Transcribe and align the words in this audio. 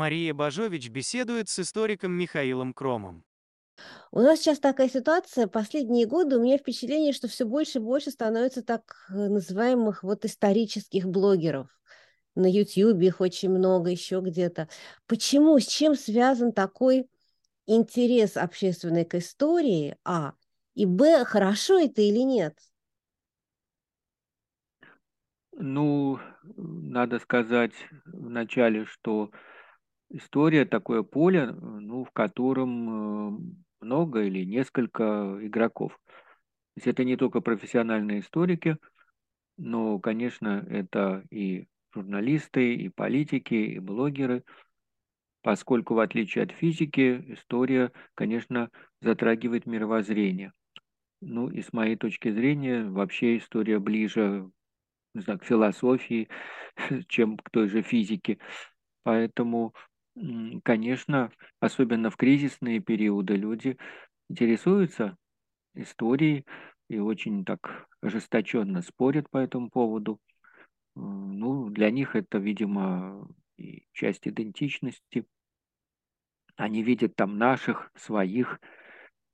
Мария 0.00 0.32
Бажович 0.32 0.88
беседует 0.88 1.50
с 1.50 1.58
историком 1.58 2.12
Михаилом 2.12 2.72
Кромом. 2.72 3.22
У 4.10 4.20
нас 4.20 4.38
сейчас 4.38 4.58
такая 4.58 4.88
ситуация. 4.88 5.46
Последние 5.46 6.06
годы 6.06 6.38
у 6.38 6.42
меня 6.42 6.56
впечатление, 6.56 7.12
что 7.12 7.28
все 7.28 7.44
больше 7.44 7.80
и 7.80 7.82
больше 7.82 8.10
становится 8.10 8.62
так 8.62 8.94
э, 9.10 9.12
называемых 9.12 10.02
вот 10.02 10.24
исторических 10.24 11.06
блогеров. 11.06 11.68
На 12.34 12.50
YouTube 12.50 13.02
их 13.02 13.20
очень 13.20 13.50
много, 13.50 13.90
еще 13.90 14.22
где-то. 14.22 14.70
Почему, 15.06 15.58
с 15.58 15.66
чем 15.66 15.94
связан 15.94 16.54
такой 16.54 17.06
интерес 17.66 18.38
общественный 18.38 19.04
к 19.04 19.16
истории, 19.16 19.98
а, 20.02 20.32
и, 20.74 20.86
б, 20.86 21.26
хорошо 21.26 21.78
это 21.78 22.00
или 22.00 22.20
нет? 22.20 22.58
Ну, 25.52 26.18
надо 26.56 27.18
сказать 27.18 27.74
вначале, 28.06 28.86
что 28.86 29.30
история 30.10 30.64
такое 30.64 31.02
поле, 31.02 31.46
ну, 31.46 32.04
в 32.04 32.10
котором 32.10 33.38
э, 33.38 33.40
много 33.80 34.22
или 34.24 34.44
несколько 34.44 35.38
игроков. 35.40 35.98
То 36.06 36.76
есть 36.76 36.86
это 36.86 37.04
не 37.04 37.16
только 37.16 37.40
профессиональные 37.40 38.20
историки, 38.20 38.76
но, 39.56 39.98
конечно, 39.98 40.64
это 40.68 41.24
и 41.30 41.66
журналисты, 41.94 42.74
и 42.74 42.88
политики, 42.88 43.54
и 43.54 43.78
блогеры, 43.78 44.44
поскольку, 45.42 45.94
в 45.94 46.00
отличие 46.00 46.44
от 46.44 46.52
физики, 46.52 47.24
история, 47.28 47.92
конечно, 48.14 48.70
затрагивает 49.00 49.66
мировоззрение. 49.66 50.52
Ну 51.20 51.48
и 51.48 51.62
с 51.62 51.72
моей 51.72 51.96
точки 51.96 52.30
зрения, 52.30 52.84
вообще 52.84 53.38
история 53.38 53.78
ближе 53.78 54.50
не 55.14 55.22
знаю, 55.22 55.38
к 55.38 55.44
философии, 55.44 56.28
чем 57.08 57.36
к 57.36 57.50
той 57.50 57.68
же 57.68 57.82
физике. 57.82 58.38
Поэтому, 59.02 59.74
конечно, 60.64 61.30
особенно 61.60 62.10
в 62.10 62.16
кризисные 62.16 62.80
периоды 62.80 63.36
люди 63.36 63.78
интересуются 64.28 65.16
историей 65.74 66.44
и 66.88 66.98
очень 66.98 67.44
так 67.44 67.86
ожесточенно 68.00 68.82
спорят 68.82 69.30
по 69.30 69.38
этому 69.38 69.70
поводу. 69.70 70.20
Ну, 70.94 71.70
для 71.70 71.90
них 71.90 72.16
это, 72.16 72.38
видимо, 72.38 73.28
часть 73.92 74.26
идентичности. 74.26 75.24
Они 76.56 76.82
видят 76.82 77.14
там 77.16 77.38
наших, 77.38 77.90
своих 77.94 78.60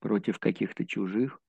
против 0.01 0.39
каких-то 0.39 0.87
чужих. 0.87 1.41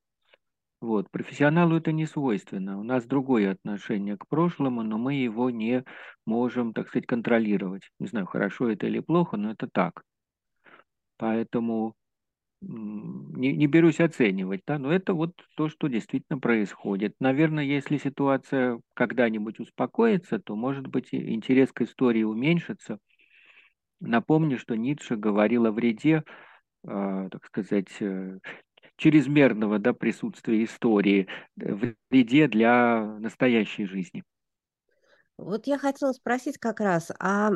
Вот. 0.79 1.09
Профессионалу 1.09 1.75
это 1.77 1.91
не 1.91 2.05
свойственно. 2.05 2.79
У 2.79 2.83
нас 2.83 3.05
другое 3.05 3.51
отношение 3.51 4.17
к 4.17 4.27
прошлому, 4.27 4.83
но 4.83 4.97
мы 4.97 5.15
его 5.15 5.49
не 5.49 5.83
можем, 6.25 6.73
так 6.73 6.87
сказать, 6.87 7.07
контролировать. 7.07 7.89
Не 7.99 8.07
знаю, 8.07 8.27
хорошо 8.27 8.69
это 8.69 8.85
или 8.85 8.99
плохо, 8.99 9.37
но 9.37 9.51
это 9.51 9.67
так. 9.67 10.03
Поэтому 11.17 11.95
не, 12.61 13.53
не 13.55 13.67
берусь 13.67 13.99
оценивать, 13.99 14.61
да, 14.65 14.79
но 14.79 14.91
это 14.91 15.13
вот 15.13 15.31
то, 15.55 15.69
что 15.69 15.87
действительно 15.87 16.39
происходит. 16.39 17.15
Наверное, 17.19 17.63
если 17.63 17.97
ситуация 17.97 18.79
когда-нибудь 18.93 19.59
успокоится, 19.59 20.39
то, 20.39 20.55
может 20.55 20.87
быть, 20.87 21.09
интерес 21.11 21.71
к 21.71 21.81
истории 21.81 22.23
уменьшится. 22.23 22.99
Напомню, 23.99 24.57
что 24.57 24.75
Ницше 24.75 25.15
говорил 25.15 25.65
о 25.65 25.71
вреде, 25.71 26.23
э, 26.83 27.29
так 27.31 27.45
сказать, 27.45 27.95
э, 27.99 28.39
чрезмерного 28.97 29.79
да, 29.79 29.93
присутствия 29.93 30.63
истории 30.63 31.27
в 31.55 31.93
вреде 32.09 32.47
для 32.47 33.03
настоящей 33.19 33.85
жизни. 33.85 34.23
Вот 35.37 35.67
я 35.67 35.77
хотела 35.77 36.13
спросить 36.13 36.57
как 36.57 36.79
раз, 36.79 37.11
а 37.19 37.51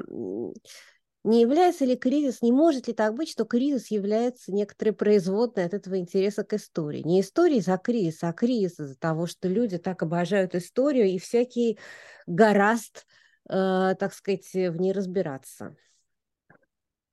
не 1.24 1.42
является 1.42 1.86
ли 1.86 1.96
кризис, 1.96 2.42
не 2.42 2.52
может 2.52 2.88
ли 2.88 2.94
так 2.94 3.14
быть, 3.14 3.30
что 3.30 3.46
кризис 3.46 3.92
является 3.92 4.52
некоторой 4.52 4.94
производной 4.94 5.66
от 5.66 5.74
этого 5.74 5.98
интереса 6.00 6.44
к 6.44 6.54
истории? 6.54 7.04
Не 7.04 7.22
истории 7.22 7.60
за 7.60 7.78
кризис, 7.78 8.24
а 8.24 8.34
кризис 8.34 8.80
из-за 8.80 8.98
того, 8.98 9.28
что 9.28 9.48
люди 9.48 9.78
так 9.78 10.02
обожают 10.02 10.56
историю 10.56 11.08
и 11.08 11.20
всякий 11.20 11.78
гораст, 12.26 13.06
э, 13.50 13.96
так 14.00 14.14
сказать, 14.14 14.52
в 14.54 14.78
ней 14.78 14.94
разбираться. 14.94 15.76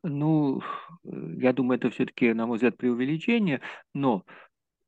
Ну, 0.04 0.62
я 1.04 1.52
думаю, 1.52 1.78
это 1.78 1.90
все-таки, 1.90 2.32
на 2.32 2.46
мой 2.46 2.56
взгляд, 2.56 2.76
преувеличение, 2.76 3.60
но 3.94 4.24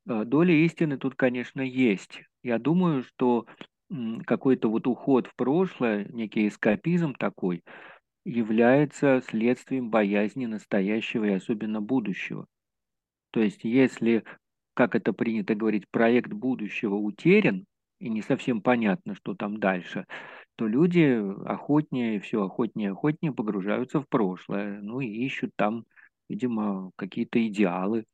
э, 0.07 0.23
доля 0.25 0.53
истины 0.53 0.97
тут, 0.97 1.15
конечно, 1.15 1.61
есть. 1.61 2.23
Я 2.43 2.59
думаю, 2.59 3.03
что 3.03 3.45
какой-то 4.25 4.69
вот 4.69 4.87
уход 4.87 5.27
в 5.27 5.35
прошлое, 5.35 6.05
некий 6.05 6.47
эскапизм 6.47 7.13
такой, 7.13 7.63
является 8.25 9.21
следствием 9.27 9.89
боязни 9.89 10.45
настоящего 10.45 11.25
и 11.25 11.31
особенно 11.31 11.81
будущего. 11.81 12.45
То 13.31 13.41
есть, 13.41 13.63
если, 13.63 14.23
как 14.73 14.95
это 14.95 15.13
принято 15.13 15.55
говорить, 15.55 15.85
проект 15.91 16.31
будущего 16.31 16.95
утерян, 16.95 17.65
и 17.99 18.09
не 18.09 18.21
совсем 18.21 18.61
понятно, 18.61 19.15
что 19.15 19.35
там 19.35 19.57
дальше, 19.59 20.05
то 20.55 20.67
люди 20.67 21.21
охотнее, 21.45 22.19
все 22.19 22.43
охотнее 22.43 22.89
и 22.89 22.91
охотнее 22.91 23.33
погружаются 23.33 24.01
в 24.01 24.07
прошлое, 24.07 24.79
ну 24.81 24.99
и 24.99 25.07
ищут 25.07 25.51
там, 25.55 25.85
видимо, 26.29 26.91
какие-то 26.95 27.45
идеалы. 27.47 28.05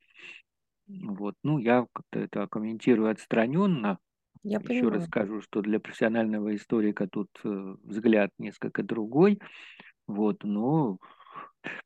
Вот. 0.86 1.34
Ну, 1.42 1.58
я 1.58 1.86
как-то 1.92 2.20
это 2.20 2.46
комментирую 2.46 3.10
отстраненно. 3.10 3.98
Я 4.42 4.58
Еще 4.58 4.68
понимаю. 4.68 4.90
раз 4.92 5.04
скажу, 5.06 5.42
что 5.42 5.60
для 5.60 5.80
профессионального 5.80 6.54
историка 6.54 7.06
тут 7.08 7.28
э, 7.44 7.74
взгляд 7.82 8.30
несколько 8.38 8.82
другой. 8.82 9.40
Вот, 10.06 10.44
но 10.44 10.98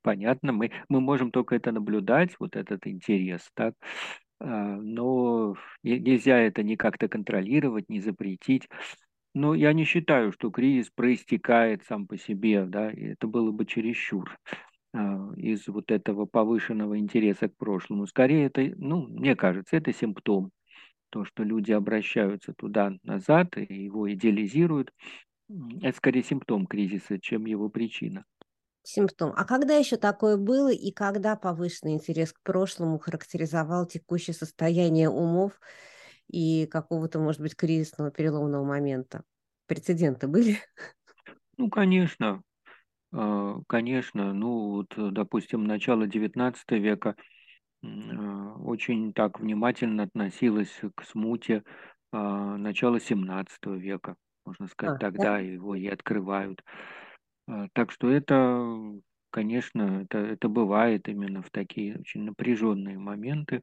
понятно, 0.03 0.53
мы, 0.53 0.71
мы 0.89 1.01
можем 1.01 1.31
только 1.31 1.57
это 1.57 1.73
наблюдать, 1.73 2.37
вот 2.39 2.57
этот 2.57 2.87
интерес, 2.87 3.51
так, 3.55 3.75
а, 4.39 4.77
но 4.77 5.57
нельзя 5.83 6.39
это 6.39 6.63
ни 6.63 6.77
как-то 6.77 7.09
контролировать, 7.09 7.89
не 7.89 8.01
запретить. 8.01 8.69
Но 9.35 9.55
я 9.55 9.73
не 9.73 9.85
считаю, 9.85 10.33
что 10.33 10.51
кризис 10.51 10.91
проистекает 10.91 11.85
сам 11.85 12.07
по 12.07 12.19
себе, 12.19 12.65
да, 12.67 12.91
и 12.91 13.13
это 13.13 13.27
было 13.27 13.51
бы 13.51 13.65
чересчур 13.65 14.37
а, 14.95 15.33
из 15.37 15.67
вот 15.69 15.91
этого 15.91 16.27
повышенного 16.27 16.99
интереса 16.99 17.49
к 17.49 17.57
прошлому. 17.57 18.07
Скорее, 18.07 18.47
это, 18.47 18.63
ну, 18.77 19.07
мне 19.09 19.35
кажется, 19.37 19.77
это 19.77 19.93
симптом. 19.93 20.51
То, 21.11 21.25
что 21.25 21.45
люди 21.45 21.73
обращаются 21.73 22.55
туда-назад 22.55 23.57
и 23.59 23.75
его 23.85 24.13
идеализируют, 24.13 24.93
это 25.83 25.97
скорее 25.97 26.23
симптом 26.23 26.67
кризиса, 26.67 27.19
чем 27.21 27.47
его 27.47 27.69
причина. 27.71 28.25
Симптом. 28.85 29.33
А 29.37 29.45
когда 29.45 29.77
еще 29.77 29.97
такое 29.97 30.37
было 30.37 30.73
и 30.73 30.91
когда 30.91 31.37
повышенный 31.37 31.95
интерес 31.95 32.33
к 32.33 32.41
прошлому 32.43 32.99
характеризовал 32.99 33.87
текущее 33.87 34.35
состояние 34.35 35.09
умов 35.09 35.61
и 36.33 36.67
какого-то, 36.67 37.21
может 37.21 37.41
быть, 37.41 37.55
кризисного 37.55 38.11
переломного 38.11 38.65
момента? 38.65 39.23
Прецеденты 39.67 40.27
были? 40.27 40.59
Ну, 41.59 41.71
конечно. 41.71 42.43
А, 43.13 43.59
конечно. 43.69 44.33
Ну, 44.33 44.71
вот, 44.71 44.95
допустим, 44.97 45.65
начало 45.65 46.07
XIX 46.07 46.81
века 46.81 47.15
а, 47.85 48.55
очень 48.65 49.13
так 49.13 49.41
внимательно 49.41 50.05
относилась 50.05 50.81
к 50.95 51.05
смуте 51.05 51.63
а, 52.11 52.57
начала 52.57 52.97
XVII 52.97 53.79
века. 53.79 54.17
Можно 54.45 54.67
сказать, 54.69 54.97
а, 54.97 54.99
тогда 54.99 55.35
да? 55.35 55.39
его 55.39 55.75
и 55.75 55.87
открывают. 55.87 56.63
Так 57.75 57.91
что 57.91 58.09
это, 58.09 58.65
конечно, 59.31 60.03
это, 60.05 60.19
это 60.19 60.49
бывает 60.49 61.09
именно 61.09 61.43
в 61.43 61.51
такие 61.51 61.99
очень 61.99 62.23
напряженные 62.23 62.99
моменты. 62.99 63.63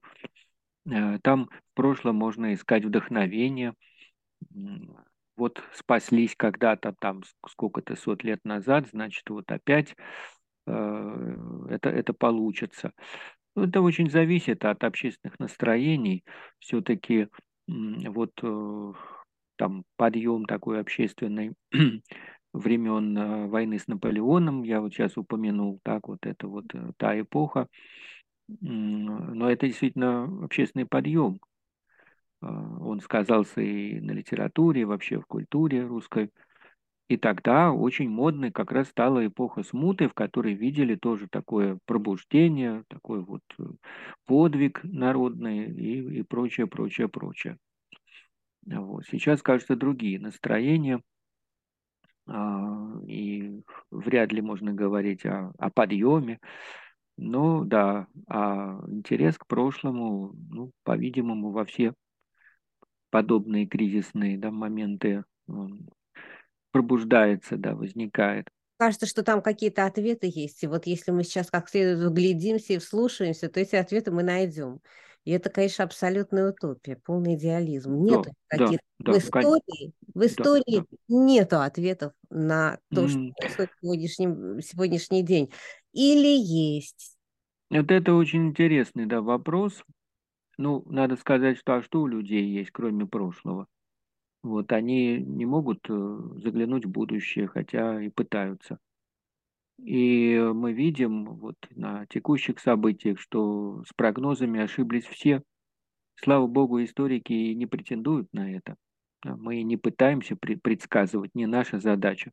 Э, 0.86 1.20
там 1.22 1.50
в 1.72 1.76
прошлом 1.76 2.16
можно 2.16 2.54
искать 2.54 2.86
вдохновение. 2.86 3.74
Вот 5.36 5.64
спаслись 5.74 6.36
когда-то 6.36 6.94
там 7.00 7.24
сколько-то 7.48 7.96
сот 7.96 8.24
лет 8.24 8.40
назад, 8.44 8.88
значит, 8.92 9.30
вот 9.30 9.52
опять 9.52 9.96
э, 10.68 11.36
это, 11.70 11.90
это 11.90 12.14
получится. 12.14 12.92
Ну, 13.56 13.64
это 13.64 13.82
очень 13.82 14.10
зависит 14.10 14.66
от 14.66 14.84
общественных 14.84 15.40
настроений. 15.40 16.24
Все-таки 16.60 17.28
вот 17.68 18.32
э, 18.42 18.94
там 19.58 19.84
подъем 19.98 20.46
такой 20.46 20.80
общественный 20.82 21.54
времен 22.54 23.50
войны 23.50 23.80
с 23.80 23.88
Наполеоном, 23.88 24.64
я 24.64 24.82
вот 24.82 24.94
сейчас 24.94 25.18
упомянул, 25.18 25.80
так 25.84 26.08
вот 26.08 26.26
это 26.26 26.48
вот 26.48 26.66
та 26.98 27.20
эпоха, 27.20 27.68
но 28.62 29.50
это 29.52 29.68
действительно 29.68 30.26
общественный 30.44 30.86
подъем. 30.86 31.40
А, 32.42 32.48
он 32.80 33.02
сказался 33.02 33.62
и 33.62 34.00
на 34.00 34.12
литературе, 34.12 34.82
и 34.82 34.86
вообще 34.86 35.20
в 35.20 35.26
культуре 35.26 35.86
русской. 35.86 36.32
И 37.10 37.18
тогда 37.18 37.72
очень 37.72 38.10
модной 38.10 38.52
как 38.52 38.72
раз 38.72 38.90
стала 38.90 39.26
эпоха 39.26 39.64
смуты, 39.64 40.08
в 40.08 40.14
которой 40.14 40.54
видели 40.54 40.96
тоже 40.96 41.28
такое 41.30 41.80
пробуждение, 41.86 42.84
такой 42.88 43.22
вот 43.22 43.42
э, 43.58 43.64
подвиг 44.26 44.82
народный 44.84 45.66
и, 45.66 46.20
и 46.20 46.24
прочее, 46.24 46.68
прочее, 46.68 47.08
прочее. 47.10 47.58
Вот. 48.66 49.06
Сейчас, 49.08 49.42
кажется, 49.42 49.76
другие 49.76 50.20
настроения. 50.20 51.02
а, 52.28 53.00
и 53.08 53.62
вряд 53.92 54.32
ли 54.32 54.42
можно 54.42 54.74
говорить 54.74 55.26
о, 55.26 55.52
о 55.58 55.70
подъеме. 55.72 56.40
Ну 57.22 57.66
да, 57.66 58.08
а 58.28 58.80
интерес 58.88 59.38
к 59.38 59.46
прошлому, 59.46 60.32
ну, 60.50 60.72
по-видимому, 60.84 61.52
во 61.52 61.66
все 61.66 61.94
подобные 63.10 63.68
кризисные 63.68 64.38
да, 64.38 64.52
моменты 64.52 65.26
пробуждается, 66.72 67.58
да, 67.58 67.76
возникает. 67.76 68.48
Кажется, 68.78 69.06
что 69.06 69.24
там 69.24 69.42
какие-то 69.42 69.86
ответы 69.86 70.32
есть. 70.34 70.64
И 70.64 70.68
вот 70.68 70.86
если 70.86 71.12
мы 71.12 71.24
сейчас 71.24 71.52
как 71.52 71.68
следует 71.68 72.10
вглядимся 72.10 72.74
и 72.74 72.78
вслушаемся, 72.78 73.50
то 73.50 73.60
эти 73.60 73.76
ответы 73.76 74.12
мы 74.12 74.24
найдем. 74.24 74.80
И 75.26 75.32
это, 75.32 75.50
конечно, 75.50 75.84
абсолютная 75.84 76.52
утопия, 76.52 76.96
полный 76.96 77.36
идеализм. 77.36 77.94
Нет 78.02 78.24
да, 78.24 78.58
каких 78.58 78.80
да, 79.00 79.12
в 79.12 79.18
истории, 79.18 79.92
в 80.14 80.26
истории 80.26 80.78
да, 80.78 80.86
да. 80.90 80.98
нету 81.10 81.60
ответов 81.60 82.14
на 82.30 82.80
то, 82.90 83.08
что 83.10 83.20
происходит 83.38 83.72
сегодняшний, 83.82 84.62
сегодняшний 84.62 85.24
день. 85.24 85.52
Или 85.94 86.38
есть? 86.38 87.18
Вот 87.70 87.92
это 87.92 88.14
очень 88.16 88.48
интересный 88.48 89.06
да, 89.06 89.22
вопрос. 89.22 89.84
Ну, 90.58 90.84
надо 90.88 91.16
сказать, 91.16 91.58
что 91.58 91.76
а 91.76 91.84
что 91.84 92.02
у 92.02 92.08
людей 92.08 92.46
есть, 92.46 92.72
кроме 92.72 93.06
прошлого? 93.06 93.68
Вот 94.42 94.72
они 94.72 95.20
не 95.20 95.46
могут 95.46 95.86
э, 95.90 96.20
заглянуть 96.44 96.86
в 96.86 96.90
будущее, 96.90 97.48
хотя 97.48 98.02
и 98.02 98.10
пытаются. 98.10 98.80
И 99.78 100.38
мы 100.54 100.74
видим 100.74 101.36
вот 101.36 101.56
на 101.72 102.06
текущих 102.08 102.60
событиях, 102.60 103.20
что 103.20 103.84
с 103.88 103.94
прогнозами 103.94 104.60
ошиблись 104.60 105.06
все. 105.06 105.42
Слава 106.16 106.48
богу, 106.48 106.84
историки 106.84 107.54
не 107.54 107.66
претендуют 107.66 108.28
на 108.34 108.54
это. 108.54 108.76
Мы 109.24 109.64
не 109.64 109.78
пытаемся 109.78 110.36
предсказывать, 110.36 111.36
не 111.36 111.46
наша 111.46 111.80
задача. 111.80 112.32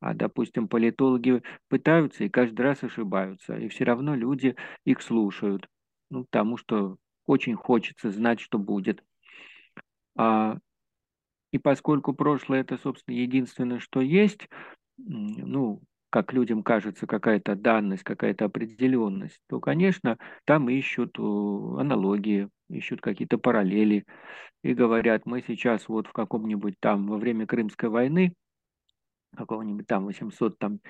А, 0.00 0.14
допустим, 0.14 0.66
политологи 0.66 1.42
пытаются 1.68 2.24
и 2.24 2.28
каждый 2.28 2.62
раз 2.62 2.82
ошибаются. 2.82 3.56
И 3.56 3.68
все 3.68 3.84
равно 3.84 4.14
люди 4.14 4.56
их 4.84 5.02
слушают. 5.02 5.68
Ну, 6.10 6.24
потому 6.24 6.56
что 6.56 6.96
очень 7.26 7.54
хочется 7.54 8.10
знать, 8.10 8.40
что 8.40 8.58
будет. 8.58 9.04
А, 10.16 10.58
и 11.52 11.58
поскольку 11.58 12.14
прошлое 12.14 12.60
это, 12.60 12.78
собственно, 12.78 13.16
единственное, 13.16 13.78
что 13.78 14.00
есть, 14.00 14.48
ну, 14.96 15.82
как 16.10 16.32
людям 16.32 16.62
кажется, 16.62 17.06
какая-то 17.06 17.54
данность, 17.54 18.02
какая-то 18.02 18.46
определенность, 18.46 19.38
то, 19.48 19.60
конечно, 19.60 20.18
там 20.44 20.68
ищут 20.68 21.18
аналогии, 21.18 22.48
ищут 22.68 23.00
какие-то 23.00 23.38
параллели 23.38 24.04
и 24.62 24.74
говорят, 24.74 25.26
мы 25.26 25.42
сейчас 25.46 25.88
вот 25.88 26.08
в 26.08 26.12
каком-нибудь 26.12 26.74
там 26.80 27.06
во 27.06 27.16
время 27.16 27.46
Крымской 27.46 27.88
войны, 27.88 28.34
какого-нибудь 29.36 29.86
там 29.86 30.06
800 30.06 30.58
там 30.58 30.80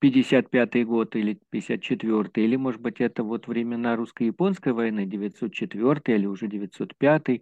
55 0.00 0.84
год 0.84 1.14
или 1.14 1.38
54 1.50 2.30
или, 2.34 2.56
может 2.56 2.80
быть, 2.80 3.00
это 3.00 3.22
вот 3.22 3.46
времена 3.46 3.94
русско-японской 3.94 4.72
войны, 4.72 5.06
904 5.06 6.02
или 6.06 6.26
уже 6.26 6.48
905 6.48 7.40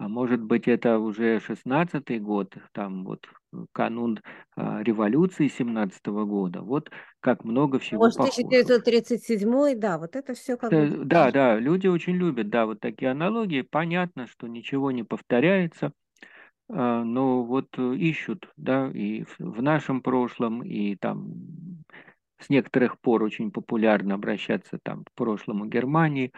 а 0.00 0.08
может 0.08 0.40
быть, 0.40 0.66
это 0.66 0.98
уже 0.98 1.40
16 1.40 2.22
год, 2.22 2.54
там 2.72 3.04
вот 3.04 3.26
канун 3.72 4.20
а, 4.56 4.82
революции 4.82 5.46
17 5.48 6.00
-го 6.06 6.24
года. 6.24 6.62
Вот 6.62 6.90
как 7.20 7.44
много 7.44 7.78
всего 7.78 8.04
Может, 8.04 8.18
1937 8.18 9.78
да, 9.78 9.98
вот 9.98 10.16
это 10.16 10.32
все 10.32 10.56
как 10.56 10.70
да, 10.70 10.86
бы... 10.86 11.04
Да, 11.04 11.30
да, 11.30 11.58
люди 11.58 11.86
очень 11.86 12.14
любят, 12.14 12.48
да, 12.48 12.64
вот 12.64 12.80
такие 12.80 13.10
аналогии. 13.10 13.60
Понятно, 13.60 14.26
что 14.26 14.46
ничего 14.46 14.90
не 14.90 15.02
повторяется, 15.02 15.92
но 16.72 17.42
вот 17.42 17.68
э, 17.78 17.94
ищут, 17.96 18.48
да, 18.56 18.90
и 18.92 19.24
в 19.38 19.62
нашем 19.62 20.02
прошлом, 20.02 20.62
и 20.62 20.96
там 20.96 21.34
с 22.38 22.48
некоторых 22.48 22.98
пор 23.00 23.22
очень 23.22 23.50
популярно 23.50 24.14
обращаться 24.14 24.78
там 24.82 25.04
к 25.04 25.12
прошлому 25.14 25.66
Германии, 25.66 26.32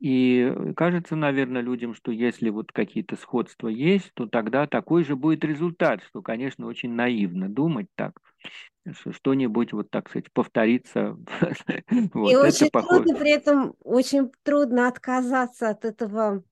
и 0.00 0.52
кажется, 0.76 1.16
наверное, 1.16 1.62
людям, 1.62 1.94
что 1.94 2.12
если 2.12 2.50
вот 2.50 2.72
какие-то 2.72 3.16
сходства 3.16 3.68
есть, 3.68 4.10
то 4.14 4.26
тогда 4.26 4.66
такой 4.66 5.04
же 5.04 5.16
будет 5.16 5.44
результат, 5.44 6.02
что, 6.02 6.20
конечно, 6.20 6.66
очень 6.66 6.92
наивно 6.92 7.48
думать 7.48 7.86
так, 7.94 8.20
что 8.92 9.12
что-нибудь 9.12 9.72
вот 9.72 9.90
так 9.90 10.10
сказать 10.10 10.30
повторится. 10.32 11.16
вот, 12.12 12.32
И 12.32 12.36
очень 12.36 12.70
трудно 12.70 13.16
при 13.16 13.30
этом, 13.30 13.74
очень 13.82 14.30
трудно 14.42 14.88
отказаться 14.88 15.70
от 15.70 15.84
этого 15.84 16.42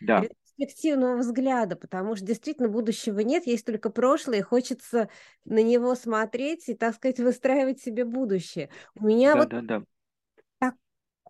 да. 0.00 0.24
Перспективного 0.58 1.16
взгляда, 1.18 1.76
потому 1.76 2.16
что 2.16 2.26
действительно 2.26 2.68
будущего 2.68 3.20
нет, 3.20 3.46
есть 3.46 3.64
только 3.64 3.90
прошлое, 3.90 4.38
и 4.38 4.42
хочется 4.42 5.08
на 5.44 5.62
него 5.62 5.94
смотреть 5.94 6.68
и, 6.68 6.74
так 6.74 6.94
сказать, 6.94 7.20
выстраивать 7.20 7.80
себе 7.80 8.04
будущее. 8.04 8.70
У 8.98 9.06
меня 9.06 9.34
да, 9.34 9.38
вот 9.40 9.48
да, 9.48 9.60
да 9.62 9.82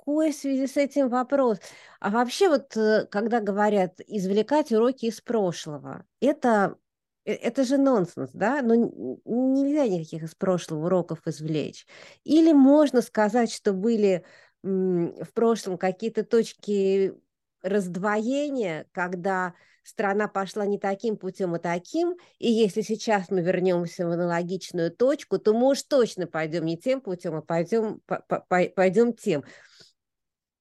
какой 0.08 0.32
в 0.32 0.36
связи 0.36 0.66
с 0.66 0.76
этим 0.76 1.08
вопрос? 1.08 1.58
А 2.00 2.10
вообще 2.10 2.48
вот, 2.48 2.76
э, 2.76 3.06
когда 3.10 3.40
говорят 3.40 4.00
извлекать 4.06 4.72
уроки 4.72 5.06
из 5.06 5.20
прошлого, 5.20 6.06
это, 6.20 6.76
э, 7.26 7.32
это 7.34 7.64
же 7.64 7.76
нонсенс, 7.76 8.30
да? 8.32 8.62
Но 8.62 8.74
нельзя 8.74 9.86
никаких 9.86 10.22
из 10.22 10.34
прошлого 10.34 10.86
уроков 10.86 11.20
извлечь. 11.26 11.86
Или 12.24 12.52
можно 12.52 13.02
сказать, 13.02 13.52
что 13.52 13.72
были 13.72 14.24
в 14.62 15.32
прошлом 15.34 15.78
какие-то 15.78 16.24
точки 16.24 17.14
раздвоения, 17.62 18.86
когда 18.92 19.54
страна 19.82 20.28
пошла 20.28 20.66
не 20.66 20.78
таким 20.78 21.16
путем, 21.16 21.54
а 21.54 21.58
таким, 21.58 22.16
и 22.38 22.50
если 22.50 22.82
сейчас 22.82 23.30
мы 23.30 23.40
вернемся 23.40 24.06
в 24.06 24.10
аналогичную 24.10 24.90
точку, 24.90 25.38
то 25.38 25.54
мы 25.54 25.70
уж 25.70 25.82
точно 25.82 26.26
пойдем 26.26 26.64
не 26.64 26.76
тем 26.76 27.00
путем, 27.00 27.34
а 27.36 27.42
пойдем, 27.42 28.00
пойдем 28.74 29.12
тем. 29.14 29.44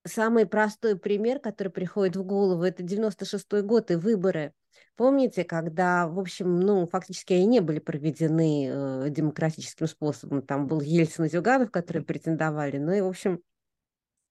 Самый 0.05 0.45
простой 0.45 0.97
пример, 0.97 1.39
который 1.39 1.69
приходит 1.69 2.15
в 2.15 2.23
голову, 2.23 2.63
это 2.63 2.83
96-й 2.83 3.61
год 3.61 3.91
и 3.91 3.95
выборы. 3.95 4.53
Помните, 4.95 5.43
когда, 5.43 6.07
в 6.07 6.19
общем, 6.19 6.59
ну, 6.59 6.87
фактически 6.87 7.33
они 7.33 7.45
не 7.45 7.59
были 7.59 7.79
проведены 7.79 8.67
э, 8.67 9.09
демократическим 9.09 9.85
способом. 9.85 10.41
Там 10.41 10.65
был 10.65 10.81
Ельцин 10.81 11.25
и 11.25 11.29
Зюганов, 11.29 11.69
которые 11.69 12.03
претендовали. 12.03 12.77
Ну 12.77 12.91
и, 12.93 13.01
в 13.01 13.07
общем, 13.07 13.41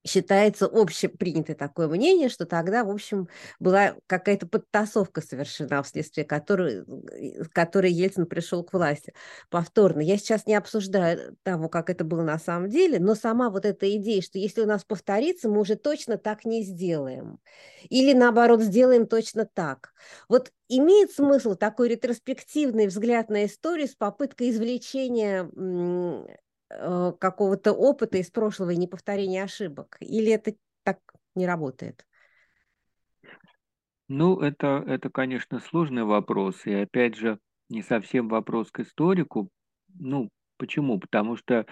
считается 0.07 0.67
общепринятое 0.67 1.57
такое 1.57 1.89
мнение, 1.89 2.29
что 2.29 2.47
тогда, 2.47 2.85
в 2.85 2.91
общем, 2.91 3.29
была 3.59 3.95
какая-то 4.07 4.47
подтасовка 4.47 5.21
совершена, 5.21 5.83
вследствие 5.83 6.25
которой, 6.25 6.85
которой 7.53 7.93
Ельцин 7.93 8.27
пришел 8.27 8.63
к 8.65 8.73
власти 8.73 9.13
повторно. 9.51 10.01
Я 10.01 10.17
сейчас 10.17 10.47
не 10.47 10.55
обсуждаю 10.55 11.37
того, 11.43 11.69
как 11.69 11.91
это 11.91 12.05
было 12.05 12.23
на 12.23 12.39
самом 12.39 12.69
деле, 12.69 12.99
но 12.99 13.15
сама 13.15 13.51
вот 13.51 13.65
эта 13.65 13.95
идея, 13.97 14.23
что 14.23 14.39
если 14.39 14.63
у 14.63 14.67
нас 14.67 14.85
повторится, 14.85 15.49
мы 15.49 15.61
уже 15.61 15.77
точно 15.77 16.17
так 16.19 16.45
не 16.45 16.63
сделаем. 16.63 17.39
Или, 17.89 18.13
наоборот, 18.13 18.63
сделаем 18.63 19.07
точно 19.07 19.47
так. 19.53 19.93
Вот 20.29 20.51
имеет 20.69 21.13
смысл 21.13 21.55
такой 21.55 21.89
ретроспективный 21.89 22.87
взгляд 22.87 23.29
на 23.29 23.45
историю 23.45 23.89
с 23.89 23.95
попыткой 23.95 24.51
извлечения 24.51 25.51
Э, 25.57 26.46
какого-то 26.69 27.73
опыта 27.73 28.19
из 28.19 28.31
прошлого 28.31 28.71
и 28.71 28.77
неповторения 28.77 29.45
ошибок? 29.45 29.97
Или 30.01 30.33
это 30.33 30.55
так 30.83 30.99
не 31.35 31.47
работает? 31.47 32.07
Ну, 34.09 34.41
это, 34.41 34.85
это, 34.87 35.11
конечно, 35.11 35.59
сложный 35.61 36.05
вопрос. 36.05 36.65
И 36.67 36.73
опять 36.73 37.17
же, 37.17 37.39
не 37.69 37.83
совсем 37.83 38.29
вопрос 38.29 38.71
к 38.71 38.81
историку. 38.81 39.51
Ну, 39.99 40.31
почему? 40.59 41.01
Потому 41.01 41.37
что 41.37 41.67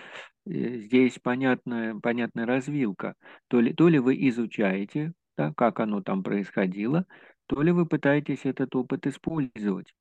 э, 0.47 0.79
здесь 0.79 1.19
понятная, 1.21 1.95
понятная 2.01 2.47
развилка. 2.47 3.15
То 3.49 3.61
ли, 3.61 3.73
то 3.73 3.89
ли 3.89 3.99
вы 3.99 4.17
изучаете, 4.29 5.13
да, 5.37 5.53
как 5.57 5.81
оно 5.81 6.03
там 6.03 6.23
происходило, 6.23 7.07
то 7.47 7.63
ли 7.63 7.71
вы 7.71 7.87
пытаетесь 7.87 8.45
этот 8.45 8.75
опыт 8.75 9.07
использовать. 9.07 9.95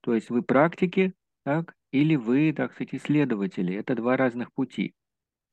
То 0.00 0.14
есть 0.14 0.30
вы 0.30 0.42
практики, 0.42 1.14
так, 1.44 1.74
или 1.92 2.16
вы, 2.16 2.52
так 2.52 2.72
сказать, 2.72 2.94
исследователи. 2.94 3.74
Это 3.74 3.94
два 3.94 4.16
разных 4.16 4.52
пути. 4.52 4.94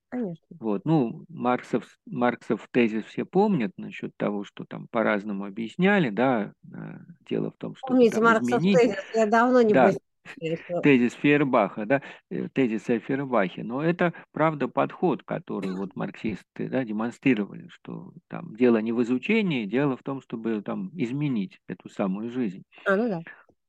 Конечно. 0.10 0.46
Вот, 0.60 0.86
ну, 0.86 1.26
Марксов, 1.28 1.86
Марксов 2.06 2.68
тезис 2.72 3.04
все 3.06 3.26
помнят 3.26 3.72
насчет 3.78 4.16
того, 4.16 4.46
что 4.46 4.64
там 4.64 4.88
по-разному 4.90 5.46
объясняли, 5.46 6.10
да, 6.10 6.54
э, 6.74 6.78
дело 7.28 7.52
в 7.52 7.58
том, 7.58 7.76
что 7.76 7.88
Помните, 7.88 8.22
Марксов 8.22 8.60
изменить. 8.60 8.80
тезис, 8.80 9.04
я 9.14 9.26
давно 9.26 9.62
не 9.62 9.74
да, 9.74 9.92
тезис 10.84 11.14
Фейербаха, 11.14 11.86
да, 11.86 12.02
э, 12.30 12.48
тезис 12.54 12.90
о 12.90 13.00
Фейербахе, 13.00 13.64
но 13.64 13.84
это, 13.84 14.14
правда, 14.32 14.70
подход, 14.70 15.24
который 15.24 15.76
вот 15.76 15.96
марксисты, 15.96 16.70
да, 16.70 16.86
демонстрировали, 16.86 17.68
что 17.68 18.14
там 18.30 18.56
дело 18.56 18.78
не 18.78 18.94
в 18.94 19.04
изучении, 19.04 19.66
дело 19.66 19.98
в 19.98 20.04
том, 20.04 20.22
чтобы 20.22 20.62
там 20.62 20.90
изменить 20.94 21.60
эту 21.68 21.90
самую 21.90 22.32
жизнь. 22.32 22.64
А, 22.86 22.96
ну 22.96 23.10
да. 23.10 23.22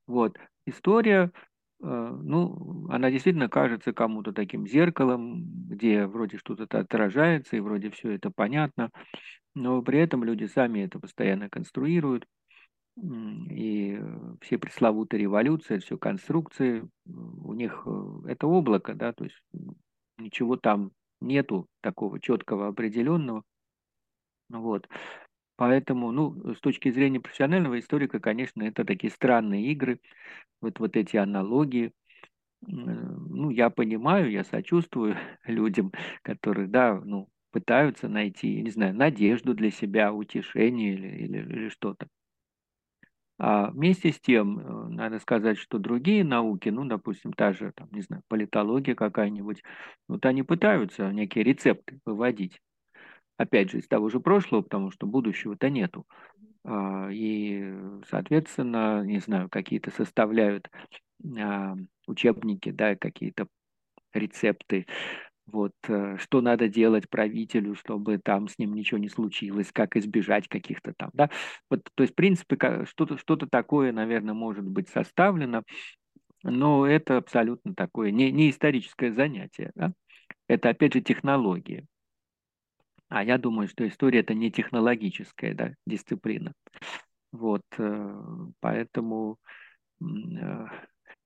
Вот, 0.06 0.38
история 0.66 1.32
ну, 1.80 2.88
она 2.90 3.10
действительно 3.10 3.48
кажется 3.48 3.92
кому-то 3.92 4.32
таким 4.32 4.66
зеркалом, 4.66 5.44
где 5.68 6.06
вроде 6.06 6.38
что-то 6.38 6.64
отражается, 6.78 7.56
и 7.56 7.60
вроде 7.60 7.90
все 7.90 8.10
это 8.10 8.30
понятно, 8.30 8.90
но 9.54 9.82
при 9.82 10.00
этом 10.00 10.24
люди 10.24 10.44
сами 10.46 10.80
это 10.80 10.98
постоянно 10.98 11.48
конструируют. 11.48 12.26
и 13.50 14.00
все 14.40 14.58
пресловутые 14.58 15.20
революции, 15.20 15.78
все 15.78 15.96
конструкции, 15.96 16.88
у 17.06 17.54
них 17.54 17.82
э, 17.86 18.30
это 18.30 18.46
облако, 18.46 18.94
да, 18.94 19.12
то 19.12 19.24
есть 19.24 19.40
ничего 20.16 20.56
там 20.56 20.90
нету 21.20 21.68
такого 21.80 22.20
четкого 22.20 22.68
определенного. 22.68 23.44
Вот. 24.48 24.88
Поэтому, 25.58 26.12
ну, 26.12 26.54
с 26.54 26.60
точки 26.60 26.90
зрения 26.92 27.20
профессионального 27.20 27.78
историка, 27.80 28.20
конечно, 28.20 28.64
это 28.64 28.86
такие 28.86 29.12
странные 29.12 29.66
игры, 29.72 30.00
вот, 30.62 30.80
вот 30.80 30.96
эти 30.96 31.16
аналогии. 31.16 31.92
Ну, 32.62 33.50
я 33.50 33.70
понимаю, 33.70 34.30
я 34.30 34.44
сочувствую 34.44 35.16
людям, 35.46 35.92
которые, 36.22 36.68
да, 36.68 37.00
ну, 37.04 37.28
пытаются 37.52 38.08
найти, 38.08 38.60
не 38.62 38.70
знаю, 38.70 38.94
надежду 38.94 39.54
для 39.54 39.70
себя, 39.70 40.12
утешение 40.12 40.94
или, 40.94 41.08
или, 41.24 41.38
или 41.38 41.68
что-то. 41.70 42.08
А 43.40 43.70
вместе 43.70 44.12
с 44.12 44.20
тем, 44.20 44.58
э, 44.58 44.88
надо 44.88 45.18
сказать, 45.20 45.58
что 45.58 45.78
другие 45.78 46.24
науки, 46.24 46.68
ну, 46.70 46.84
допустим, 46.84 47.32
та 47.32 47.52
же, 47.52 47.72
там, 47.74 47.88
не 47.92 48.00
знаю, 48.02 48.22
политология 48.28 48.94
какая-нибудь, 48.96 49.62
вот 50.08 50.26
они 50.26 50.42
пытаются 50.42 51.12
некие 51.12 51.44
рецепты 51.44 52.00
выводить. 52.04 52.60
Опять 53.38 53.70
же, 53.70 53.78
из 53.78 53.88
того 53.88 54.10
же 54.10 54.20
прошлого, 54.20 54.62
потому 54.62 54.90
что 54.90 55.06
будущего-то 55.06 55.70
нету. 55.70 56.06
А, 56.64 57.08
и, 57.10 57.72
соответственно, 58.10 59.02
не 59.04 59.20
знаю, 59.20 59.48
какие-то 59.48 59.90
составляют 59.92 60.70
а, 61.38 61.76
учебники, 62.06 62.70
да, 62.70 62.96
какие-то 62.96 63.48
рецепты 64.14 64.86
вот, 65.46 65.72
э, 65.88 66.16
что 66.18 66.40
надо 66.40 66.68
делать 66.68 67.08
правителю, 67.08 67.74
чтобы 67.74 68.18
там 68.18 68.48
с 68.48 68.58
ним 68.58 68.74
ничего 68.74 68.98
не 68.98 69.08
случилось, 69.08 69.70
как 69.72 69.96
избежать 69.96 70.48
каких-то 70.48 70.94
там, 70.96 71.10
да. 71.14 71.30
Вот, 71.70 71.82
то 71.94 72.02
есть, 72.02 72.12
в 72.14 72.16
принципе, 72.16 72.56
что-то 72.86 73.18
что 73.18 73.36
такое, 73.36 73.92
наверное, 73.92 74.34
может 74.34 74.64
быть 74.64 74.88
составлено, 74.88 75.62
но 76.42 76.86
это 76.86 77.18
абсолютно 77.18 77.74
такое 77.74 78.10
не, 78.10 78.30
не 78.32 78.50
историческое 78.50 79.12
занятие, 79.12 79.72
да? 79.74 79.92
Это, 80.48 80.70
опять 80.70 80.94
же, 80.94 81.00
технология. 81.00 81.86
А 83.08 83.24
я 83.24 83.38
думаю, 83.38 83.68
что 83.68 83.86
история– 83.86 84.20
это 84.20 84.34
не 84.34 84.50
технологическая 84.50 85.54
да, 85.54 85.74
дисциплина. 85.86 86.52
Вот, 87.32 87.62
э, 87.78 88.22
поэтому 88.60 89.38
э, 90.00 90.66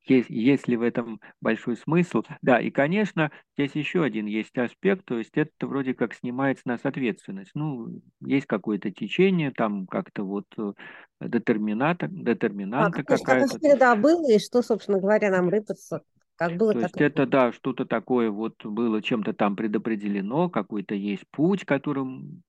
есть, 0.04 0.30
есть 0.30 0.68
ли 0.68 0.76
в 0.76 0.82
этом 0.82 1.20
большой 1.40 1.76
смысл? 1.76 2.22
Да, 2.40 2.60
и, 2.60 2.70
конечно, 2.70 3.30
здесь 3.56 3.74
еще 3.74 4.02
один 4.02 4.26
есть 4.26 4.56
аспект, 4.58 5.04
то 5.04 5.18
есть 5.18 5.36
это 5.36 5.66
вроде 5.66 5.94
как 5.94 6.14
снимает 6.14 6.58
с 6.58 6.64
нас 6.64 6.80
ответственность. 6.84 7.52
Ну, 7.54 8.00
есть 8.20 8.46
какое-то 8.46 8.90
течение, 8.90 9.52
там 9.52 9.86
как-то 9.86 10.24
вот 10.24 10.46
э, 10.58 10.72
детермината, 11.20 12.08
детерминанта 12.08 13.00
а, 13.00 13.04
какая-то. 13.04 13.24
Как 13.24 13.60
всегда 13.60 13.94
было, 13.94 14.28
и 14.28 14.38
что, 14.38 14.62
собственно 14.62 14.98
говоря, 14.98 15.30
нам 15.30 15.48
рыпаться? 15.48 16.02
Как 16.49 16.58
было, 16.58 16.72
то 16.72 16.80
так 16.80 16.90
есть 16.90 17.00
это, 17.00 17.26
да, 17.26 17.52
что-то 17.52 17.84
такое 17.84 18.30
вот 18.30 18.64
было 18.64 19.02
чем-то 19.02 19.32
там 19.32 19.56
предопределено, 19.56 20.49
какой-то 20.49 20.94
есть 20.94 21.25
путь, 21.30 21.64
которым 21.64 22.42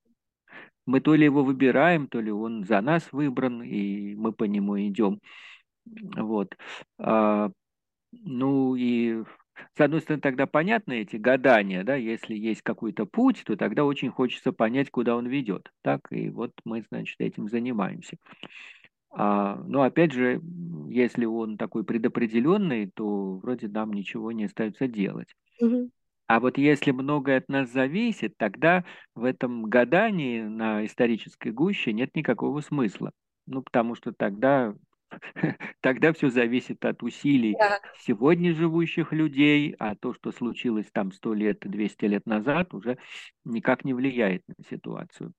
мы 0.85 0.99
то 0.99 1.15
ли 1.15 1.23
его 1.25 1.43
выбираем, 1.43 2.07
то 2.07 2.19
ли 2.19 2.31
он 2.31 2.65
за 2.65 2.81
нас 2.81 3.07
выбран, 3.11 3.61
и 3.63 4.15
мы 4.15 4.33
по 4.33 4.43
нему 4.43 4.79
идем. 4.79 5.19
Вот. 5.85 6.55
А, 6.97 7.51
ну 8.11 8.75
и 8.75 9.23
с 9.75 9.81
одной 9.81 10.01
стороны, 10.01 10.21
тогда 10.21 10.45
понятны 10.45 11.01
эти 11.01 11.15
гадания, 11.15 11.83
да, 11.83 11.95
если 11.95 12.35
есть 12.35 12.61
какой-то 12.61 13.05
путь, 13.05 13.43
то 13.45 13.55
тогда 13.55 13.85
очень 13.85 14.09
хочется 14.09 14.51
понять, 14.51 14.89
куда 14.89 15.15
он 15.15 15.27
ведет. 15.27 15.71
Так, 15.81 16.01
и 16.11 16.29
вот 16.29 16.51
мы, 16.65 16.83
значит, 16.89 17.15
этим 17.19 17.47
занимаемся. 17.47 18.17
А, 19.15 19.55
но 19.67 19.83
опять 19.83 20.11
же, 20.11 20.41
если 20.89 21.25
он 21.25 21.57
такой 21.57 21.83
предопределенный, 21.83 22.89
то 22.93 23.37
вроде 23.37 23.67
нам 23.67 23.93
ничего 23.93 24.31
не 24.31 24.45
остается 24.45 24.87
делать. 24.87 25.29
Угу. 25.61 25.89
А 26.27 26.39
вот 26.39 26.57
если 26.57 26.91
многое 26.91 27.37
от 27.37 27.49
нас 27.49 27.69
зависит, 27.71 28.35
тогда 28.37 28.85
в 29.13 29.23
этом 29.23 29.63
гадании 29.63 30.41
на 30.41 30.85
исторической 30.85 31.51
гуще 31.51 31.93
нет 31.93 32.15
никакого 32.15 32.61
смысла. 32.61 33.11
Ну, 33.45 33.61
потому 33.61 33.95
что 33.95 34.13
тогда 34.13 34.73
тогда 35.81 36.13
все 36.13 36.29
зависит 36.29 36.83
от 36.85 37.03
усилий 37.03 37.55
Да. 37.59 37.79
сегодня 37.99 38.53
живущих 38.55 39.11
людей, 39.11 39.75
а 39.79 39.95
то, 39.95 40.13
что 40.13 40.31
случилось 40.31 40.87
там 40.91 41.11
100 41.11 41.33
лет, 41.33 41.59
200 41.61 42.05
лет 42.05 42.25
назад, 42.25 42.73
уже 42.73 42.97
никак 43.45 43.85
не 43.85 43.93
влияет 43.93 44.43
на 44.47 44.63
ситуацию. 44.69 45.33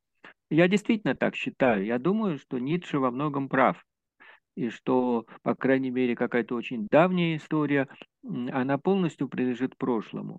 Я 0.55 0.69
действительно 0.69 1.17
так 1.17 1.35
считаю. 1.35 1.85
Я 1.85 1.99
думаю, 1.99 2.39
что 2.39 2.61
Ницше 2.61 3.01
во 3.01 3.11
многом 3.11 3.49
прав. 3.49 3.85
И 4.55 4.69
что, 4.69 5.27
по 5.43 5.57
крайней 5.57 5.91
мере, 5.91 6.15
какая-то 6.15 6.55
очень 6.55 6.87
давняя 6.89 7.37
история, 7.37 7.89
она 8.23 8.79
полностью 8.79 9.29
принадлежит 9.29 9.77
прошлому. 9.77 10.39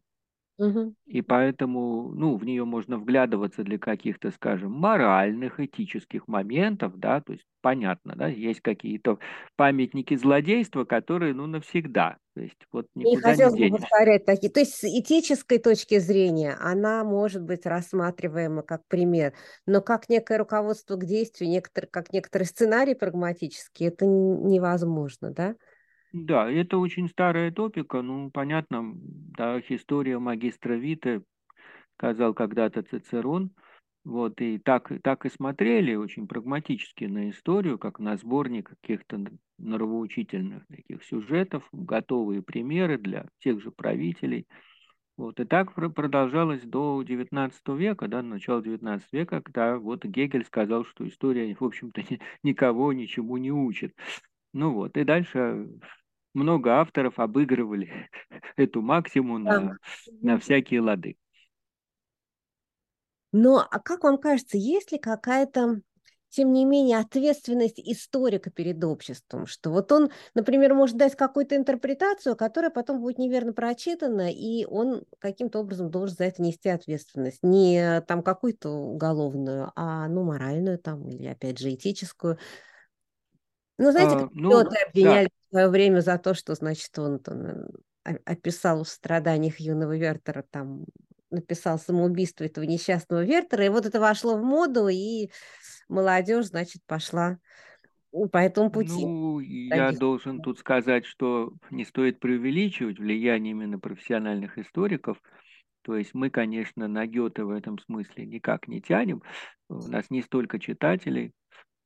И 1.07 1.21
поэтому, 1.21 2.12
ну, 2.15 2.35
в 2.35 2.43
нее 2.45 2.65
можно 2.65 2.97
вглядываться 2.97 3.63
для 3.63 3.77
каких-то, 3.77 4.31
скажем, 4.31 4.71
моральных, 4.71 5.59
этических 5.59 6.27
моментов, 6.27 6.97
да, 6.97 7.21
то 7.21 7.33
есть 7.33 7.45
понятно, 7.62 8.15
да, 8.15 8.27
есть 8.27 8.62
какие-то 8.62 9.19
памятники 9.55 10.15
злодейства, 10.15 10.83
которые, 10.83 11.35
ну, 11.35 11.45
навсегда, 11.45 12.17
то 12.35 12.41
есть 12.41 12.57
вот 12.71 12.88
никуда 12.95 13.35
не 13.35 13.45
хотелось 13.47 13.59
не 13.59 13.67
бы 13.67 13.77
повторять 13.79 14.25
такие. 14.25 14.51
То 14.51 14.59
есть 14.62 14.75
с 14.75 14.83
этической 14.83 15.57
точки 15.59 16.00
зрения 16.00 16.55
она 16.59 17.03
может 17.03 17.43
быть 17.43 17.65
рассматриваема 17.65 18.62
как 18.63 18.81
пример, 18.88 19.33
но 19.65 19.81
как 19.81 20.09
некое 20.09 20.38
руководство 20.39 20.95
к 20.95 21.05
действию, 21.05 21.50
некотор, 21.50 21.88
как 21.88 22.12
некоторый 22.13 22.43
сценарий 22.43 22.95
прагматический, 22.95 23.88
это 23.88 24.05
невозможно, 24.05 25.31
да? 25.31 25.55
Да, 26.17 26.50
это 26.50 26.77
очень 26.77 27.10
старая 27.10 27.51
топика, 27.51 28.01
ну, 28.01 28.31
понятно, 28.31 28.93
да, 28.95 29.60
история 29.67 30.17
магистра 30.17 30.75
Вита, 30.75 31.22
сказал 31.98 32.34
когда-то 32.34 32.84
Цицерон, 32.84 33.51
вот, 34.05 34.41
и 34.41 34.60
так, 34.60 34.91
так 35.03 35.25
и 35.25 35.29
смотрели 35.29 35.95
очень 35.95 36.27
прагматически 36.27 37.05
на 37.05 37.29
историю, 37.31 37.79
как 37.79 38.00
на 38.00 38.17
сборник 38.17 38.69
каких-то 38.81 39.25
нравоучительных 39.57 40.65
таких 40.67 41.03
сюжетов, 41.03 41.67
готовые 41.74 42.41
примеры 42.43 42.98
для 42.98 43.27
тех 43.39 43.62
же 43.62 43.72
правителей. 43.72 44.48
Вот, 45.17 45.39
и 45.39 45.45
так 45.45 45.74
продолжалось 45.74 46.63
до 46.63 47.03
XIX 47.03 47.77
века, 47.77 48.07
да, 48.07 48.22
начала 48.22 48.62
XIX 48.62 49.12
века, 49.13 49.41
когда 49.41 49.77
вот 49.77 50.05
Гегель 50.05 50.45
сказал, 50.45 50.86
что 50.86 51.07
история, 51.07 51.55
в 51.60 51.63
общем-то, 51.63 52.01
никого 52.43 52.93
ничему 52.93 53.38
не 53.38 53.51
учит. 53.51 53.93
Ну 54.53 54.74
вот, 54.74 54.98
и 54.98 55.03
дальше 55.03 55.69
много 56.36 56.75
авторов 56.75 57.18
обыгрывали 57.18 58.10
эту 58.58 58.82
максимум 58.82 59.44
на, 59.44 59.77
на 60.22 60.38
всякие 60.38 60.82
лады. 60.82 61.18
Но 63.32 63.68
а 63.70 63.80
как 63.80 64.04
вам 64.04 64.18
кажется, 64.18 64.58
есть 64.58 64.94
ли 64.94 64.98
какая-то, 64.98 65.82
тем 66.30 66.54
не 66.54 66.63
менее, 66.63 67.00
ответственность 67.00 67.80
историка 67.80 68.50
перед 68.50 68.82
обществом, 68.84 69.46
что 69.46 69.72
вот 69.72 69.92
он, 69.92 70.10
например, 70.34 70.74
может 70.74 70.96
дать 70.96 71.18
какую-то 71.18 71.58
интерпретацию, 71.58 72.38
которая 72.38 72.72
потом 72.72 73.01
будет 73.01 73.18
неверно 73.18 73.51
прочитана, 73.51 74.32
и 74.32 74.65
он 74.65 75.04
каким-то 75.20 75.60
образом 75.60 75.92
должен 75.92 76.15
за 76.15 76.24
это 76.24 76.42
нести 76.42 76.70
ответственность, 76.70 77.39
не 77.44 78.00
там 78.08 78.24
какую-то 78.24 78.70
уголовную, 78.70 79.74
а 79.75 80.08
ну 80.08 80.24
моральную 80.24 80.80
там 80.80 81.10
или 81.10 81.27
опять 81.27 81.60
же 81.60 81.74
этическую. 81.74 82.38
Ну, 83.77 83.91
знаете, 83.91 84.15
а, 84.15 84.29
ну, 84.32 84.60
обвиняли 84.60 85.25
да. 85.25 85.29
в 85.29 85.50
свое 85.50 85.70
время 85.70 86.00
за 86.00 86.17
то, 86.17 86.34
что, 86.34 86.55
значит, 86.55 86.98
он 86.98 87.20
там, 87.20 87.67
описал 88.03 88.84
в 88.84 88.88
страданиях 88.88 89.60
юного 89.60 89.98
Вертера, 89.98 90.46
там, 90.50 90.86
написал 91.29 91.77
самоубийство 91.77 92.44
этого 92.44 92.65
несчастного 92.65 93.24
Вертера, 93.24 93.65
и 93.65 93.70
вот 93.70 93.86
это 93.86 94.00
вошло 94.00 94.38
в 94.38 94.44
моду, 94.44 94.88
и 94.88 95.29
молодежь, 95.89 96.46
значит, 96.46 96.82
пошла 96.86 97.38
по 98.32 98.38
этому 98.38 98.72
пути. 98.72 99.05
Ну, 99.05 99.39
я 99.39 99.91
должен 99.91 100.41
тут 100.41 100.60
сказать, 100.60 101.05
что 101.05 101.51
не 101.70 101.84
стоит 101.84 102.20
преувеличивать 102.20 102.98
влияние 102.98 103.51
именно 103.51 103.77
профессиональных 103.77 104.58
историков. 104.58 105.22
То 105.82 105.98
есть 105.98 106.13
мы, 106.13 106.29
конечно, 106.29 106.88
на 106.88 107.05
Гёте 107.05 107.44
в 107.44 107.50
этом 107.50 107.77
смысле 107.79 108.25
никак 108.25 108.67
не 108.67 108.82
тянем. 108.82 109.22
У 109.70 109.75
нас 109.88 110.10
не 110.10 110.22
столько 110.22 110.60
читателей, 110.60 111.34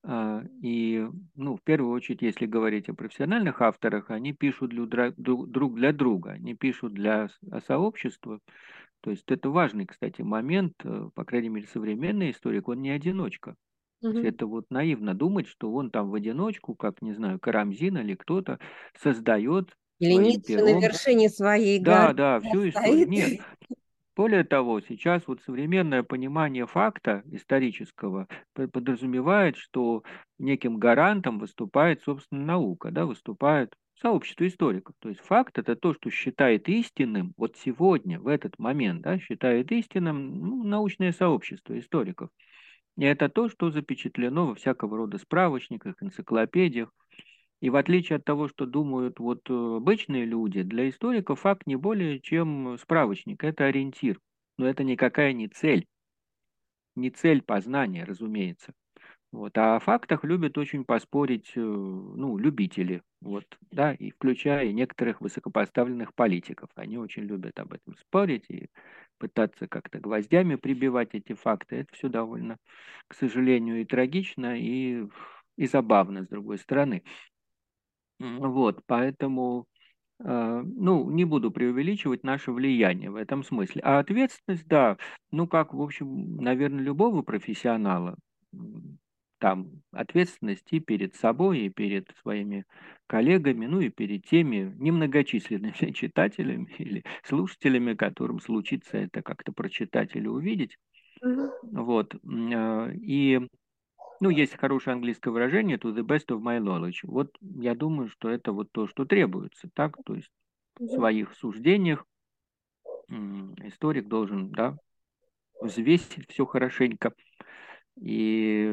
и, 0.05 1.07
ну, 1.35 1.57
в 1.57 1.61
первую 1.63 1.91
очередь, 1.93 2.21
если 2.21 2.45
говорить 2.45 2.89
о 2.89 2.93
профессиональных 2.93 3.61
авторах, 3.61 4.09
они 4.11 4.33
пишут 4.33 4.71
для, 4.71 5.11
друг 5.17 5.75
для 5.75 5.91
друга, 5.91 6.31
они 6.31 6.55
пишут 6.55 6.93
для 6.93 7.29
сообщества. 7.67 8.39
То 9.01 9.11
есть 9.11 9.25
это 9.27 9.49
важный, 9.49 9.85
кстати, 9.85 10.21
момент, 10.21 10.73
э, 10.83 11.09
по 11.13 11.23
крайней 11.23 11.49
мере, 11.49 11.67
современный 11.67 12.31
историк, 12.31 12.67
он 12.67 12.81
не 12.81 12.89
одиночка. 12.89 13.55
Угу. 14.01 14.19
Это 14.19 14.45
вот 14.45 14.65
наивно 14.69 15.13
думать, 15.13 15.47
что 15.47 15.71
он 15.73 15.89
там 15.89 16.09
в 16.09 16.15
одиночку, 16.15 16.75
как, 16.75 17.01
не 17.01 17.13
знаю, 17.13 17.39
Карамзин 17.39 17.97
или 17.97 18.15
кто-то, 18.15 18.59
создает 19.01 19.75
или 19.99 20.13
Ницше 20.13 20.57
на 20.57 20.79
вершине 20.79 21.29
своей 21.29 21.79
Да, 21.79 22.13
да, 22.13 22.39
всю 22.39 22.69
историю. 22.69 23.07
Нет, 23.09 23.41
Более 24.19 24.43
того, 24.43 24.81
сейчас 24.81 25.25
вот 25.27 25.41
современное 25.43 26.03
понимание 26.03 26.67
факта 26.67 27.23
исторического 27.31 28.27
подразумевает, 28.53 29.55
что 29.55 30.03
неким 30.37 30.75
гарантом 30.75 31.39
выступает, 31.39 32.01
собственно, 32.01 32.43
наука, 32.43 32.91
да, 32.91 33.05
выступает 33.05 33.73
сообщество 33.95 34.45
историков. 34.45 34.93
То 34.99 35.07
есть 35.07 35.21
факт– 35.21 35.57
это 35.57 35.77
то, 35.77 35.93
что 35.93 36.09
считает 36.09 36.67
истинным 36.67 37.31
вот 37.37 37.55
сегодня, 37.55 38.19
в 38.19 38.27
этот 38.27 38.59
момент, 38.59 39.03
да, 39.03 39.19
считает 39.19 39.71
истинным 39.71 40.35
ну, 40.35 40.63
научное 40.65 41.13
сообщество 41.13 41.79
историков. 41.79 42.29
И 42.97 43.05
это 43.05 43.29
то, 43.29 43.47
что 43.47 43.71
запечатлено 43.71 44.47
во 44.47 44.55
всякого 44.55 44.97
рода 44.97 45.17
справочниках, 45.17 45.95
энциклопедиях, 46.03 46.89
и 47.61 47.69
в 47.69 47.75
отличие 47.75 48.17
от 48.17 48.25
того, 48.25 48.47
что 48.47 48.65
думают 48.65 49.19
вот 49.19 49.49
э, 49.49 49.53
обычные 49.53 50.25
люди, 50.25 50.63
для 50.63 50.89
историков 50.89 51.41
факт 51.41 51.67
не 51.67 51.75
более 51.75 52.19
чем 52.19 52.77
справочник, 52.77 53.43
это 53.43 53.65
ориентир. 53.65 54.19
Но 54.57 54.67
это 54.67 54.83
никакая 54.83 55.33
не 55.33 55.47
цель. 55.47 55.85
Не 56.95 57.09
цель 57.11 57.41
познания, 57.41 58.03
разумеется. 58.03 58.73
Вот. 59.31 59.57
А 59.57 59.75
о 59.75 59.79
фактах 59.79 60.23
любят 60.23 60.57
очень 60.57 60.83
поспорить 60.83 61.51
э, 61.55 61.59
ну, 61.59 62.37
любители, 62.37 63.03
вот, 63.21 63.45
да, 63.71 63.93
и 63.93 64.09
включая 64.11 64.71
некоторых 64.71 65.21
высокопоставленных 65.21 66.15
политиков. 66.15 66.69
Они 66.75 66.97
очень 66.97 67.23
любят 67.23 67.59
об 67.59 67.73
этом 67.73 67.95
спорить 67.97 68.45
и 68.49 68.69
пытаться 69.19 69.67
как-то 69.67 69.99
гвоздями 69.99 70.55
прибивать 70.55 71.09
эти 71.13 71.33
факты. 71.33 71.77
Это 71.77 71.93
все 71.93 72.09
довольно, 72.09 72.57
к 73.07 73.13
сожалению, 73.13 73.81
и 73.81 73.85
трагично, 73.85 74.59
и, 74.59 75.05
и 75.57 75.67
забавно, 75.67 76.23
с 76.23 76.27
другой 76.27 76.57
стороны. 76.57 77.03
Вот, 78.19 78.81
поэтому, 78.85 79.65
э, 80.23 80.63
ну, 80.65 81.09
не 81.11 81.25
буду 81.25 81.51
преувеличивать 81.51 82.23
наше 82.23 82.51
влияние 82.51 83.11
в 83.11 83.15
этом 83.15 83.43
смысле. 83.43 83.81
А 83.83 83.99
ответственность, 83.99 84.67
да, 84.67 84.97
ну, 85.31 85.47
как, 85.47 85.73
в 85.73 85.81
общем, 85.81 86.37
наверное, 86.37 86.83
любого 86.83 87.21
профессионала, 87.23 88.17
там 89.39 89.81
ответственность 89.91 90.67
и 90.71 90.79
перед 90.79 91.15
собой, 91.15 91.59
и 91.61 91.69
перед 91.69 92.09
своими 92.21 92.65
коллегами, 93.07 93.65
ну 93.67 93.79
и 93.79 93.89
перед 93.89 94.25
теми 94.25 94.75
немногочисленными 94.77 95.71
читателями 95.93 96.73
или 96.77 97.03
слушателями, 97.23 97.93
которым 97.93 98.39
случится 98.41 98.97
это 98.97 99.21
как-то 99.21 99.53
прочитать 99.53 100.15
или 100.15 100.27
увидеть. 100.27 100.77
Вот. 101.71 102.15
Э, 102.15 102.93
и 102.95 103.41
ну, 104.19 104.29
есть 104.29 104.57
хорошее 104.57 104.93
английское 104.93 105.31
выражение 105.31 105.77
to 105.77 105.93
the 105.93 106.03
best 106.03 106.27
of 106.27 106.41
my 106.41 106.59
knowledge. 106.59 106.99
Вот 107.03 107.35
я 107.41 107.75
думаю, 107.75 108.09
что 108.09 108.29
это 108.29 108.51
вот 108.51 108.71
то, 108.71 108.87
что 108.87 109.05
требуется, 109.05 109.69
так? 109.73 109.97
То 110.05 110.15
есть 110.15 110.31
в 110.79 110.87
своих 110.87 111.33
суждениях 111.35 112.05
историк 113.09 114.07
должен, 114.07 114.51
да, 114.51 114.77
взвесить 115.61 116.29
все 116.29 116.45
хорошенько 116.45 117.13
и, 117.99 118.71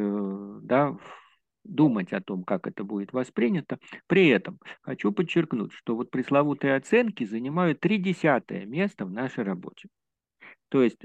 да, 0.62 0.96
думать 1.64 2.12
о 2.12 2.20
том, 2.20 2.44
как 2.44 2.68
это 2.68 2.84
будет 2.84 3.12
воспринято. 3.12 3.78
При 4.06 4.28
этом 4.28 4.60
хочу 4.82 5.10
подчеркнуть, 5.10 5.72
что 5.72 5.96
вот 5.96 6.10
пресловутые 6.10 6.76
оценки 6.76 7.24
занимают 7.24 7.80
три 7.80 7.98
десятое 7.98 8.66
место 8.66 9.04
в 9.04 9.10
нашей 9.10 9.42
работе. 9.42 9.88
То 10.68 10.82
есть 10.82 11.00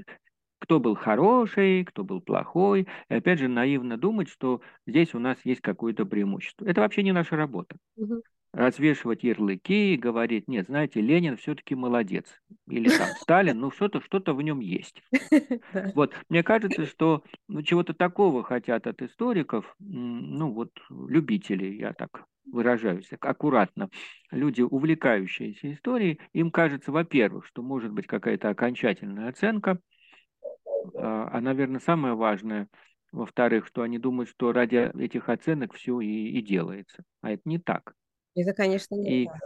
кто 0.62 0.78
был 0.78 0.94
хороший, 0.94 1.84
кто 1.84 2.04
был 2.04 2.20
плохой. 2.20 2.86
И 3.08 3.14
опять 3.14 3.40
же, 3.40 3.48
наивно 3.48 3.96
думать, 3.96 4.28
что 4.28 4.60
здесь 4.86 5.12
у 5.12 5.18
нас 5.18 5.36
есть 5.42 5.60
какое-то 5.60 6.06
преимущество. 6.06 6.64
Это 6.64 6.82
вообще 6.82 7.02
не 7.02 7.10
наша 7.10 7.34
работа. 7.34 7.74
Угу. 7.96 8.22
Развешивать 8.52 9.24
ярлыки 9.24 9.94
и 9.94 9.96
говорить, 9.96 10.46
нет, 10.46 10.66
знаете, 10.66 11.00
Ленин 11.00 11.36
все-таки 11.36 11.74
молодец. 11.74 12.26
Или 12.68 12.88
там 12.90 13.08
Сталин, 13.20 13.58
ну 13.58 13.72
что-то 13.72 14.00
что 14.00 14.20
в 14.34 14.42
нем 14.42 14.60
есть. 14.60 15.02
Вот, 15.94 16.14
мне 16.28 16.44
кажется, 16.44 16.86
что 16.86 17.24
ну, 17.48 17.62
чего-то 17.62 17.92
такого 17.92 18.44
хотят 18.44 18.86
от 18.86 19.02
историков, 19.02 19.74
ну 19.80 20.52
вот, 20.52 20.70
любителей, 20.90 21.76
я 21.76 21.92
так 21.92 22.24
выражаюсь 22.44 23.08
аккуратно, 23.20 23.90
люди, 24.30 24.62
увлекающиеся 24.62 25.72
историей, 25.72 26.20
им 26.32 26.50
кажется, 26.50 26.92
во-первых, 26.92 27.46
что 27.46 27.62
может 27.62 27.92
быть 27.92 28.06
какая-то 28.06 28.50
окончательная 28.50 29.28
оценка, 29.28 29.80
а, 30.94 31.28
а, 31.32 31.40
наверное, 31.40 31.80
самое 31.80 32.14
важное, 32.14 32.68
во-вторых, 33.12 33.66
что 33.66 33.82
они 33.82 33.98
думают, 33.98 34.30
что 34.30 34.52
ради 34.52 34.90
этих 34.98 35.28
оценок 35.28 35.74
все 35.74 36.00
и, 36.00 36.28
и 36.28 36.42
делается. 36.42 37.02
А 37.20 37.30
это 37.30 37.42
не 37.44 37.58
так. 37.58 37.94
Это, 38.34 38.54
конечно, 38.54 38.94
не 38.94 39.24
и, 39.24 39.26
так. 39.26 39.40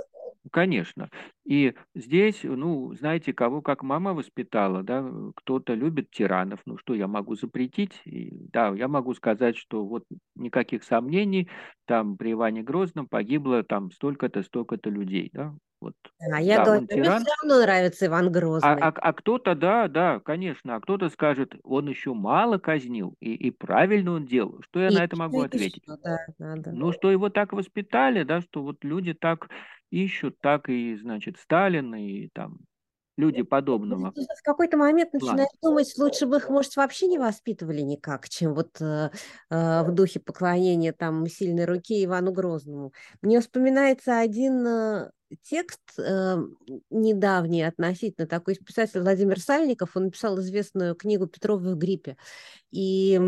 Конечно. 0.53 1.11
И 1.45 1.75
здесь, 1.95 2.41
ну, 2.43 2.95
знаете, 2.95 3.33
кого 3.33 3.63
как 3.63 3.83
мама 3.83 4.15
воспитала, 4.15 4.83
да, 4.83 5.05
кто-то 5.35 5.75
любит 5.75 6.11
тиранов, 6.11 6.61
ну, 6.67 6.79
что 6.79 6.95
я 6.95 7.09
могу 7.09 7.35
запретить? 7.35 8.01
И, 8.05 8.31
да, 8.53 8.69
я 8.69 8.89
могу 8.89 9.15
сказать, 9.15 9.57
что 9.57 9.85
вот 9.85 10.05
никаких 10.35 10.85
сомнений, 10.85 11.49
там 11.85 12.17
при 12.17 12.33
Иване 12.33 12.63
Грозном 12.63 13.09
погибло 13.09 13.65
там 13.65 13.91
столько-то, 13.91 14.43
столько-то 14.43 14.91
людей, 14.91 15.31
да, 15.33 15.55
вот. 15.81 15.95
А 16.33 16.41
я 16.41 16.59
да, 16.59 16.65
говорю, 16.65 16.87
мне 16.91 17.11
все 17.19 17.35
равно 17.43 17.61
нравится 17.63 18.07
Иван 18.07 18.27
а, 18.27 18.31
Грозный. 18.31 18.71
А, 18.71 18.89
а, 18.89 18.95
а 18.95 19.13
кто-то, 19.13 19.55
да, 19.55 19.89
да, 19.89 20.21
конечно, 20.21 20.77
а 20.77 20.81
кто-то 20.81 21.11
скажет, 21.11 21.55
он 21.63 21.89
еще 21.89 22.15
мало 22.15 22.59
казнил, 22.59 23.15
и, 23.21 23.35
и 23.35 23.51
правильно 23.51 24.13
он 24.13 24.27
делал. 24.27 24.63
Что 24.63 24.81
я 24.81 24.89
и 24.89 24.95
на 24.95 25.05
это 25.05 25.17
могу 25.17 25.43
ответить? 25.43 25.83
Еще, 25.87 25.99
да, 26.03 26.19
надо. 26.39 26.73
Ну, 26.73 26.93
что 26.93 27.11
его 27.11 27.29
так 27.29 27.53
воспитали, 27.53 28.23
да, 28.23 28.41
что 28.41 28.63
вот 28.63 28.85
люди 28.85 29.13
так 29.13 29.49
ищут, 29.91 30.39
так 30.41 30.69
и, 30.69 30.97
значит, 30.97 31.39
Сталин, 31.39 31.95
и 31.95 32.29
там 32.33 32.59
люди 33.17 33.43
подобного. 33.43 34.13
В 34.13 34.43
какой-то 34.43 34.77
момент 34.77 35.13
начинаешь 35.13 35.49
думать, 35.63 35.93
лучше 35.99 36.27
бы 36.27 36.37
их, 36.37 36.49
может, 36.49 36.77
вообще 36.77 37.07
не 37.07 37.19
воспитывали 37.19 37.81
никак, 37.81 38.29
чем 38.29 38.55
вот 38.55 38.81
э, 38.81 39.11
э, 39.51 39.83
в 39.83 39.93
духе 39.93 40.21
поклонения 40.21 40.93
там 40.93 41.27
сильной 41.27 41.65
руки 41.65 42.05
Ивану 42.05 42.33
Грозному. 42.33 42.93
Мне 43.23 43.41
вспоминается 43.41 44.19
один 44.21 44.67
э, 44.67 45.11
текст 45.43 45.81
э, 45.99 46.37
недавний 46.91 47.63
относительно 47.63 48.27
такой 48.27 48.55
писатель 48.57 49.01
Владимир 49.01 49.41
Сальников, 49.41 49.97
он 49.97 50.05
написал 50.05 50.39
известную 50.41 50.95
книгу 50.95 51.27
Петрова 51.27 51.59
в 51.59 51.77
гриппе, 51.77 52.17
и 52.71 53.21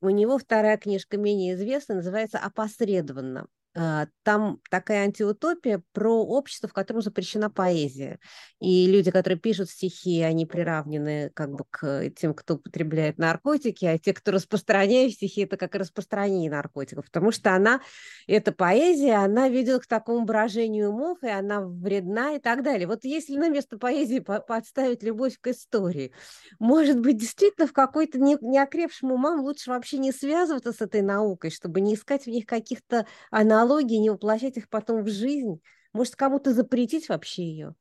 у 0.00 0.10
него 0.10 0.38
вторая 0.38 0.76
книжка 0.76 1.16
менее 1.16 1.54
известная, 1.54 1.96
называется 1.96 2.38
«Опосредованно». 2.38 3.46
А, 3.80 4.08
там 4.24 4.60
такая 4.70 5.04
антиутопия 5.04 5.84
про 5.92 6.24
общество, 6.24 6.68
в 6.68 6.72
котором 6.72 7.00
запрещена 7.00 7.48
поэзия. 7.48 8.18
И 8.58 8.88
люди, 8.88 9.12
которые 9.12 9.38
пишут 9.38 9.70
стихи, 9.70 10.20
они 10.22 10.46
приравнены 10.46 11.30
как 11.32 11.52
бы 11.52 11.64
к 11.70 12.10
тем, 12.16 12.34
кто 12.34 12.54
употребляет 12.54 13.18
наркотики, 13.18 13.84
а 13.84 13.96
те, 13.96 14.12
кто 14.12 14.32
распространяет 14.32 15.12
стихи, 15.12 15.42
это 15.42 15.56
как 15.56 15.76
распространение 15.76 16.50
наркотиков. 16.50 17.04
Потому 17.04 17.30
что 17.30 17.54
она, 17.54 17.80
эта 18.26 18.50
поэзия, 18.50 19.14
она 19.14 19.48
ведет 19.48 19.84
к 19.84 19.86
такому 19.86 20.24
брожению 20.24 20.90
умов, 20.90 21.18
и 21.22 21.28
она 21.28 21.60
вредна 21.60 22.32
и 22.32 22.40
так 22.40 22.64
далее. 22.64 22.88
Вот 22.88 23.04
если 23.04 23.36
на 23.36 23.48
место 23.48 23.78
поэзии 23.78 24.18
подставить 24.18 25.04
любовь 25.04 25.38
к 25.40 25.46
истории, 25.46 26.10
может 26.58 26.98
быть, 26.98 27.16
действительно 27.16 27.68
в 27.68 27.72
какой-то 27.72 28.18
неокрепшим 28.18 29.12
умам 29.12 29.38
лучше 29.38 29.70
вообще 29.70 29.98
не 29.98 30.10
связываться 30.10 30.72
с 30.72 30.80
этой 30.80 31.02
наукой, 31.02 31.52
чтобы 31.52 31.80
не 31.80 31.94
искать 31.94 32.24
в 32.24 32.28
них 32.28 32.44
каких-то 32.44 33.06
аналогий 33.30 33.67
аналогии, 33.68 33.96
не 33.96 34.10
воплощать 34.10 34.56
их 34.56 34.68
потом 34.68 35.02
в 35.04 35.08
жизнь? 35.08 35.60
Может, 35.92 36.16
кому-то 36.16 36.52
запретить 36.52 37.08
вообще 37.08 37.42
ее? 37.44 37.74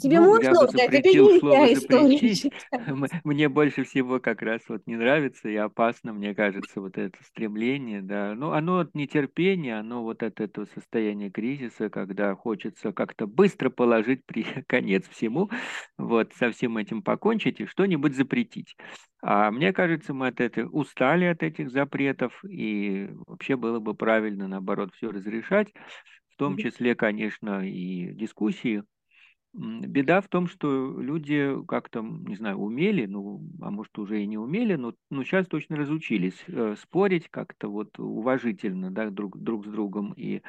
Тебе 0.00 0.20
ну, 0.20 0.26
можно, 0.26 0.44
я 0.44 0.52
бы 0.52 0.68
запретил 0.68 1.28
тебе 1.28 1.38
слово 1.40 1.74
запретить. 1.74 2.52
Мне 3.24 3.48
больше 3.48 3.82
всего 3.82 4.20
как 4.20 4.40
раз 4.40 4.60
вот 4.68 4.86
не 4.86 4.96
нравится 4.96 5.48
и 5.48 5.56
опасно, 5.56 6.12
мне 6.12 6.34
кажется, 6.34 6.80
вот 6.80 6.96
это 6.98 7.18
стремление, 7.24 8.00
да. 8.00 8.34
Ну, 8.34 8.52
оно 8.52 8.78
от 8.78 8.94
нетерпения, 8.94 9.80
оно 9.80 10.04
вот 10.04 10.22
от 10.22 10.40
этого 10.40 10.66
состояния 10.66 11.30
кризиса, 11.30 11.90
когда 11.90 12.34
хочется 12.36 12.92
как-то 12.92 13.26
быстро 13.26 13.70
положить 13.70 14.24
при 14.24 14.44
конец 14.68 15.08
всему, 15.08 15.50
вот, 15.98 16.32
со 16.34 16.52
всем 16.52 16.78
этим 16.78 17.02
покончить 17.02 17.60
и 17.60 17.66
что-нибудь 17.66 18.14
запретить. 18.14 18.76
А 19.20 19.50
мне 19.50 19.72
кажется, 19.72 20.14
мы 20.14 20.28
от 20.28 20.40
этого 20.40 20.68
устали 20.68 21.24
от 21.24 21.42
этих 21.42 21.70
запретов, 21.70 22.44
и 22.44 23.10
вообще 23.26 23.56
было 23.56 23.80
бы 23.80 23.94
правильно, 23.94 24.46
наоборот, 24.46 24.92
все 24.94 25.10
разрешать, 25.10 25.72
в 26.28 26.36
том 26.36 26.56
числе, 26.56 26.94
конечно, 26.94 27.66
и 27.66 28.12
дискуссии 28.14 28.84
Беда 29.54 30.22
в 30.22 30.28
том, 30.28 30.46
что 30.46 30.98
люди 30.98 31.54
как-то, 31.68 32.00
не 32.00 32.36
знаю, 32.36 32.56
умели, 32.56 33.04
ну, 33.04 33.42
а 33.60 33.70
может, 33.70 33.98
уже 33.98 34.22
и 34.22 34.26
не 34.26 34.38
умели, 34.38 34.76
но, 34.76 34.94
но 35.10 35.24
сейчас 35.24 35.46
точно 35.46 35.76
разучились 35.76 36.42
э, 36.48 36.74
спорить 36.80 37.28
как-то 37.28 37.68
вот 37.68 37.98
уважительно, 37.98 38.90
да, 38.90 39.10
друг, 39.10 39.36
друг 39.38 39.66
с 39.66 39.68
другом 39.68 40.14
и 40.14 40.40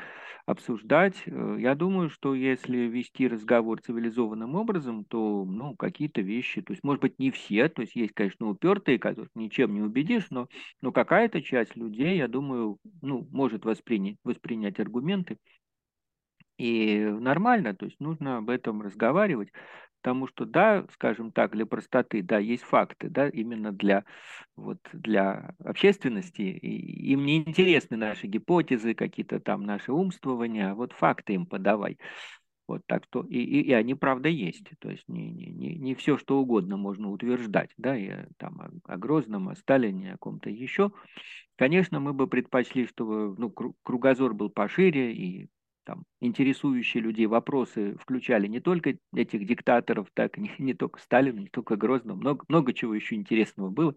обсуждать. 0.45 1.23
Э, 1.25 1.57
я 1.59 1.75
думаю, 1.75 2.09
что 2.09 2.33
если 2.33 2.77
вести 2.79 3.27
разговор 3.27 3.81
цивилизованным 3.81 4.55
образом, 4.55 5.03
то, 5.05 5.43
ну, 5.45 5.75
какие-то 5.75 6.21
вещи, 6.21 6.61
то 6.61 6.71
есть, 6.71 6.83
может 6.83 7.01
быть, 7.01 7.19
не 7.19 7.31
все, 7.31 7.67
то 7.67 7.81
есть, 7.81 7.95
есть, 7.95 8.13
конечно, 8.13 8.49
упертые, 8.49 8.99
которых 8.99 9.31
ничем 9.35 9.73
не 9.73 9.81
убедишь, 9.81 10.27
но, 10.29 10.47
но 10.81 10.93
какая-то 10.93 11.41
часть 11.41 11.75
людей, 11.75 12.17
я 12.17 12.29
думаю, 12.29 12.77
ну, 13.01 13.27
может 13.31 13.65
воспринять, 13.65 14.15
воспринять 14.23 14.79
аргументы 14.79 15.37
И 16.57 16.99
нормально, 16.99 17.73
то 17.73 17.85
есть 17.85 17.99
нужно 17.99 18.37
об 18.37 18.49
этом 18.49 18.81
разговаривать, 18.81 19.49
потому 20.01 20.27
что, 20.27 20.45
да, 20.45 20.85
скажем 20.91 21.31
так, 21.31 21.53
для 21.53 21.65
простоты, 21.65 22.21
да, 22.21 22.37
есть 22.37 22.63
факты, 22.63 23.09
да, 23.09 23.27
именно 23.27 23.71
для, 23.71 24.03
вот, 24.55 24.77
для 24.91 25.55
общественности, 25.63 26.41
и 26.41 27.11
им 27.11 27.25
не 27.25 27.37
интересны 27.37 27.97
наши 27.97 28.27
гипотезы, 28.27 28.93
какие-то 28.93 29.39
там 29.39 29.63
наши 29.63 29.91
умствования, 29.91 30.71
а 30.71 30.75
вот 30.75 30.93
факты 30.93 31.33
им 31.33 31.45
подавай. 31.45 31.97
Вот 32.67 32.81
так 32.85 33.03
что 33.05 33.23
и, 33.23 33.39
и, 33.39 33.61
и 33.61 33.73
они 33.73 33.93
правда 33.93 34.29
есть. 34.29 34.65
То 34.79 34.89
есть 34.89 35.03
не, 35.07 35.31
не, 35.31 35.47
не, 35.47 35.75
не 35.75 35.95
все, 35.95 36.17
что 36.17 36.39
угодно 36.39 36.77
можно 36.77 37.09
утверждать, 37.09 37.71
да, 37.77 37.97
и 37.97 38.25
там 38.37 38.61
о, 38.61 38.93
о 38.93 38.97
Грозном, 38.97 39.49
о 39.49 39.55
Сталине, 39.55 40.13
о 40.13 40.17
ком-то 40.17 40.49
еще. 40.49 40.91
Конечно, 41.57 41.99
мы 41.99 42.13
бы 42.13 42.27
предпочли, 42.27 42.87
чтобы 42.87 43.35
ну, 43.37 43.49
кругозор 43.83 44.33
был 44.33 44.49
пошире, 44.49 45.13
и 45.13 45.49
там, 45.83 46.05
интересующие 46.21 47.03
людей 47.03 47.25
вопросы 47.25 47.95
включали 47.99 48.47
не 48.47 48.59
только 48.59 48.97
этих 49.15 49.45
диктаторов, 49.45 50.07
так 50.13 50.37
не, 50.37 50.51
не 50.57 50.73
только 50.73 50.99
Сталина, 50.99 51.39
не 51.39 51.49
только 51.49 51.75
Грозного, 51.75 52.17
много, 52.17 52.45
много 52.47 52.73
чего 52.73 52.93
еще 52.93 53.15
интересного 53.15 53.69
было. 53.69 53.95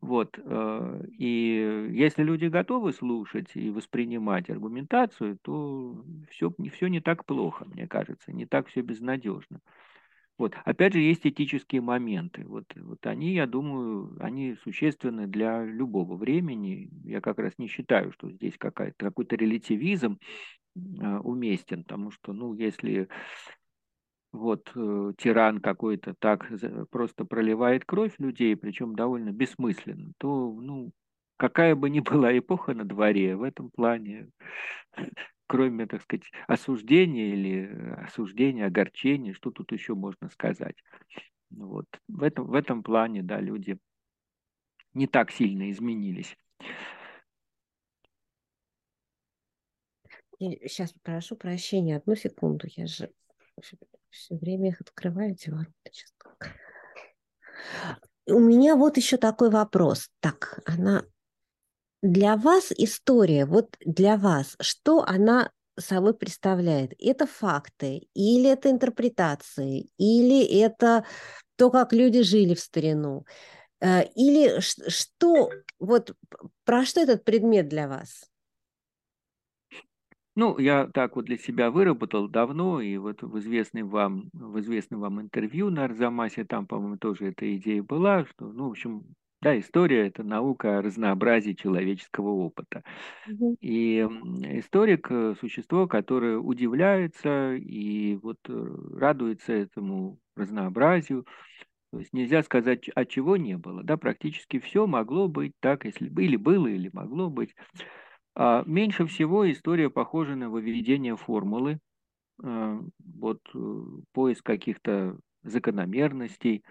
Вот. 0.00 0.38
Э, 0.38 1.02
и 1.18 1.88
если 1.92 2.22
люди 2.22 2.46
готовы 2.46 2.92
слушать 2.92 3.52
и 3.54 3.70
воспринимать 3.70 4.50
аргументацию, 4.50 5.38
то 5.42 6.04
все, 6.30 6.52
все 6.72 6.88
не 6.88 7.00
так 7.00 7.24
плохо, 7.24 7.64
мне 7.64 7.88
кажется, 7.88 8.32
не 8.32 8.44
так 8.44 8.68
все 8.68 8.82
безнадежно. 8.82 9.60
Вот. 10.36 10.56
Опять 10.64 10.94
же, 10.94 11.00
есть 11.00 11.26
этические 11.26 11.80
моменты. 11.80 12.44
Вот, 12.46 12.64
вот 12.76 13.06
они, 13.06 13.34
я 13.34 13.46
думаю, 13.46 14.16
они 14.20 14.56
существенны 14.64 15.26
для 15.26 15.64
любого 15.64 16.16
времени. 16.16 16.90
Я 17.04 17.20
как 17.20 17.38
раз 17.38 17.52
не 17.58 17.68
считаю, 17.68 18.12
что 18.12 18.30
здесь 18.30 18.58
какой-то 18.58 19.36
релятивизм 19.36 20.18
уместен, 20.74 21.84
потому 21.84 22.10
что, 22.10 22.32
ну, 22.32 22.54
если 22.54 23.08
вот 24.32 24.72
э, 24.74 25.12
тиран 25.16 25.60
какой-то 25.60 26.14
так 26.18 26.50
просто 26.90 27.24
проливает 27.24 27.84
кровь 27.84 28.14
людей, 28.18 28.56
причем 28.56 28.96
довольно 28.96 29.30
бессмысленно, 29.30 30.12
то, 30.18 30.52
ну, 30.52 30.92
какая 31.36 31.74
бы 31.76 31.88
ни 31.88 32.00
была 32.00 32.36
эпоха 32.36 32.74
на 32.74 32.84
дворе, 32.84 33.36
в 33.36 33.42
этом 33.42 33.70
плане, 33.70 34.30
кроме, 35.46 35.86
так 35.86 36.02
сказать, 36.02 36.30
осуждения 36.48 37.32
или 37.32 37.94
осуждения, 38.04 38.66
огорчения, 38.66 39.34
что 39.34 39.50
тут 39.50 39.70
еще 39.72 39.94
можно 39.94 40.28
сказать? 40.30 40.76
Вот. 41.50 41.86
В, 42.08 42.22
этом, 42.22 42.46
в 42.46 42.54
этом 42.54 42.82
плане, 42.82 43.22
да, 43.22 43.40
люди 43.40 43.78
не 44.94 45.06
так 45.06 45.30
сильно 45.30 45.70
изменились. 45.70 46.36
Сейчас 50.38 50.92
прошу 51.02 51.36
прощения, 51.36 51.96
одну 51.96 52.16
секунду, 52.16 52.66
я 52.76 52.86
же 52.86 53.10
все 54.10 54.36
время 54.36 54.70
их 54.70 54.80
открываю, 54.80 55.32
эти 55.32 55.50
ворота. 55.50 55.72
Сейчас. 55.90 56.12
У 58.26 58.38
меня 58.38 58.76
вот 58.76 58.96
еще 58.96 59.16
такой 59.16 59.50
вопрос. 59.50 60.08
Так, 60.20 60.60
она 60.64 61.04
для 62.02 62.36
вас 62.36 62.72
история, 62.76 63.46
вот 63.46 63.76
для 63.80 64.16
вас, 64.16 64.56
что 64.60 65.02
она 65.02 65.50
собой 65.78 66.14
представляет? 66.14 66.92
Это 66.98 67.26
факты, 67.26 68.08
или 68.14 68.48
это 68.50 68.70
интерпретации, 68.70 69.90
или 69.98 70.44
это 70.60 71.04
то, 71.56 71.70
как 71.70 71.92
люди 71.92 72.22
жили 72.22 72.54
в 72.54 72.60
старину, 72.60 73.24
э, 73.80 74.04
или 74.14 74.60
что, 74.60 75.50
вот 75.78 76.14
про 76.64 76.84
что 76.84 77.00
этот 77.00 77.24
предмет 77.24 77.68
для 77.68 77.88
вас? 77.88 78.30
Ну, 80.36 80.58
я 80.58 80.88
так 80.88 81.14
вот 81.14 81.26
для 81.26 81.36
себя 81.38 81.70
выработал 81.70 82.28
давно, 82.28 82.80
и 82.80 82.96
вот 82.96 83.22
в 83.22 83.38
известном 83.38 83.88
вам, 83.88 84.30
в 84.32 84.58
известном 84.58 85.00
вам 85.00 85.20
интервью 85.20 85.70
на 85.70 85.84
Арзамасе, 85.84 86.44
там, 86.44 86.66
по-моему, 86.66 86.96
тоже 86.98 87.26
эта 87.28 87.56
идея 87.56 87.82
была, 87.84 88.24
что, 88.24 88.50
ну, 88.52 88.66
в 88.68 88.70
общем, 88.72 89.04
да, 89.40 89.56
история– 89.58 90.06
это 90.08 90.24
наука 90.24 90.78
о 90.78 90.82
разнообразии 90.82 91.52
человеческого 91.52 92.30
опыта. 92.30 92.82
И 93.60 94.00
историк– 94.00 95.08
существо, 95.40 95.86
которое 95.88 96.38
удивляется 96.38 97.54
и 97.54 98.16
вот 98.16 98.38
э, 98.48 98.76
радуется 98.98 99.52
этому 99.52 100.18
разнообразию. 100.36 101.26
То 101.92 102.00
есть 102.00 102.12
нельзя 102.12 102.42
сказать, 102.42 102.88
от 102.90 103.08
чего 103.10 103.36
не 103.36 103.56
было. 103.58 103.82
Да, 103.84 103.96
практически 103.96 104.58
все 104.60 104.86
могло 104.86 105.28
быть 105.28 105.52
так, 105.60 105.84
если 105.86 106.08
или 106.22 106.36
было, 106.36 106.66
или 106.68 106.90
могло 106.92 107.30
быть. 107.30 107.54
А 108.36 108.64
меньше 108.66 109.06
всего 109.06 109.50
история 109.50 109.90
похожа 109.90 110.34
на 110.34 110.50
выведение 110.50 111.16
формулы, 111.16 111.78
а, 112.42 112.80
вот 112.98 113.40
э, 113.54 113.82
поиск 114.12 114.44
каких-то 114.44 115.18
закономерностей. 115.42 116.64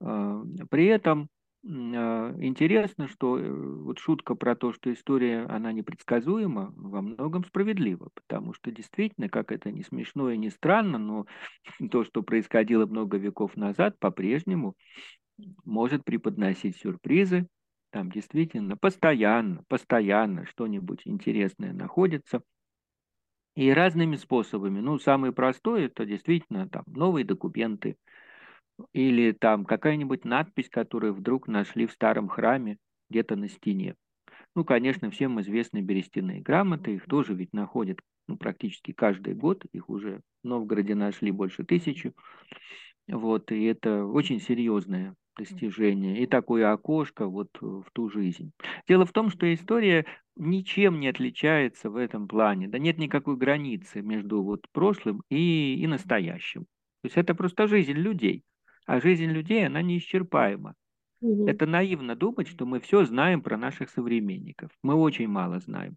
А, 0.00 0.42
при 0.70 0.86
этом 0.86 1.28
интересно, 1.64 3.06
что 3.06 3.38
э, 3.38 3.48
вот 3.48 4.00
шутка 4.00 4.34
про 4.34 4.56
то, 4.56 4.72
что 4.72 4.92
история, 4.92 5.46
она 5.48 5.70
непредсказуема, 5.70 6.72
во 6.74 7.02
многом 7.02 7.44
справедлива, 7.44 8.08
потому 8.14 8.52
что 8.52 8.72
действительно, 8.72 9.28
как 9.28 9.52
это 9.52 9.70
не 9.70 9.84
смешно 9.84 10.30
и 10.30 10.38
не 10.38 10.50
странно, 10.50 10.98
но 10.98 11.26
то, 11.92 12.02
что 12.02 12.22
происходило 12.22 12.86
много 12.86 13.16
веков 13.16 13.56
назад, 13.56 13.96
по-прежнему 14.00 14.74
может 15.64 16.04
преподносить 16.04 16.76
сюрпризы, 16.78 17.46
там 17.92 18.10
действительно 18.10 18.76
постоянно, 18.76 19.62
постоянно 19.68 20.46
что-нибудь 20.46 21.02
интересное 21.04 21.72
находится. 21.72 22.42
И 23.54 23.70
разными 23.70 24.16
способами. 24.16 24.80
Ну, 24.80 24.98
самый 24.98 25.32
простой 25.32 25.84
это 25.84 26.06
действительно 26.06 26.68
там 26.68 26.84
новые 26.86 27.26
документы 27.26 27.96
или 28.94 29.32
там 29.32 29.66
какая-нибудь 29.66 30.24
надпись, 30.24 30.70
которую 30.70 31.12
вдруг 31.12 31.48
нашли 31.48 31.86
в 31.86 31.92
старом 31.92 32.28
храме 32.28 32.78
где-то 33.10 33.36
на 33.36 33.48
стене. 33.48 33.94
Ну, 34.56 34.64
конечно, 34.64 35.10
всем 35.10 35.38
известны 35.42 35.82
берестяные 35.82 36.40
грамоты, 36.40 36.94
их 36.94 37.04
тоже 37.04 37.34
ведь 37.34 37.52
находят 37.52 38.00
ну, 38.26 38.38
практически 38.38 38.92
каждый 38.92 39.34
год, 39.34 39.64
их 39.72 39.90
уже 39.90 40.22
в 40.42 40.46
Новгороде 40.46 40.94
нашли 40.94 41.30
больше 41.30 41.64
тысячи. 41.64 42.14
Вот, 43.08 43.52
и 43.52 43.64
это 43.64 44.06
очень 44.06 44.40
серьезная 44.40 45.14
достижение 45.36 46.22
и 46.22 46.26
такое 46.26 46.72
окошко 46.72 47.26
вот 47.26 47.48
э, 47.60 47.64
в 47.66 47.86
ту 47.92 48.08
жизнь. 48.10 48.52
Дело 48.88 49.06
в 49.06 49.12
том, 49.12 49.30
что 49.30 49.52
история 49.52 50.04
ничем 50.36 51.00
не 51.00 51.08
отличается 51.08 51.90
в 51.90 51.96
этом 51.96 52.28
плане. 52.28 52.68
Да 52.68 52.78
нет 52.78 52.98
никакой 52.98 53.36
границы 53.36 54.02
между 54.02 54.42
вот 54.42 54.66
прошлым 54.72 55.22
и, 55.30 55.76
и 55.76 55.86
настоящим. 55.86 56.62
То 57.02 57.06
есть 57.06 57.16
это 57.16 57.34
просто 57.34 57.66
жизнь 57.66 57.92
людей. 57.92 58.44
А 58.86 59.00
жизнь 59.00 59.26
людей, 59.26 59.66
она 59.66 59.82
неисчерпаема. 59.82 60.74
Угу. 61.20 61.46
Это 61.48 61.66
наивно 61.66 62.16
думать, 62.16 62.48
что 62.48 62.66
мы 62.66 62.80
все 62.80 63.04
знаем 63.04 63.42
про 63.42 63.56
наших 63.56 63.90
современников. 63.90 64.70
Мы 64.82 64.94
очень 64.94 65.28
мало 65.28 65.60
знаем. 65.60 65.96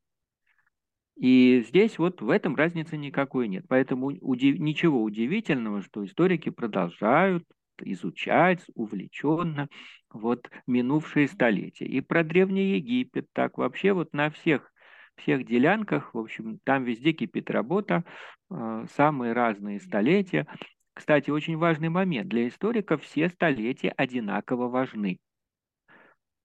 И 1.16 1.64
здесь 1.68 1.98
вот 1.98 2.22
в 2.22 2.30
этом 2.30 2.56
разницы 2.56 2.98
никакой 2.98 3.48
нет. 3.48 3.66
Поэтому 3.68 4.08
удив... 4.08 4.60
ничего 4.60 5.02
удивительного, 5.02 5.82
что 5.82 6.04
историки 6.06 6.50
продолжают 6.50 7.46
изучать 7.82 8.62
увлеченно 8.76 9.70
вот 10.10 10.50
минувшие 10.68 11.28
столетия. 11.28 11.86
И 11.86 12.02
про 12.02 12.24
Древний 12.24 12.76
Египет 12.76 13.28
так 13.34 13.58
вообще 13.58 13.94
вот 13.94 14.14
на 14.14 14.30
всех 14.30 14.72
всех 15.18 15.46
делянках, 15.46 16.14
в 16.14 16.18
общем, 16.18 16.60
там 16.64 16.84
везде 16.84 17.14
кипит 17.14 17.50
работа, 17.50 18.04
э, 18.50 18.86
самые 18.96 19.34
разные 19.34 19.80
столетия. 19.80 20.48
Кстати, 20.94 21.30
очень 21.30 21.58
важный 21.58 21.90
момент. 21.90 22.30
Для 22.30 22.48
историков 22.48 23.04
все 23.04 23.30
столетия 23.30 23.94
одинаково 23.96 24.68
важны. 24.68 25.20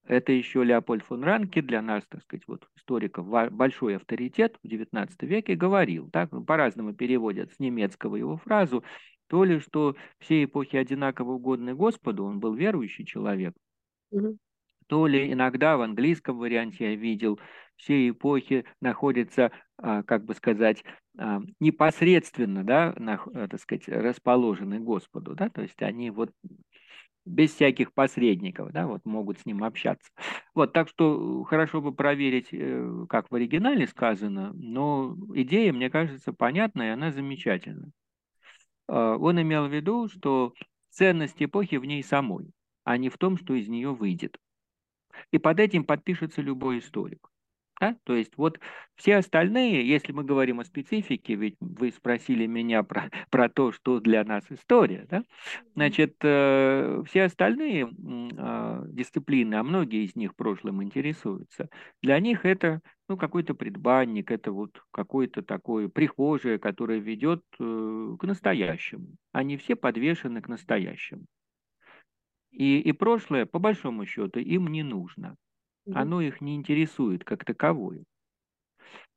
Это 0.05 0.33
еще 0.33 0.65
Леопольд 0.65 1.05
фон 1.05 1.23
Ранке, 1.23 1.63
для 1.63 1.83
нас, 1.83 2.05
так 2.09 2.23
сказать, 2.23 2.43
вот 2.49 2.67
историков, 2.75 3.29
большой 3.53 3.97
авторитет 3.97 4.59
в 4.63 4.67
XIX 4.67 5.09
веке, 5.21 5.55
говорил, 5.55 6.11
так, 6.11 6.31
по-разному 6.47 6.95
переводят 6.95 7.53
с 7.53 7.61
немецкого 7.61 8.17
его 8.17 8.37
фразу, 8.37 8.83
то 9.31 9.45
ли, 9.45 9.61
что 9.61 9.95
все 10.19 10.43
эпохи 10.43 10.77
одинаково 10.77 11.35
угодны 11.35 11.73
Господу, 11.73 12.25
он 12.25 12.41
был 12.41 12.53
верующий 12.53 13.07
человек, 13.07 13.55
угу. 14.11 14.37
то 14.89 15.07
ли 15.07 15.33
иногда 15.33 15.77
в 15.77 15.83
английском 15.83 16.37
варианте 16.37 16.91
я 16.91 16.97
видел, 16.97 17.39
все 17.77 18.09
эпохи 18.09 18.65
находятся, 18.81 19.53
а, 19.79 20.03
как 20.03 20.25
бы 20.25 20.35
сказать, 20.35 20.83
а, 21.17 21.41
непосредственно, 21.61 22.65
да, 22.65 22.93
на, 22.99 23.21
э, 23.33 23.47
так 23.49 23.61
сказать, 23.61 23.89
расположены 23.89 24.81
Господу, 24.81 25.37
да, 25.37 25.49
то 25.49 25.63
есть 25.63 25.81
они 25.81 26.11
вот 26.11 26.33
без 27.25 27.55
всяких 27.55 27.93
посредников, 27.93 28.73
да, 28.73 28.89
вот 28.89 29.05
могут 29.05 29.39
с 29.39 29.47
ним 29.47 29.63
общаться. 29.63 30.11
Вот, 30.55 30.73
так 30.73 30.89
что 30.89 31.45
хорошо 31.45 31.81
бы 31.81 31.95
проверить, 31.95 32.49
э, 32.51 33.07
как 33.09 33.31
в 33.31 33.35
оригинале 33.37 33.87
сказано, 33.87 34.53
но 34.55 35.17
идея, 35.35 35.73
мне 35.73 35.89
кажется, 35.89 36.33
понятная, 36.33 36.89
и 36.89 36.95
она 36.95 37.13
замечательная. 37.13 37.93
А, 38.91 39.17
он 39.17 39.41
имел 39.41 39.69
в 39.69 39.73
виду, 39.73 40.09
что 40.09 40.53
ценность 40.91 41.41
эпохи 41.43 41.77
в 41.77 41.85
ней 41.85 42.03
самой, 42.03 42.51
а 42.83 42.97
не 42.97 43.09
в 43.09 43.19
том, 43.19 43.39
что 43.39 43.55
из 43.55 43.69
нее 43.69 43.95
выйдет. 43.95 44.37
И 45.31 45.39
под 45.39 45.61
этим 45.61 45.85
подпишется 45.85 46.43
любой 46.43 46.81
историк. 46.81 47.30
Да? 47.81 47.97
То 48.05 48.15
есть 48.15 48.37
вот 48.37 48.61
все 48.95 49.17
остальные, 49.17 49.89
если 49.89 50.13
мы 50.13 50.23
говорим 50.23 50.61
о 50.61 50.65
специфике, 50.65 51.35
ведь 51.35 51.57
вы 51.61 51.91
спросили 51.91 52.45
меня 52.47 52.83
про, 52.83 53.11
про 53.31 53.49
то, 53.49 53.73
что 53.73 54.01
для 54.01 54.23
нас 54.23 54.45
история, 54.51 55.07
да? 55.09 55.25
значит, 55.75 56.17
э, 56.23 57.03
все 57.07 57.23
остальные 57.23 57.89
э, 57.89 58.83
дисциплины, 58.89 59.55
а 59.55 59.63
многие 59.63 60.05
из 60.05 60.15
них 60.15 60.37
прошлым 60.37 60.83
интересуются, 60.83 61.71
для 62.03 62.21
них 62.21 62.45
это 62.45 62.83
ну, 63.09 63.17
какой-то 63.17 63.55
предбанник, 63.55 64.31
это 64.31 64.53
вот 64.53 64.83
какое-то 64.91 65.43
такое 65.43 65.89
прихожее, 65.89 66.59
которое 66.59 66.99
ведет 66.99 67.43
э, 67.59 68.17
к 68.19 68.25
настоящему. 68.25 69.17
Они 69.33 69.57
все 69.57 69.75
подвешены 69.75 70.43
к 70.43 70.49
настоящему. 70.49 71.25
И, 72.51 72.79
и 72.81 72.93
прошлое, 72.93 73.47
по 73.47 73.59
большому 73.59 74.05
счету, 74.05 74.39
им 74.39 74.67
не 74.67 74.83
нужно 74.83 75.37
оно 75.93 76.21
их 76.21 76.41
не 76.41 76.55
интересует 76.57 77.25
как 77.25 77.45
таковое. 77.45 78.05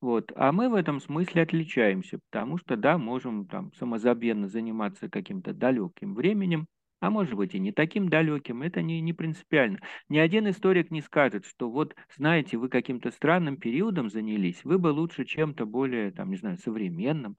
Вот. 0.01 0.31
А 0.35 0.51
мы 0.51 0.69
в 0.69 0.75
этом 0.75 0.99
смысле 0.99 1.43
отличаемся, 1.43 2.19
потому 2.29 2.57
что, 2.57 2.75
да, 2.77 2.97
можем 2.97 3.47
там 3.47 3.73
самозабвенно 3.73 4.47
заниматься 4.47 5.09
каким-то 5.09 5.53
далеким 5.53 6.13
временем, 6.15 6.67
а 7.03 7.09
может 7.09 7.33
быть 7.33 7.53
и 7.53 7.59
не 7.59 7.73
таким 7.73 8.07
далеким, 8.07 8.61
это 8.61 8.81
не, 8.81 9.01
не 9.01 9.11
принципиально. 9.11 9.79
Ни 10.07 10.19
один 10.19 10.49
историк 10.49 10.89
не 10.89 11.01
скажет, 11.01 11.45
что 11.45 11.69
вот, 11.69 11.97
знаете, 12.15 12.55
вы 12.55 12.69
каким-то 12.69 13.11
странным 13.11 13.57
периодом 13.57 14.09
занялись, 14.09 14.63
вы 14.63 14.79
бы 14.79 14.87
лучше 14.87 15.25
чем-то 15.25 15.65
более, 15.65 16.11
там, 16.11 16.29
не 16.29 16.37
знаю, 16.37 16.57
современным. 16.59 17.35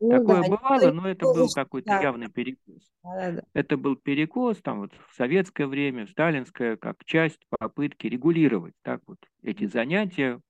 Ну, 0.00 0.12
Такое 0.12 0.40
да, 0.40 0.48
бывало, 0.48 0.92
но 0.92 1.06
это 1.06 1.26
был 1.26 1.46
какой-то 1.54 1.88
да. 1.88 2.00
явный 2.00 2.30
перекос. 2.30 2.90
Да, 3.04 3.32
да. 3.32 3.42
Это 3.52 3.76
был 3.76 3.96
перекос 3.96 4.62
там 4.62 4.78
вот 4.78 4.94
в 5.10 5.14
советское 5.14 5.66
время, 5.66 6.06
в 6.06 6.10
сталинское, 6.10 6.78
как 6.78 7.04
часть 7.04 7.40
попытки 7.50 8.06
регулировать 8.06 8.72
так 8.80 9.02
вот 9.06 9.18
эти 9.42 9.66
занятия, 9.66 10.40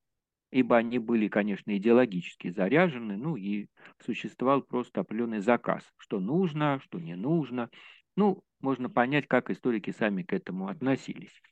ибо 0.53 0.77
они 0.77 1.01
были, 1.01 1.27
конечно, 1.27 1.77
идеологически 1.77 2.51
заряжены, 2.51 3.16
ну 3.16 3.35
и 3.35 3.66
существовал 4.05 4.62
просто 4.62 5.01
определенный 5.01 5.40
заказ, 5.40 5.83
что 5.96 6.20
нужно, 6.20 6.79
что 6.85 7.01
не 7.01 7.16
нужно. 7.16 7.70
Ну, 8.16 8.42
можно 8.61 8.90
понять, 8.90 9.27
как 9.27 9.51
историки 9.51 9.90
сами 9.90 10.22
к 10.22 10.33
этому 10.33 10.68
относились. 10.68 11.42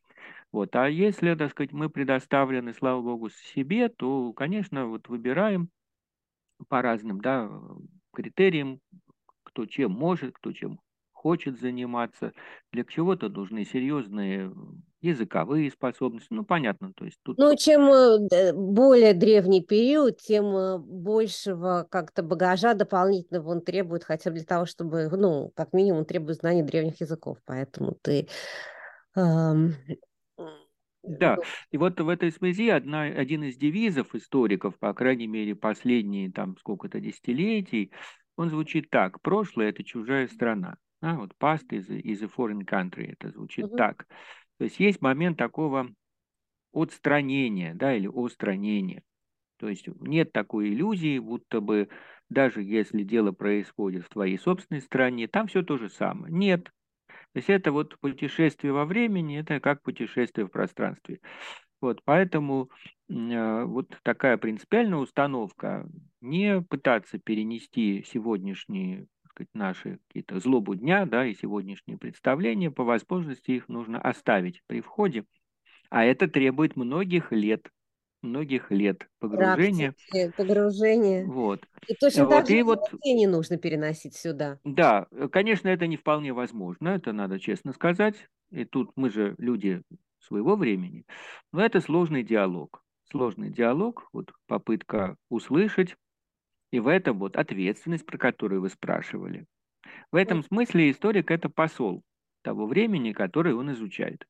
Вот. 0.52 0.76
А 0.76 0.88
если, 0.88 1.34
так 1.34 1.52
сказать, 1.52 1.72
мы 1.72 1.90
предоставлены, 1.90 2.74
слава 2.74 3.02
богу, 3.02 3.30
себе, 3.30 3.88
то, 3.88 4.32
конечно, 4.32 4.86
вот 4.86 5.08
выбираем 5.08 5.70
по 6.68 6.82
разным 6.82 7.20
да, 7.20 7.50
критериям, 8.12 8.80
кто 9.44 9.66
чем 9.66 9.92
может, 9.92 10.34
кто 10.36 10.52
чем 10.52 10.80
хочет 11.12 11.58
заниматься. 11.60 12.32
Для 12.72 12.84
чего-то 12.84 13.28
нужны 13.28 13.64
серьезные 13.64 14.52
языковые 15.00 15.70
способности. 15.70 16.28
Ну, 16.30 16.44
понятно, 16.44 16.92
то 16.94 17.04
есть 17.04 17.18
тут... 17.22 17.38
Ну, 17.38 17.56
чем 17.56 17.82
э, 17.82 18.52
более 18.52 19.14
древний 19.14 19.62
период, 19.62 20.18
тем 20.18 20.44
э, 20.56 20.78
большего 20.78 21.86
как-то 21.90 22.22
багажа 22.22 22.74
дополнительного 22.74 23.50
он 23.50 23.60
требует, 23.62 24.04
хотя 24.04 24.30
бы 24.30 24.36
для 24.36 24.44
того, 24.44 24.66
чтобы, 24.66 25.08
ну, 25.10 25.52
как 25.54 25.72
минимум, 25.72 26.04
требует 26.04 26.38
знания 26.38 26.62
древних 26.62 27.00
языков. 27.00 27.38
Поэтому 27.44 27.96
ты 28.02 28.28
эм, 29.16 29.74
да, 31.02 31.38
и 31.70 31.78
вот 31.78 31.98
в 31.98 32.08
этой 32.08 32.30
связи 32.30 32.68
одна, 32.68 33.02
один 33.02 33.42
из 33.44 33.56
девизов 33.56 34.14
историков, 34.14 34.78
по 34.78 34.92
крайней 34.92 35.26
мере, 35.26 35.54
последние 35.54 36.30
там 36.30 36.56
сколько-то 36.58 37.00
десятилетий, 37.00 37.90
он 38.36 38.50
звучит 38.50 38.90
так. 38.90 39.20
Прошлое– 39.22 39.68
это 39.70 39.82
чужая 39.82 40.28
страна. 40.28 40.76
А, 41.02 41.16
вот 41.16 41.32
past 41.40 41.68
is, 41.70 41.88
is 41.88 42.22
a 42.22 42.28
foreign 42.28 42.64
country, 42.64 43.12
это 43.12 43.30
звучит 43.30 43.66
угу. 43.66 43.76
так. 43.76 44.06
То 44.60 44.64
есть 44.64 44.78
есть 44.78 45.00
момент 45.00 45.38
такого 45.38 45.88
отстранения, 46.74 47.72
да, 47.72 47.96
или 47.96 48.08
устранения. 48.08 49.02
То 49.58 49.70
есть 49.70 49.86
нет 50.00 50.32
такой 50.32 50.68
иллюзии, 50.68 51.18
будто 51.18 51.62
бы 51.62 51.88
даже 52.28 52.62
если 52.62 53.02
дело 53.02 53.32
происходит 53.32 54.04
в 54.04 54.10
твоей 54.10 54.36
собственной 54.36 54.82
стране, 54.82 55.28
там 55.28 55.46
все 55.46 55.62
то 55.62 55.78
же 55.78 55.88
самое. 55.88 56.30
Нет, 56.30 56.64
то 56.64 57.36
есть 57.36 57.48
это 57.48 57.72
вот 57.72 57.98
путешествие 58.00 58.74
во 58.74 58.84
времени, 58.84 59.40
это 59.40 59.60
как 59.60 59.80
путешествие 59.80 60.46
в 60.46 60.50
пространстве. 60.50 61.20
Вот, 61.80 62.02
поэтому 62.04 62.68
э, 63.08 63.64
вот 63.64 63.98
такая 64.02 64.36
принципиальная 64.36 64.98
установка 64.98 65.88
не 66.20 66.60
пытаться 66.60 67.18
перенести 67.18 68.04
сегодняшние 68.06 69.06
сказать, 69.40 69.54
наши 69.54 69.98
какие-то 70.08 70.38
злобу 70.40 70.74
дня, 70.74 71.06
да, 71.06 71.26
и 71.26 71.34
сегодняшние 71.34 71.98
представления, 71.98 72.70
по 72.70 72.84
возможности 72.84 73.52
их 73.52 73.68
нужно 73.68 74.00
оставить 74.00 74.62
при 74.66 74.80
входе, 74.80 75.24
а 75.88 76.04
это 76.04 76.28
требует 76.28 76.76
многих 76.76 77.32
лет, 77.32 77.68
многих 78.22 78.70
лет 78.70 79.08
погружения. 79.18 79.94
Практики, 80.10 80.32
погружения. 80.36 81.24
Вот. 81.24 81.66
И 81.88 81.94
точно 81.94 82.24
вот, 82.24 82.30
так 82.30 82.46
же 82.48 82.58
и 82.58 82.62
вот, 82.62 82.80
не 83.04 83.26
нужно 83.26 83.56
переносить 83.56 84.14
сюда. 84.14 84.58
Да, 84.64 85.06
конечно, 85.32 85.68
это 85.68 85.86
не 85.86 85.96
вполне 85.96 86.32
возможно, 86.32 86.88
это 86.88 87.12
надо 87.12 87.38
честно 87.38 87.72
сказать. 87.72 88.28
И 88.50 88.64
тут 88.64 88.90
мы 88.96 89.10
же 89.10 89.34
люди 89.38 89.82
своего 90.18 90.56
времени. 90.56 91.04
Но 91.52 91.64
это 91.64 91.80
сложный 91.80 92.22
диалог. 92.22 92.82
Сложный 93.10 93.50
диалог, 93.50 94.08
вот 94.12 94.32
попытка 94.46 95.16
услышать, 95.28 95.96
и 96.70 96.80
в 96.80 96.88
этом 96.88 97.18
вот 97.18 97.36
ответственность, 97.36 98.06
про 98.06 98.18
которую 98.18 98.60
вы 98.60 98.68
спрашивали. 98.68 99.46
В 100.12 100.16
этом 100.16 100.42
смысле 100.42 100.90
историк– 100.90 101.30
это 101.32 101.48
посол 101.48 102.02
того 102.42 102.66
времени, 102.66 103.12
который 103.12 103.54
он 103.54 103.72
изучает. 103.72 104.24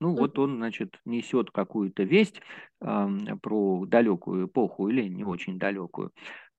Ну 0.00 0.14
вот 0.14 0.38
он, 0.38 0.56
значит, 0.56 0.98
несет 1.04 1.50
какую-то 1.50 2.04
весть 2.04 2.40
э, 2.80 3.08
про 3.42 3.84
далекую 3.86 4.46
эпоху 4.46 4.88
или 4.88 5.06
не 5.06 5.24
очень 5.24 5.58
далекую 5.58 6.10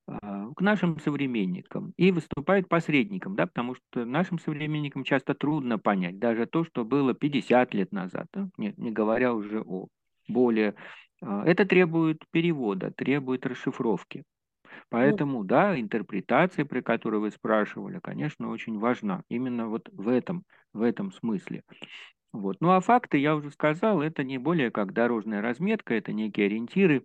э, 0.07 0.13
к 0.55 0.61
нашим 0.61 0.99
современникам 0.99 1.93
и 1.97 2.11
выступает 2.11 2.69
посредником, 2.69 3.35
да, 3.35 3.47
потому 3.47 3.75
что 3.75 4.05
нашим 4.05 4.37
современникам 4.37 5.03
часто 5.03 5.33
трудно 5.33 5.79
понять 5.79 6.19
даже 6.19 6.45
то, 6.45 6.63
что 6.63 6.85
было 6.85 7.15
50 7.15 7.73
лет 7.73 7.91
назад, 7.91 8.27
да, 8.31 8.47
не, 8.57 8.75
не 8.77 8.91
говоря 8.91 9.33
уже 9.33 9.61
о 9.61 9.87
более... 10.27 10.75
Э, 11.23 11.41
это 11.43 11.65
требует 11.65 12.23
перевода, 12.29 12.91
требует 12.91 13.47
расшифровки. 13.47 14.23
Поэтому, 14.89 15.43
да, 15.43 15.79
интерпретация, 15.79 16.65
при 16.65 16.81
которой 16.81 17.19
вы 17.19 17.31
спрашивали, 17.31 17.99
конечно, 18.01 18.49
очень 18.49 18.77
важна. 18.77 19.23
Именно 19.29 19.67
вот 19.67 19.89
в 19.91 20.07
этом, 20.07 20.43
в 20.73 20.81
этом 20.81 21.11
смысле. 21.11 21.63
Вот. 22.33 22.57
Ну 22.61 22.71
а 22.71 22.81
факты, 22.81 23.17
я 23.17 23.35
уже 23.35 23.51
сказал, 23.51 24.01
это 24.01 24.23
не 24.23 24.37
более 24.37 24.71
как 24.71 24.93
дорожная 24.93 25.41
разметка, 25.41 25.93
это 25.93 26.13
некие 26.13 26.45
ориентиры, 26.45 27.03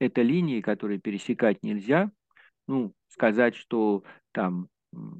это 0.00 0.22
линии, 0.22 0.60
которые 0.60 0.98
пересекать 0.98 1.62
нельзя. 1.62 2.10
Ну, 2.66 2.92
сказать, 3.08 3.54
что 3.54 4.02
там 4.32 4.68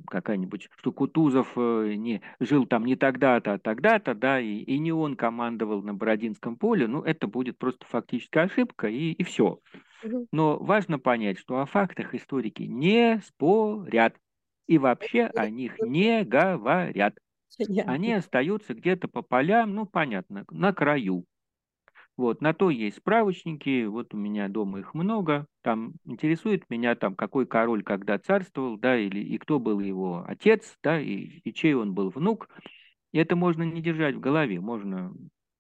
какая-нибудь, 0.09 0.69
что 0.79 0.93
Кутузов 0.93 1.53
э, 1.57 1.95
не, 1.97 2.23
жил 2.41 2.67
там 2.67 2.85
не 2.85 2.97
тогда-то, 2.97 3.55
а 3.55 3.59
тогда-то, 3.59 4.15
да, 4.15 4.41
и, 4.41 4.59
и 4.59 4.79
не 4.79 4.93
он 4.93 5.17
командовал 5.17 5.83
на 5.83 5.95
Бородинском 5.95 6.57
поле, 6.57 6.87
ну, 6.87 7.03
это 7.03 7.27
будет 7.27 7.59
просто 7.59 7.87
фактическая 7.87 8.45
ошибка, 8.45 8.89
и, 8.89 9.13
и 9.13 9.23
все. 9.23 9.61
Но 10.33 10.59
важно 10.59 10.99
понять, 10.99 11.39
что 11.39 11.61
о 11.61 11.67
фактах 11.67 12.15
историки 12.15 12.63
не 12.63 13.21
спорят, 13.27 14.17
и 14.67 14.79
вообще 14.79 15.25
о 15.25 15.49
них 15.49 15.79
не 15.81 16.25
говорят. 16.25 17.19
Они 17.87 18.13
остаются 18.13 18.75
где-то 18.75 19.09
по 19.09 19.23
полям, 19.23 19.75
ну, 19.75 19.87
понятно, 19.87 20.45
на 20.51 20.73
краю. 20.73 21.25
Вот, 22.17 22.41
на 22.41 22.55
то 22.55 22.71
есть 22.71 22.97
справочники, 22.97 23.85
вот 23.85 24.15
у 24.15 24.17
меня 24.17 24.49
дома 24.49 24.81
их 24.81 24.95
много, 24.95 25.47
там 25.63 25.93
интересует 26.05 26.69
меня 26.71 26.95
там, 26.95 27.15
какой 27.15 27.47
король 27.47 27.83
когда 27.83 28.19
царствовал, 28.19 28.79
да, 28.79 28.99
или 28.99 29.21
и 29.21 29.37
кто 29.37 29.59
был 29.59 29.81
его 29.81 30.25
отец, 30.27 30.79
да, 30.83 30.99
и, 30.99 31.41
и 31.45 31.53
чей 31.53 31.75
он 31.75 31.93
был 31.93 32.09
внук. 32.09 32.49
И 33.13 33.19
это 33.19 33.37
можно 33.37 33.63
не 33.65 33.83
держать 33.83 34.15
в 34.15 34.21
голове, 34.21 34.61
можно 34.61 35.13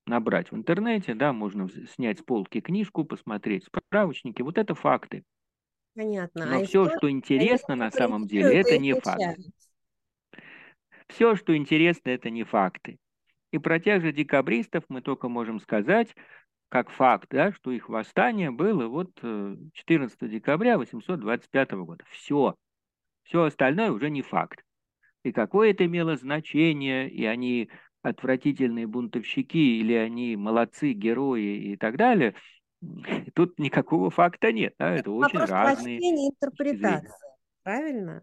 набрать 0.06 0.50
в 0.50 0.56
интернете, 0.56 1.14
да, 1.14 1.32
можно 1.32 1.68
снять 1.94 2.20
с 2.20 2.22
полки 2.22 2.60
книжку, 2.60 3.04
посмотреть 3.04 3.64
справочники, 3.64 4.42
вот 4.42 4.58
это 4.58 4.74
факты. 4.74 5.24
Понятно. 5.94 6.46
Но 6.46 6.60
а 6.60 6.64
все, 6.64 6.88
что 6.96 7.10
интересно 7.10 7.74
на 7.74 7.90
самом 7.90 8.26
деле, 8.26 8.54
это 8.54 8.78
не 8.78 8.94
факты. 8.94 9.50
Все, 11.08 11.36
что 11.36 11.56
интересно, 11.56 12.10
это 12.10 12.30
не 12.30 12.44
факты. 12.44 12.98
И 13.52 13.58
про 13.58 13.80
тех 13.80 14.02
же 14.02 14.12
декабристов 14.12 14.84
мы 14.88 15.00
только 15.00 15.28
можем 15.28 15.60
сказать, 15.60 16.14
как 16.68 16.90
факт, 16.90 17.28
да, 17.30 17.52
что 17.52 17.70
их 17.70 17.88
восстание 17.88 18.50
было 18.50 18.88
вот 18.88 19.14
14 19.14 20.16
э, 20.20 20.28
декабря 20.28 20.78
825 20.78 21.70
года. 21.72 22.04
Все. 22.10 22.56
Все 23.22 23.44
остальное 23.44 23.92
уже 23.92 24.10
не 24.10 24.22
факт. 24.22 24.62
И 25.22 25.32
какое 25.32 25.70
это 25.70 25.86
имело 25.86 26.16
значение, 26.16 27.08
и 27.08 27.24
они 27.24 27.70
отвратительные 28.08 28.86
бунтовщики, 28.86 29.78
или 29.80 29.94
они 29.94 30.36
молодцы, 30.36 30.92
герои 30.92 31.72
и 31.72 31.76
так 31.76 31.96
далее, 31.96 32.34
тут 33.34 33.58
никакого 33.58 34.10
факта 34.10 34.52
нет. 34.52 34.74
Да? 34.78 34.90
Это, 34.90 35.00
это 35.00 35.10
очень 35.12 35.40
разные. 35.40 35.98
интерпретации, 36.28 37.28
правильно? 37.62 38.22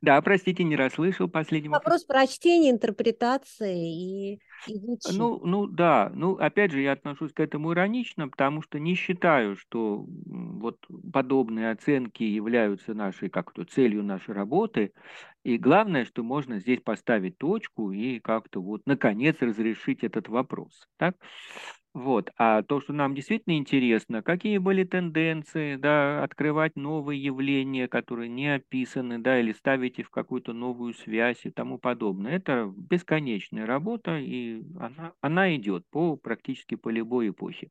Да, 0.00 0.20
простите, 0.20 0.64
не 0.64 0.76
расслышал 0.76 1.28
последнего. 1.28 1.72
Вопрос 1.72 2.04
про 2.04 2.26
чтение, 2.26 2.70
интерпретации 2.72 4.34
и 4.34 4.40
изучение. 4.66 5.18
Ну, 5.18 5.40
ну 5.44 5.66
да, 5.66 6.10
ну 6.14 6.36
опять 6.36 6.72
же 6.72 6.80
я 6.80 6.92
отношусь 6.92 7.32
к 7.32 7.40
этому 7.40 7.72
иронично, 7.72 8.28
потому 8.28 8.62
что 8.62 8.78
не 8.78 8.94
считаю, 8.94 9.56
что 9.56 10.04
вот 10.06 10.78
подобные 11.12 11.70
оценки 11.70 12.22
являются 12.22 12.94
нашей 12.94 13.28
как-то 13.28 13.64
целью 13.64 14.02
нашей 14.02 14.34
работы. 14.34 14.92
И 15.42 15.58
главное, 15.58 16.04
что 16.04 16.22
можно 16.22 16.60
здесь 16.60 16.80
поставить 16.80 17.38
точку 17.38 17.90
и 17.90 18.20
как-то 18.20 18.60
вот 18.60 18.82
наконец 18.86 19.36
разрешить 19.40 20.04
этот 20.04 20.28
вопрос. 20.28 20.86
Так? 20.98 21.16
Вот. 21.94 22.30
А 22.38 22.62
то, 22.62 22.80
что 22.80 22.94
нам 22.94 23.14
действительно 23.14 23.58
интересно, 23.58 24.22
какие 24.22 24.56
были 24.56 24.82
тенденции, 24.84 25.76
да, 25.76 26.24
открывать 26.24 26.74
новые 26.74 27.22
явления, 27.22 27.86
которые 27.86 28.30
не 28.30 28.48
описаны, 28.54 29.18
да, 29.18 29.38
или 29.38 29.52
ставить 29.52 29.98
их 29.98 30.06
в 30.06 30.10
какую-то 30.10 30.54
новую 30.54 30.94
связь 30.94 31.44
и 31.44 31.50
тому 31.50 31.78
подобное. 31.78 32.32
Это 32.32 32.72
бесконечная 32.74 33.66
работа, 33.66 34.18
и 34.18 34.62
она, 34.78 35.12
она 35.20 35.54
идет 35.54 35.84
по 35.90 36.16
практически 36.16 36.76
по 36.76 36.88
любой 36.88 37.28
эпохе. 37.28 37.68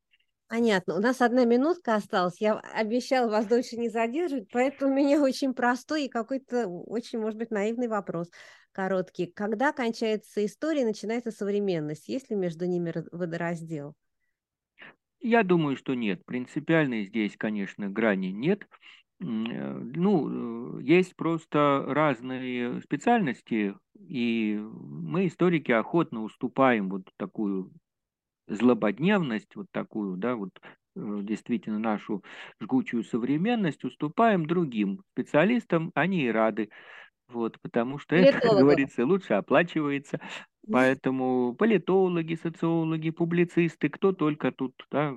Понятно. 0.48 0.96
У 0.96 0.98
нас 1.00 1.20
одна 1.22 1.44
минутка 1.44 1.94
осталась. 1.94 2.40
Я 2.40 2.58
обещала 2.58 3.30
вас 3.30 3.46
дольше 3.46 3.76
не 3.78 3.88
задерживать, 3.88 4.48
поэтому 4.52 4.92
у 4.92 4.94
меня 4.96 5.22
очень 5.22 5.54
простой 5.54 6.04
и 6.04 6.08
какой-то 6.08 6.66
очень, 6.68 7.18
может 7.20 7.38
быть, 7.38 7.50
наивный 7.50 7.88
вопрос 7.88 8.28
короткий. 8.72 9.26
Когда 9.26 9.72
кончается 9.72 10.44
история, 10.44 10.84
начинается 10.84 11.30
современность? 11.30 12.08
Есть 12.08 12.28
ли 12.30 12.36
между 12.36 12.66
ними 12.66 12.92
водораздел? 13.12 13.94
Я 15.22 15.44
думаю, 15.44 15.76
что 15.76 15.94
нет. 15.94 16.24
Принципиальной 16.26 17.04
здесь, 17.04 17.36
конечно, 17.36 17.88
грани 17.88 18.28
нет. 18.28 18.66
Э, 19.20 19.24
ну, 19.24 20.78
э, 20.78 20.82
есть 20.82 21.14
просто 21.16 21.84
разные 21.86 22.80
специальности, 22.82 23.74
и 23.98 24.58
мы, 24.60 25.28
историки, 25.28 25.70
охотно 25.70 26.24
уступаем 26.24 26.88
вот 26.88 27.02
такую 27.16 27.70
злободневность, 28.48 29.54
вот 29.56 29.66
такую, 29.72 30.16
да, 30.16 30.34
вот 30.34 30.50
э, 30.96 31.18
действительно 31.22 31.78
нашу 31.78 32.24
жгучую 32.60 33.04
современность, 33.04 33.84
уступаем 33.84 34.46
другим 34.46 35.02
специалистам, 35.12 35.92
они 35.94 36.24
и 36.24 36.30
рады. 36.30 36.70
Вот, 37.28 37.58
потому 37.62 37.98
что 37.98 38.16
это, 38.16 38.38
как 38.38 38.54
говорится, 38.54 39.06
лучше 39.06 39.34
оплачивается. 39.34 40.20
Поэтому 40.70 41.54
политологи, 41.54 42.38
социологи, 42.40 43.10
публицисты, 43.10 43.88
кто 43.88 44.12
только 44.12 44.52
тут 44.52 44.74
да, 44.90 45.16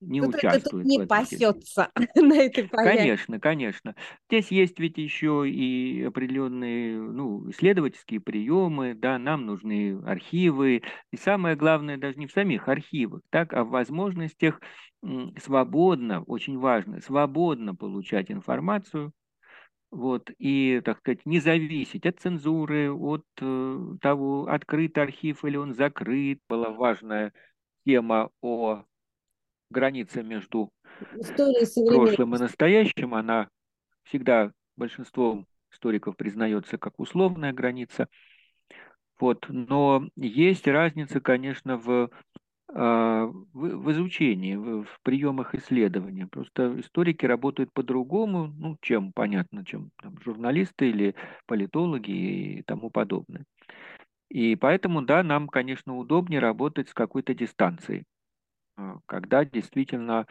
не 0.00 0.20
кто 0.20 0.28
участвует. 0.28 0.84
Тут 0.84 0.84
не 0.84 1.06
пасется 1.06 1.90
на 2.14 2.34
этой 2.34 2.68
поляне. 2.68 2.98
Конечно, 2.98 3.40
конечно. 3.40 3.94
Здесь 4.28 4.50
есть 4.50 4.78
ведь 4.78 4.98
еще 4.98 5.48
и 5.48 6.02
определенные 6.02 7.00
ну, 7.00 7.50
исследовательские 7.50 8.20
приемы, 8.20 8.94
да, 8.94 9.18
нам 9.18 9.46
нужны 9.46 10.00
архивы. 10.04 10.82
И 11.12 11.16
самое 11.16 11.56
главное 11.56 11.96
даже 11.96 12.18
не 12.18 12.26
в 12.26 12.32
самих 12.32 12.68
архивах, 12.68 13.22
так, 13.30 13.52
а 13.52 13.64
в 13.64 13.70
возможностях 13.70 14.60
свободно, 15.38 16.22
очень 16.22 16.58
важно, 16.58 17.00
свободно 17.00 17.74
получать 17.74 18.30
информацию, 18.30 19.12
вот, 19.94 20.28
и, 20.38 20.80
так 20.84 20.98
сказать, 20.98 21.24
не 21.24 21.38
зависеть 21.38 22.04
от 22.04 22.18
цензуры, 22.18 22.92
от 22.92 23.24
э, 23.40 23.78
того, 24.00 24.48
открыт 24.48 24.98
архив 24.98 25.44
или 25.44 25.56
он 25.56 25.72
закрыт. 25.72 26.40
Была 26.48 26.70
важная 26.70 27.32
тема 27.86 28.30
о 28.40 28.82
границе 29.70 30.24
между 30.24 30.72
прошлым 31.86 32.34
и 32.34 32.38
настоящим. 32.40 33.14
Она 33.14 33.48
всегда 34.02 34.52
большинством 34.74 35.46
историков 35.70 36.16
признается 36.16 36.76
как 36.76 36.98
условная 36.98 37.52
граница. 37.52 38.08
Вот. 39.20 39.46
Но 39.48 40.08
есть 40.16 40.66
разница, 40.66 41.20
конечно, 41.20 41.76
в 41.76 42.10
в, 42.74 43.46
в 43.54 43.92
изучении, 43.92 44.56
в, 44.56 44.84
в 44.84 45.00
приемах 45.02 45.54
исследования. 45.54 46.26
Просто 46.26 46.80
историки 46.80 47.24
работают 47.24 47.72
по-другому, 47.72 48.52
ну, 48.58 48.76
чем, 48.80 49.12
понятно, 49.12 49.64
чем 49.64 49.90
там, 50.02 50.18
журналисты 50.24 50.90
или 50.90 51.14
политологи 51.46 52.10
и 52.10 52.62
тому 52.62 52.90
подобное. 52.90 53.44
И 54.28 54.56
поэтому, 54.56 55.02
да, 55.02 55.22
нам, 55.22 55.46
конечно, 55.46 55.96
удобнее 55.96 56.40
работать 56.40 56.88
с 56.88 56.94
какой-то 56.94 57.34
дистанцией, 57.34 58.04
а, 58.76 58.98
когда 59.06 59.44
действительно 59.44 60.26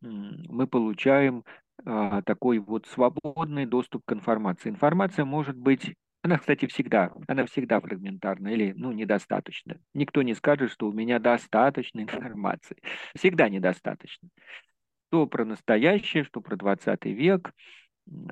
мы 0.00 0.66
получаем 0.66 1.44
а, 1.84 2.22
такой 2.22 2.58
вот 2.58 2.86
свободный 2.86 3.66
доступ 3.66 4.02
к 4.04 4.12
информации. 4.12 4.68
Информация 4.68 5.24
может 5.24 5.56
быть 5.56 5.94
она, 6.24 6.38
кстати, 6.38 6.64
всегда, 6.66 7.12
она 7.28 7.44
всегда 7.44 7.80
фрагментарна 7.80 8.48
или, 8.48 8.72
ну, 8.74 8.92
недостаточно. 8.92 9.78
Никто 9.92 10.22
не 10.22 10.32
скажет, 10.32 10.70
что 10.70 10.88
у 10.88 10.92
меня 10.92 11.18
достаточно 11.18 12.00
информации. 12.00 12.78
Всегда 13.14 13.50
недостаточно. 13.50 14.30
Что 15.08 15.26
про 15.26 15.44
настоящее, 15.44 16.24
что 16.24 16.40
про 16.40 16.56
20 16.56 17.04
век, 17.04 17.52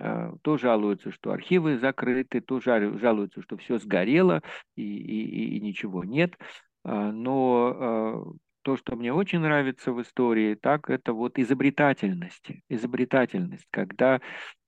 а, 0.01 0.33
то 0.41 0.57
жалуются, 0.57 1.13
что 1.13 1.33
архивы 1.33 1.77
закрыты, 1.77 2.41
то 2.41 2.61
жалуются, 2.61 3.43
что 3.43 3.59
все 3.59 3.79
сгорело 3.79 4.41
и, 4.75 4.83
и, 4.83 5.59
и 5.59 5.61
ничего 5.61 6.03
нет. 6.03 6.39
А, 6.85 7.13
но 7.13 7.77
а, 7.77 8.25
то, 8.63 8.79
что 8.79 8.97
мне 8.97 9.13
очень 9.13 9.41
нравится 9.41 9.93
в 9.93 10.01
истории, 10.01 10.55
так 10.55 10.89
это 10.89 11.13
вот 11.13 11.39
изобретательность. 11.39 12.53
Изобретательность, 12.71 13.67
когда 13.71 14.23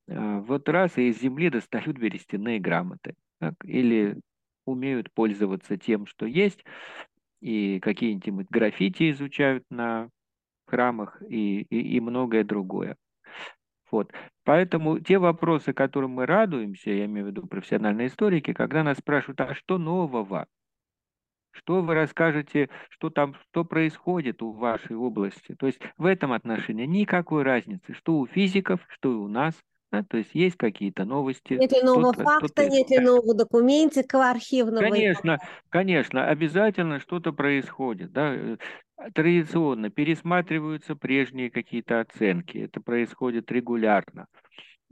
вот 0.06 0.68
раз 0.68 0.98
и 0.98 1.08
из 1.08 1.20
земли 1.20 1.50
достают 1.50 1.96
берестяные 1.96 2.60
грамоты. 2.60 3.14
Так, 3.40 3.54
или 3.64 4.20
умеют 4.66 5.12
пользоваться 5.12 5.76
тем, 5.76 6.06
что 6.06 6.26
есть, 6.26 6.64
и 7.40 7.78
какие-нибудь 7.80 8.46
граффити 8.48 9.10
изучают 9.10 9.64
на 9.70 10.08
храмах 10.66 11.22
и, 11.28 11.62
и, 11.62 11.96
и 11.96 12.00
многое 12.00 12.44
другое. 12.44 12.96
Вот. 13.90 14.12
Поэтому 14.44 14.98
те 14.98 15.18
вопросы, 15.18 15.72
которым 15.72 16.12
мы 16.12 16.26
радуемся, 16.26 16.90
я 16.90 17.04
имею 17.04 17.26
в 17.26 17.28
виду 17.30 17.46
профессиональные 17.46 18.08
историки, 18.08 18.52
когда 18.52 18.82
нас 18.82 18.98
спрашивают, 18.98 19.40
а 19.40 19.54
что 19.54 19.78
нового? 19.78 20.46
Что 21.52 21.82
вы 21.82 21.94
расскажете, 21.94 22.70
что 22.88 23.10
там, 23.10 23.34
что 23.34 23.64
происходит 23.64 24.42
у 24.42 24.50
вашей 24.52 24.96
области? 24.96 25.54
То 25.54 25.66
есть 25.66 25.80
в 25.96 26.06
этом 26.06 26.32
отношении 26.32 26.86
никакой 26.86 27.44
разницы, 27.44 27.92
что 27.92 28.18
у 28.18 28.26
физиков, 28.26 28.80
что 28.88 29.12
и 29.12 29.16
у 29.16 29.28
нас– 29.28 29.54
да? 29.94 30.06
То 30.08 30.18
есть 30.18 30.30
есть 30.34 30.56
какие-то 30.56 31.04
новости. 31.04 31.54
Нет 31.54 31.72
ли 31.72 31.82
нового 31.82 32.12
факта, 32.12 32.68
нет 32.68 32.90
ли 32.90 32.98
нового 32.98 33.34
документика 33.34 34.30
архивного? 34.30 34.80
Конечно, 34.80 35.38
конечно, 35.68 36.28
обязательно 36.28 37.00
что-то 37.00 37.32
происходит. 37.32 38.12
Да? 38.12 38.34
Э, 38.34 38.56
традиционно 39.14 39.90
пересматриваются 39.90 40.96
прежние 40.96 41.50
какие-то 41.50 42.00
оценки. 42.00 42.58
Это 42.58 42.80
происходит 42.80 43.50
регулярно. 43.52 44.26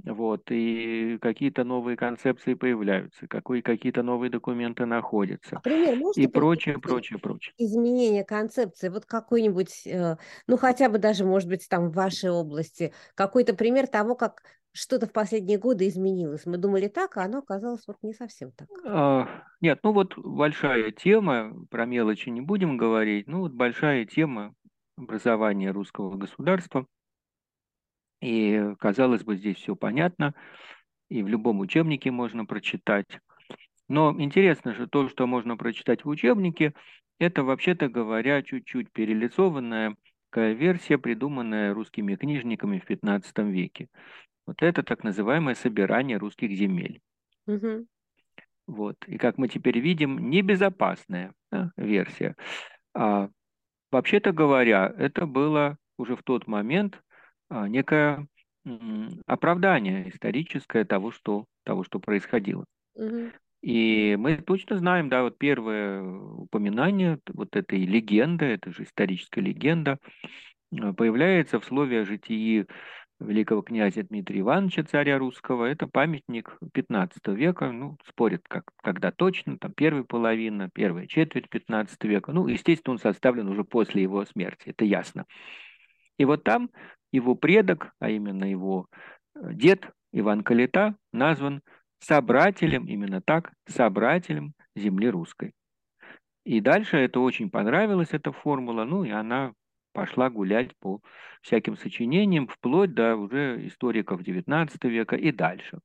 Вот, 0.05 0.51
и 0.51 1.17
какие-то 1.21 1.63
новые 1.63 1.97
концепции 1.97 2.55
появляются, 2.55 3.29
какой, 3.29 3.63
какие-то 3.63 4.03
новые 4.03 4.31
документы 4.31 4.85
находятся. 4.85 5.57
Например, 5.57 5.97
и 6.17 6.27
прочее, 6.27 6.79
прочее, 6.81 7.21
прочее. 7.21 7.55
Изменение 7.57 8.25
концепции, 8.25 8.89
вот 8.89 9.05
какой-нибудь, 9.05 9.87
э, 9.87 10.17
ну 10.49 10.57
хотя 10.57 10.89
бы 10.89 10.99
даже, 10.99 11.25
может 11.25 11.49
быть, 11.49 11.69
там 11.69 11.91
в 11.91 11.95
вашей 11.95 12.31
области, 12.31 12.93
какой-то 13.15 13.55
пример 13.55 13.87
того, 13.87 14.17
как 14.17 14.43
что-то 14.73 15.07
в 15.07 15.13
последние 15.13 15.59
годы 15.59 15.87
изменилось. 15.87 16.47
Мы 16.47 16.57
думали 16.57 16.89
так, 16.89 17.17
а 17.17 17.25
оно 17.25 17.39
оказалось 17.39 17.87
вот 17.87 17.97
не 18.03 18.15
совсем 18.15 18.53
так. 18.53 18.69
А, 18.85 19.45
нет, 19.61 19.81
ну 19.83 19.93
вот 19.93 20.17
большая 20.17 20.91
тема, 20.91 21.53
про 21.71 21.85
мелочи 21.85 22.31
не 22.31 22.41
будем 22.41 22.77
говорить, 22.77 23.27
ну 23.29 23.41
вот 23.41 23.53
большая 23.53 24.07
тема 24.07 24.55
образования 24.97 25.71
русского 25.71 26.17
государства. 26.17 26.87
И, 28.23 28.75
казалось 28.79 29.25
бы, 29.25 29.37
здесь 29.37 29.57
все 29.57 29.75
понятно, 29.75 30.35
и 31.09 31.23
в 31.23 31.29
любом 31.29 31.61
учебнике 31.61 32.11
можно 32.11 32.47
прочитать. 32.47 33.19
Но 33.89 34.15
интересно 34.19 34.75
же 34.75 34.87
то, 34.87 35.09
что 35.09 35.27
можно 35.27 35.57
прочитать 35.57 36.05
в 36.05 36.09
учебнике, 36.09 36.73
это, 37.19 37.43
вообще-то 37.43 37.89
говоря, 37.89 38.43
чуть-чуть 38.43 38.93
перелицованная 38.93 39.97
версия, 40.35 40.99
придуманная 40.99 41.75
русскими 41.75 42.15
книжниками 42.15 42.79
в 42.79 42.89
XV 42.89 43.51
веке. 43.51 43.89
Вот 44.47 44.63
это 44.63 44.83
так 44.83 45.05
называемое 45.05 45.55
собирание 45.55 46.17
русских 46.17 46.53
земель. 46.53 47.01
Угу. 47.47 47.87
Вот. 48.67 48.97
И 49.07 49.19
как 49.19 49.39
мы 49.39 49.49
теперь 49.49 49.79
видим, 49.79 50.31
небезопасная 50.31 51.33
да, 51.51 51.73
версия. 51.77 52.37
А, 52.95 53.29
вообще-то 53.91 54.33
говоря, 54.33 54.93
это 54.97 55.27
было 55.27 55.77
уже 55.99 56.17
в 56.17 56.23
тот 56.23 56.47
момент 56.47 57.03
а, 57.49 57.69
некое 57.69 58.27
м, 58.65 59.23
оправдание 59.27 60.09
историческое 60.09 60.85
того, 60.85 61.11
что, 61.11 61.47
того, 61.65 61.85
что 61.85 61.99
происходило. 62.01 62.65
Угу. 62.95 63.33
И 63.63 64.17
мы 64.19 64.37
точно 64.39 64.77
знаем, 64.77 65.09
да, 65.09 65.23
вот 65.23 65.39
первое 65.39 66.03
упоминание 66.03 67.19
вот 67.29 67.55
этой 67.55 67.85
легенды, 67.85 68.47
это 68.47 68.73
же 68.73 68.83
историческая 68.83 69.41
легенда, 69.41 69.99
а, 70.73 70.93
появляется 70.93 71.61
в 71.61 71.65
слове 71.65 72.01
о 72.01 72.05
житии 72.05 72.67
великого 73.23 73.63
князя 73.63 74.03
Дмитрия 74.03 74.41
Ивановича, 74.41 74.85
царя 74.85 75.19
русского. 75.19 75.65
Это 75.65 75.87
памятник 75.87 76.59
15 76.73 77.27
века, 77.29 77.71
ну, 77.73 77.97
спорят, 78.07 78.43
как, 78.49 78.65
когда 78.83 79.11
точно, 79.11 79.59
там 79.59 79.73
первая 79.73 80.05
половина, 80.05 80.69
первая 80.73 81.07
четверть 81.07 81.49
15 81.49 82.03
века. 82.05 82.33
Ну, 82.33 82.47
естественно, 82.49 82.93
он 82.93 82.99
составлен 82.99 83.49
уже 83.49 83.65
после 83.65 84.03
его 84.03 84.25
смерти, 84.25 84.71
это 84.71 84.85
ясно. 84.85 85.27
И 86.19 86.25
вот 86.25 86.45
там 86.45 86.71
его 87.13 87.35
предок, 87.35 87.93
а 87.99 88.11
именно 88.11 88.45
его 88.45 88.87
э, 89.35 89.53
дед 89.55 89.91
Иван 90.13 90.43
Калита, 90.43 90.97
назван 91.13 91.63
собрателем, 92.01 92.87
именно 92.87 93.21
так, 93.21 93.53
собрателем 93.67 94.55
земли 94.77 95.09
русской. 95.09 95.53
И 96.45 96.61
дальше 96.61 96.97
это 96.97 97.21
очень 97.21 97.51
понравилось, 97.51 98.09
эта 98.13 98.33
формула, 98.33 98.85
ну 98.85 99.05
и 99.05 99.11
она 99.11 99.53
пошла 99.93 100.31
гулять 100.31 100.77
по 100.79 101.01
всяким 101.41 101.77
сочинениям, 101.77 102.47
вплоть 102.47 102.95
до 102.95 103.17
уже 103.17 103.67
историков 103.67 104.21
XIX 104.23 104.69
века 104.89 105.17
и 105.17 105.33
дальше. 105.33 105.79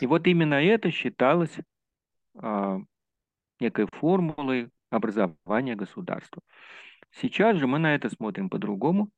И 0.00 0.06
вот 0.06 0.26
именно 0.26 0.54
это 0.54 0.90
считалось 0.90 1.56
а, 2.34 2.78
некой 3.60 3.86
формулой 3.86 4.70
образования 4.90 5.76
государства. 5.76 6.42
Сейчас 7.12 7.56
же 7.56 7.66
мы 7.66 7.78
на 7.78 7.94
это 7.94 8.10
смотрим 8.10 8.50
по-другому. 8.50 9.10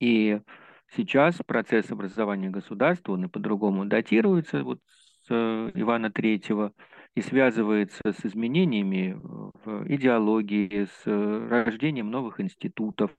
И 0.00 0.40
сейчас 0.94 1.36
процесс 1.46 1.90
образования 1.90 2.50
государства, 2.50 3.12
он 3.12 3.24
и 3.26 3.28
по-другому 3.28 3.84
датируется 3.84 4.64
вот 4.64 4.80
с 5.22 5.30
э, 5.30 5.70
Ивана 5.74 6.10
Третьего 6.10 6.72
и 7.14 7.20
связывается 7.20 8.00
с 8.04 8.24
изменениями 8.24 9.18
в 9.22 9.86
идеологии, 9.88 10.84
с 10.84 11.02
э, 11.06 11.48
рождением 11.48 12.10
новых 12.10 12.40
институтов. 12.40 13.10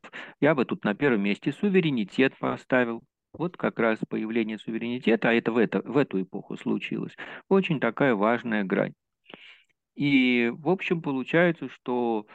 Я 0.42 0.56
бы 0.56 0.66
тут 0.66 0.84
на 0.84 0.96
первом 0.96 1.22
месте 1.22 1.52
суверенитет 1.52 2.38
поставил. 2.40 3.04
Вот 3.34 3.58
как 3.58 3.80
раз 3.80 4.00
появление 4.08 4.60
суверенитета, 4.60 5.30
а 5.30 5.34
это 5.34 5.52
в, 5.52 5.58
это 5.58 5.82
в 5.82 5.98
эту 5.98 6.22
эпоху 6.22 6.56
случилось, 6.56 7.16
очень 7.50 7.80
такая 7.80 8.14
важная 8.14 8.64
грань. 8.64 8.94
И, 9.96 10.52
в 10.56 10.70
общем, 10.70 11.02
получается, 11.02 11.68
что 11.70 12.28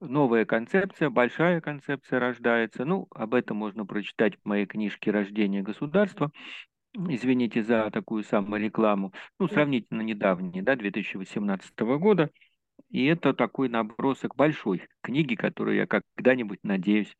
новая 0.00 0.44
концепция, 0.44 1.10
большая 1.10 1.60
концепция 1.60 2.18
рождается. 2.18 2.84
Ну, 2.84 3.06
об 3.10 3.34
этом 3.34 3.56
можно 3.56 3.86
прочитать 3.86 4.34
в 4.36 4.44
моей 4.44 4.66
книжке 4.66 5.10
«Рождение 5.10 5.62
государства» 5.62 6.30
извините 7.08 7.62
за 7.62 7.90
такую 7.90 8.24
саморекламу, 8.24 9.12
ну, 9.38 9.48
сравнительно 9.48 10.02
недавней, 10.02 10.62
да, 10.62 10.76
2018 10.76 11.98
года. 11.98 12.30
И 12.90 13.04
это 13.06 13.34
такой 13.34 13.68
набросок 13.68 14.36
большой 14.36 14.86
книги, 15.02 15.34
которую 15.34 15.76
я 15.76 15.86
когда-нибудь 15.86 16.60
надеюсь 16.62 17.14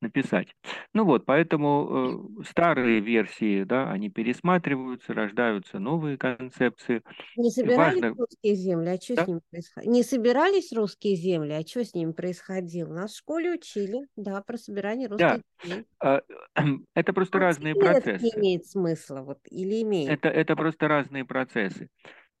написать. 0.00 0.48
Ну 0.94 1.04
вот, 1.04 1.24
поэтому 1.26 2.38
э, 2.40 2.44
старые 2.48 3.00
версии, 3.00 3.64
да, 3.64 3.90
они 3.90 4.10
пересматриваются, 4.10 5.14
рождаются 5.14 5.78
новые 5.78 6.16
концепции. 6.16 7.02
Не 7.36 7.50
собирались 7.50 8.00
Важно... 8.00 8.16
русские 8.16 8.54
земли, 8.54 8.88
а 8.88 9.00
что 9.00 9.16
да? 9.16 9.24
с 9.24 9.28
ними 9.28 9.40
происходило? 9.50 9.92
Не 9.92 10.02
собирались 10.02 10.72
русские 10.72 11.16
земли, 11.16 11.52
а 11.52 11.66
что 11.66 11.84
с 11.84 11.94
ними 11.94 12.12
происходило? 12.12 12.92
Нас 12.92 13.12
в 13.12 13.18
школе 13.18 13.52
учили, 13.52 14.06
да, 14.16 14.40
про 14.42 14.56
собирание 14.56 15.08
русских 15.08 15.26
да. 15.28 15.40
земель. 15.64 15.86
А, 16.00 16.22
это 16.94 17.12
просто 17.12 17.38
а 17.38 17.40
разные 17.40 17.74
процессы. 17.74 18.24
Не 18.24 18.30
имеет 18.36 18.66
смысла, 18.66 19.22
вот, 19.22 19.38
или 19.50 19.82
имеет? 19.82 20.10
Это, 20.10 20.28
это 20.28 20.56
просто 20.56 20.88
разные 20.88 21.24
процессы. 21.24 21.88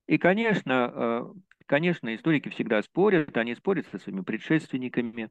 И, 0.06 0.16
конечно, 0.16 1.32
э, 1.34 1.38
конечно, 1.66 2.14
историки 2.14 2.48
всегда 2.48 2.82
спорят, 2.82 3.36
они 3.36 3.54
спорят 3.54 3.86
со 3.92 3.98
своими 3.98 4.22
предшественниками, 4.22 5.28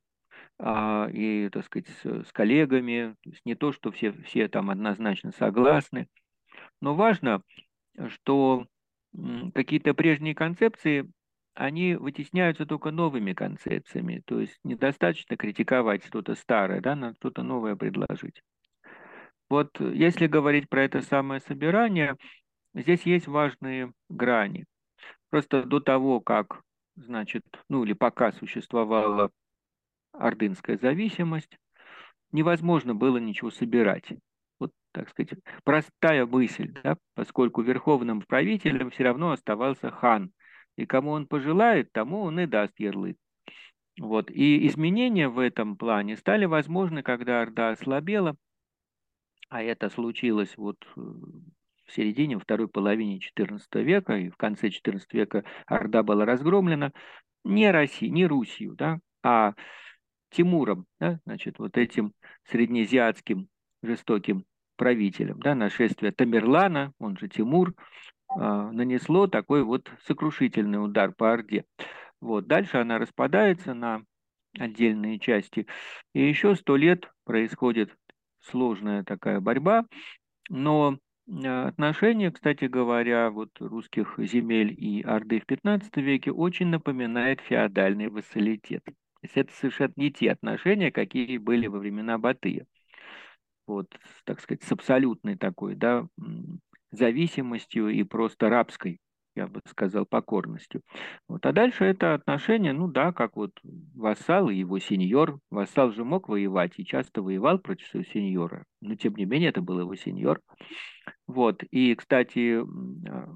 а, 0.60 1.08
и, 1.12 1.50
так 1.50 1.66
сказать, 1.66 1.88
с, 1.88 2.28
с 2.28 2.32
коллегами. 2.32 3.16
То 3.24 3.30
есть 3.30 3.46
не 3.46 3.56
то, 3.56 3.72
что 3.72 3.92
все, 3.92 4.12
все 4.12 4.48
там 4.48 4.70
однозначно 4.70 5.32
согласны. 5.32 6.08
Но 6.82 6.96
важно, 6.96 7.42
что 8.08 8.68
какие-то 9.54 9.94
прежние 9.94 10.36
концепции, 10.36 11.10
они 11.54 11.96
вытесняются 11.96 12.66
только 12.66 12.92
новыми 12.92 13.34
концепциями. 13.34 14.22
То 14.26 14.40
есть 14.40 14.60
недостаточно 14.64 15.38
критиковать 15.38 16.06
что-то 16.06 16.36
старое, 16.36 16.82
да, 16.82 16.96
надо 16.96 17.16
что-то 17.16 17.44
новое 17.44 17.76
предложить. 17.76 18.42
Вот 19.50 19.80
если 19.80 20.28
говорить 20.28 20.70
про 20.70 20.84
это 20.84 21.02
самое 21.02 21.40
собирание, 21.42 22.16
здесь 22.74 23.04
есть 23.04 23.28
важные 23.28 23.92
грани. 24.10 24.66
Просто 25.30 25.64
до 25.64 25.80
того, 25.80 26.20
как, 26.20 26.62
значит, 26.96 27.44
ну 27.70 27.84
или 27.84 27.94
пока 27.94 28.32
существовало 28.34 29.32
ордынская 30.18 30.78
зависимость, 30.78 31.58
невозможно 32.32 32.96
было 32.96 33.18
ничего 33.18 33.52
собирать. 33.52 34.14
Вот, 34.60 34.72
так 34.92 35.10
сказать, 35.10 35.34
простая 35.64 36.26
мысль, 36.26 36.74
да, 36.84 36.98
поскольку 37.16 37.62
верховным 37.62 38.22
правителем 38.22 38.90
все 38.90 39.04
равно 39.04 39.32
оставался 39.32 39.92
хан. 39.92 40.32
И 40.76 40.86
кому 40.86 41.12
он 41.12 41.28
пожелает, 41.28 41.92
тому 41.92 42.22
он 42.22 42.40
и 42.40 42.46
даст 42.46 42.74
ярлык. 42.80 43.18
Вот. 44.00 44.30
И 44.30 44.68
изменения 44.68 45.28
в 45.28 45.40
этом 45.40 45.76
плане 45.76 46.18
стали 46.18 46.46
возможны, 46.46 47.02
когда 47.02 47.42
Орда 47.42 47.72
ослабела, 47.72 48.36
а 49.50 49.64
это 49.64 49.90
случилось 49.90 50.56
вот 50.58 50.78
э, 50.96 51.00
в 51.00 51.94
середине, 51.94 52.38
второй 52.38 52.68
половине 52.68 53.20
XIV 53.20 53.60
века, 53.82 54.18
и 54.18 54.30
в 54.30 54.38
конце 54.38 54.68
XIV 54.68 55.02
века 55.14 55.44
Орда 55.66 56.04
была 56.04 56.26
разгромлена 56.26 56.92
не 57.44 57.72
Россией, 57.72 58.12
не 58.12 58.28
Русью, 58.28 58.76
да, 58.76 59.00
а 59.24 59.54
Тимуром, 60.38 60.86
да, 61.00 61.20
значит, 61.26 61.58
вот 61.58 61.78
этим 61.78 62.14
среднеазиатским 62.44 63.48
жестоким 63.82 64.46
правителем, 64.76 65.40
да, 65.40 65.56
нашествие 65.56 66.12
Тамерлана, 66.12 66.94
он 67.00 67.18
же 67.18 67.28
Тимур, 67.28 67.74
э, 67.74 68.36
нанесло 68.40 69.26
такой 69.26 69.64
вот 69.64 69.92
сокрушительный 70.06 70.84
удар 70.84 71.12
по 71.12 71.34
Орде. 71.34 71.66
Вот, 72.22 72.46
дальше 72.46 72.78
она 72.78 73.00
распадается 73.00 73.74
на 73.74 74.04
отдельные 74.60 75.18
части, 75.18 75.66
и 76.14 76.28
еще 76.28 76.56
сто 76.56 76.76
лет 76.76 77.12
происходит 77.26 77.96
сложная 78.42 79.04
такая 79.04 79.40
борьба, 79.40 79.86
но 80.50 81.00
а, 81.28 81.68
отношение, 81.70 82.32
кстати 82.32 82.66
говоря, 82.66 83.32
вот 83.32 83.50
русских 83.60 84.20
земель 84.20 84.72
и 84.78 85.02
Орды 85.02 85.40
в 85.40 85.48
15 85.48 85.98
веке 85.98 86.32
очень 86.32 86.68
напоминает 86.68 87.42
феодальный 87.42 88.10
вассалитет. 88.10 88.84
То 89.22 89.26
есть 89.28 89.38
это 89.38 89.54
совершенно 89.54 89.94
не 89.96 90.12
те 90.12 90.32
отношения, 90.32 90.92
какие 90.92 91.38
были 91.38 91.68
во 91.68 91.80
времена 91.80 92.18
Батыя. 92.18 92.66
Вот, 93.66 93.88
так 94.24 94.40
сказать, 94.40 94.64
с 94.64 94.72
абсолютной 94.72 95.38
такой, 95.38 95.76
да, 95.76 96.08
зависимостью 96.92 97.90
и 97.90 98.04
просто 98.04 98.50
рабской, 98.50 99.00
я 99.36 99.48
бы 99.48 99.62
сказал, 99.68 100.06
покорностью. 100.06 100.82
Вот, 101.28 101.46
а 101.46 101.52
дальше 101.52 101.84
это 101.84 102.14
отношение, 102.14 102.74
ну 102.74 102.88
да, 102.88 103.12
как 103.12 103.36
вот 103.36 103.52
вассал 103.94 104.50
и 104.50 104.56
его 104.56 104.80
сеньор. 104.80 105.40
Вассал 105.52 105.92
же 105.92 106.06
мог 106.06 106.30
воевать 106.30 106.74
и 106.78 106.86
часто 106.86 107.22
воевал 107.22 107.60
против 107.60 107.88
своего 107.88 108.10
сеньора, 108.10 108.64
но 108.82 108.96
тем 108.96 109.16
не 109.16 109.26
менее 109.26 109.50
это 109.50 109.62
был 109.62 109.80
его 109.80 109.96
сеньор. 109.96 110.42
Вот, 111.28 111.64
и, 111.72 111.94
кстати, 111.96 112.62
а, 113.10 113.30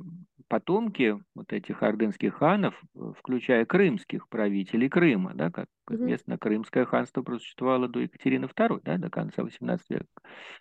потомки 0.51 1.17
вот 1.33 1.53
этих 1.53 1.81
ордынских 1.81 2.35
ханов, 2.35 2.75
э, 2.93 3.13
включая 3.17 3.65
крымских 3.65 4.27
правителей 4.27 4.89
Крыма, 4.89 5.33
да, 5.33 5.49
как 5.49 5.69
известно, 5.89 6.37
крымское 6.37 6.83
ханство 6.83 7.21
просуществовало 7.21 7.87
до 7.87 8.01
Екатерины 8.01 8.47
II, 8.47 8.81
да, 8.83 8.97
до 8.97 9.09
конца 9.09 9.43
XVIII 9.43 9.79
века. 9.87 10.07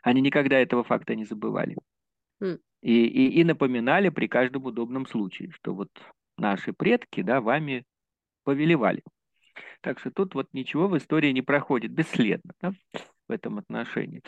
Они 0.03 0.21
никогда 0.21 0.61
этого 0.61 0.85
факта 0.85 1.17
не 1.17 1.25
забывали. 1.25 1.77
И, 2.83 3.05
и, 3.05 3.41
и 3.41 3.43
напоминали 3.43 4.11
при 4.11 4.29
каждом 4.29 4.65
удобном 4.67 5.07
случае, 5.07 5.51
что 5.51 5.75
вот 5.75 5.91
наши 6.39 6.73
предки, 6.73 7.23
да, 7.23 7.41
вами 7.41 7.85
повелевали. 8.45 9.03
Так 9.81 9.99
что 9.99 10.13
тут 10.13 10.37
вот 10.37 10.47
ничего 10.53 10.87
в 10.87 10.97
истории 10.97 11.33
не 11.33 11.43
проходит 11.43 11.91
бесследно 11.91 12.53
да, 12.63 12.73
в 13.27 13.33
этом 13.33 13.59
отношении. 13.59 14.23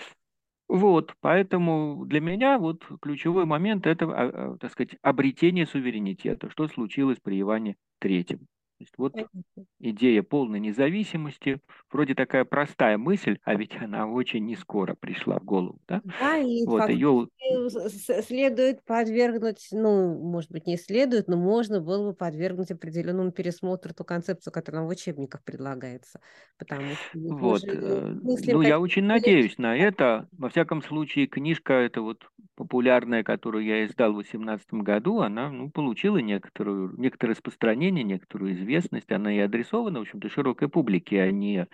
Вот, 0.73 1.15
поэтому 1.21 2.07
для 2.07 2.23
меня 2.23 2.59
вот 2.59 2.83
ключевой 3.03 3.45
момент 3.45 3.87
это, 3.87 4.07
а, 4.07 4.55
а, 4.55 4.57
так 4.59 4.73
сказать, 4.73 4.97
обретение 5.03 5.67
суверенитета, 5.67 6.49
что 6.49 6.67
случилось 6.67 7.19
при 7.23 7.39
Иване 7.43 7.77
Третьем 7.99 8.47
есть 8.83 8.95
вот 8.99 9.15
идея 9.81 10.23
полной 10.23 10.61
независимости, 10.61 11.61
вроде 11.91 12.15
такая 12.15 12.45
простая 12.45 12.99
мысль, 12.99 13.39
а 13.45 13.55
ведь 13.55 13.77
она 13.81 14.07
очень 14.07 14.45
не 14.45 14.57
скоро 14.57 14.95
пришла 14.95 15.39
в 15.39 15.45
голову. 15.45 15.79
Да, 15.89 16.03
да 16.21 16.39
и 16.39 16.65
вот 16.67 16.89
ее... 16.89 17.29
следует 18.23 18.85
подвергнуть, 18.85 19.69
ну, 19.73 20.19
может 20.19 20.51
быть, 20.51 20.67
не 20.67 20.77
следует, 20.77 21.29
но 21.29 21.37
можно 21.37 21.81
было 21.81 22.11
бы 22.11 22.15
подвергнуть 22.15 22.71
определенному 22.71 23.33
пересмотру 23.33 23.95
ту 23.95 24.05
концепцию, 24.05 24.53
которая 24.53 24.83
нам 24.83 24.89
в 24.89 24.93
учебниках 24.93 25.43
предлагается. 25.45 26.21
Потому 26.59 26.93
что 26.93 27.19
вот. 27.19 27.65
Э, 27.65 28.17
ну, 28.23 28.63
я 28.63 28.81
очень 28.81 29.05
надеюсь 29.05 29.59
на 29.59 29.77
это. 29.77 30.29
Во 30.33 30.49
всяком 30.49 30.83
случае, 30.83 31.27
книжка 31.27 31.75
это 31.75 32.03
вот 32.03 32.27
популярная, 32.55 33.23
которую 33.23 33.65
я 33.65 33.85
издал 33.87 34.11
в 34.11 34.17
2018 34.17 34.75
году, 34.75 35.21
она 35.21 35.51
ну, 35.51 35.71
получила 35.71 36.19
некоторую, 36.19 36.95
некоторое 36.99 37.33
распространение, 37.33 38.05
некоторую 38.05 38.55
известность. 38.55 38.72
Она 39.13 39.35
и 39.35 39.39
адресована, 39.39 39.99
в 39.99 40.03
общем-то, 40.03 40.29
широкой 40.29 40.69
публике, 40.69 41.23
а 41.23 41.31
не 41.31 41.67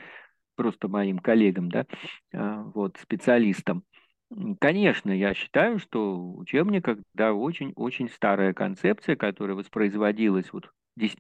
просто 0.56 0.88
моим 0.88 1.18
коллегам, 1.18 1.70
да, 1.70 1.86
а, 2.32 2.62
вот, 2.62 2.96
специалистам. 3.00 3.84
Конечно, 4.60 5.10
я 5.10 5.32
считаю, 5.32 5.78
что 5.78 6.16
в 6.16 6.38
учебниках, 6.38 6.98
да, 7.14 7.32
очень-очень 7.32 8.10
старая 8.10 8.52
концепция, 8.52 9.16
которая 9.16 9.56
воспроизводилась 9.56 10.52
вот 10.52 10.70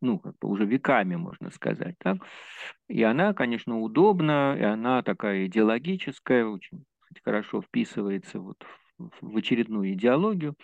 ну, 0.00 0.18
как 0.18 0.36
бы 0.38 0.48
уже 0.48 0.64
веками, 0.64 1.16
можно 1.16 1.50
сказать, 1.50 1.94
так? 1.98 2.18
И 2.88 3.02
она, 3.02 3.32
конечно, 3.32 3.80
удобна, 3.80 4.56
и 4.58 4.62
она 4.62 5.02
такая 5.02 5.46
идеологическая, 5.46 6.44
очень 6.44 6.84
хорошо 7.24 7.62
вписывается 7.62 8.40
вот 8.40 8.56
в 8.98 9.36
очередную 9.36 9.92
идеологию, 9.92 10.54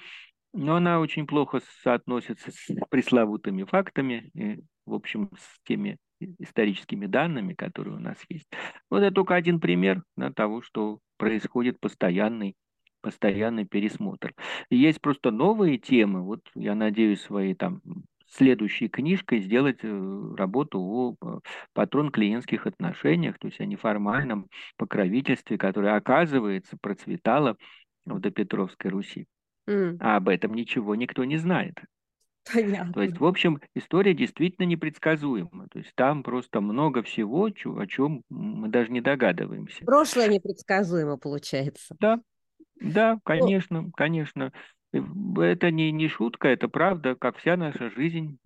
но 0.52 0.76
она 0.76 1.00
очень 1.00 1.26
плохо 1.26 1.60
соотносится 1.82 2.50
с 2.50 2.68
пресловутыми 2.90 3.64
фактами, 3.64 4.30
и, 4.34 4.62
в 4.86 4.94
общем, 4.94 5.30
с 5.36 5.60
теми 5.64 5.98
историческими 6.38 7.06
данными, 7.06 7.54
которые 7.54 7.96
у 7.96 8.00
нас 8.00 8.16
есть. 8.28 8.48
Вот 8.90 9.02
это 9.02 9.14
только 9.14 9.34
один 9.34 9.60
пример 9.60 10.02
да, 10.16 10.32
того, 10.32 10.62
что 10.62 11.00
происходит 11.16 11.80
постоянный 11.80 12.54
постоянный 13.00 13.66
пересмотр. 13.66 14.32
И 14.70 14.76
есть 14.76 14.98
просто 15.02 15.30
новые 15.30 15.76
темы. 15.76 16.22
Вот 16.22 16.40
я 16.54 16.74
надеюсь 16.74 17.20
своей 17.20 17.54
там 17.54 17.82
следующей 18.30 18.88
книжкой 18.88 19.40
сделать 19.40 19.80
э, 19.82 20.34
работу 20.36 20.80
о 20.80 21.14
э, 21.20 21.40
патрон-клиентских 21.74 22.66
отношениях, 22.66 23.38
то 23.38 23.48
есть 23.48 23.60
о 23.60 23.66
неформальном 23.66 24.48
покровительстве, 24.76 25.58
которое, 25.58 25.96
оказывается, 25.96 26.78
процветало 26.80 27.56
в 28.06 28.18
допетровской 28.20 28.90
Руси. 28.90 29.26
Mm. 29.68 29.98
А 30.00 30.16
об 30.16 30.28
этом 30.28 30.54
ничего 30.54 30.94
никто 30.94 31.24
не 31.24 31.36
знает. 31.36 31.74
Понятно. 32.52 32.92
То 32.92 33.02
есть, 33.02 33.18
в 33.18 33.24
общем, 33.24 33.60
история 33.74 34.14
действительно 34.14 34.66
непредсказуема. 34.66 35.68
То 35.70 35.78
есть 35.78 35.92
там 35.94 36.22
просто 36.22 36.60
много 36.60 37.02
всего, 37.02 37.44
о 37.46 37.86
чем 37.86 38.22
мы 38.30 38.68
даже 38.68 38.90
не 38.90 39.00
догадываемся. 39.00 39.84
Прошлое 39.84 40.28
непредсказуемо 40.28 41.16
получается. 41.16 41.96
Да, 41.98 42.20
да, 42.80 43.18
конечно, 43.24 43.82
ну, 43.82 43.92
конечно. 43.92 44.52
Это 44.92 45.70
не, 45.70 45.90
не 45.90 46.08
шутка, 46.08 46.48
это 46.48 46.68
правда, 46.68 47.16
как 47.16 47.38
вся 47.38 47.56
наша 47.56 47.90
жизнь 47.90 48.38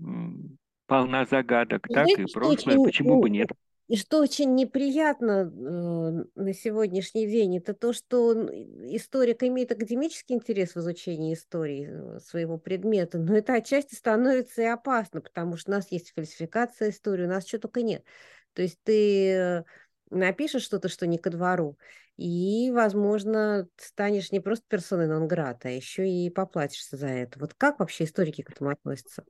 полна 0.87 1.27
загадок, 1.27 1.87
так 1.93 2.09
и 2.09 2.25
прошлое, 2.33 2.79
почему 2.83 3.21
бы 3.21 3.29
нет? 3.29 3.51
И 3.89 3.97
что 3.97 4.21
очень 4.21 4.55
неприятно 4.55 5.51
э, 5.51 6.25
на 6.35 6.53
сегодняшний 6.53 7.27
день, 7.27 7.57
это 7.57 7.73
то, 7.73 7.95
что 7.95 8.35
историк 8.35 9.43
имеет 9.43 9.73
академический 9.73 10.35
интерес 10.35 10.75
в 10.75 10.79
изучении 10.81 11.33
истории 11.33 11.89
э, 11.91 12.21
своего 12.21 12.59
предмета, 12.59 13.19
но 13.19 13.35
это 13.35 13.55
отчасти 13.55 13.95
становится 13.95 14.61
и 14.61 14.67
опасно, 14.67 15.23
потому 15.23 15.57
что 15.57 15.71
у 15.71 15.75
нас 15.75 15.91
есть 15.91 16.13
фальсификация 16.13 16.91
истории, 16.91 17.25
у 17.25 17.29
нас 17.29 17.47
что 17.47 17.59
только 17.61 17.81
нет. 17.81 18.05
То 18.53 18.61
есть 18.61 18.79
ты 18.85 19.65
напишешь 20.11 20.63
что-то, 20.63 20.89
что 20.89 21.07
не 21.07 21.17
ко 21.17 21.31
двору, 21.31 21.79
и, 22.19 22.71
возможно, 22.73 23.69
станешь 23.77 24.33
не 24.33 24.41
просто 24.41 24.67
персоной 24.69 25.07
нон-грата, 25.07 25.69
а 25.69 25.71
еще 25.71 26.07
и 26.07 26.29
поплатишься 26.29 26.97
за 26.97 27.07
это. 27.07 27.39
Вот 27.39 27.55
как 27.55 27.79
вообще 27.79 28.05
историки 28.05 28.43
к 28.43 28.51
этому 28.51 28.71
относятся? 28.71 29.25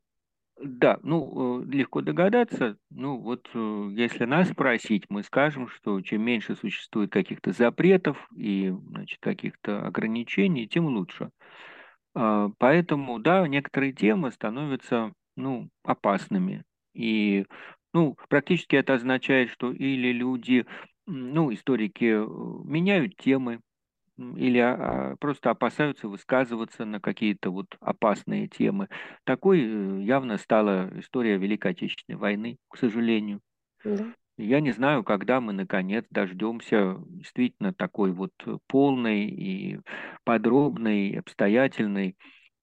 Да, 0.60 0.98
ну, 1.02 1.62
э, 1.62 1.66
легко 1.70 2.00
догадаться. 2.00 2.76
Ну, 2.90 3.18
вот 3.18 3.48
э, 3.54 3.90
если 3.92 4.24
нас 4.24 4.48
спросить, 4.50 5.04
мы 5.08 5.22
скажем, 5.22 5.68
что 5.68 6.00
чем 6.00 6.22
меньше 6.22 6.56
существует 6.56 7.12
каких-то 7.12 7.52
запретов 7.52 8.28
и, 8.34 8.74
значит, 8.90 9.20
каких-то 9.20 9.86
ограничений, 9.86 10.66
тем 10.66 10.86
лучше. 10.86 11.30
А, 12.14 12.50
поэтому, 12.58 13.20
да, 13.20 13.46
некоторые 13.46 13.92
темы 13.92 14.32
становятся, 14.32 15.12
ну, 15.36 15.68
опасными. 15.84 16.64
И, 16.94 17.46
ну, 17.94 18.16
практически 18.28 18.76
это 18.76 18.94
означает, 18.94 19.50
что 19.50 19.72
или 19.72 20.12
люди, 20.12 20.66
ну, 21.06 21.54
историки 21.54 22.04
э, 22.16 22.26
меняют 22.64 23.16
темы, 23.16 23.60
или 24.18 24.58
а, 24.58 25.16
просто 25.20 25.50
опасаются 25.50 26.08
высказываться 26.08 26.84
на 26.84 27.00
какие-то 27.00 27.50
вот 27.50 27.76
опасные 27.80 28.48
темы. 28.48 28.88
Такой 29.24 29.60
э, 29.60 30.02
явно 30.02 30.38
стала 30.38 30.90
история 30.98 31.38
Великой 31.38 31.72
Отечественной 31.72 32.18
войны, 32.18 32.58
к 32.68 32.76
сожалению. 32.76 33.40
Да. 33.84 34.12
Я 34.36 34.60
не 34.60 34.70
знаю, 34.72 35.02
когда 35.02 35.40
мы 35.40 35.52
наконец 35.52 36.04
дождемся 36.10 36.96
действительно 37.08 37.72
такой 37.72 38.12
вот 38.12 38.32
полной 38.68 39.26
и 39.26 39.80
подробной, 40.24 41.18
обстоятельной, 41.18 42.16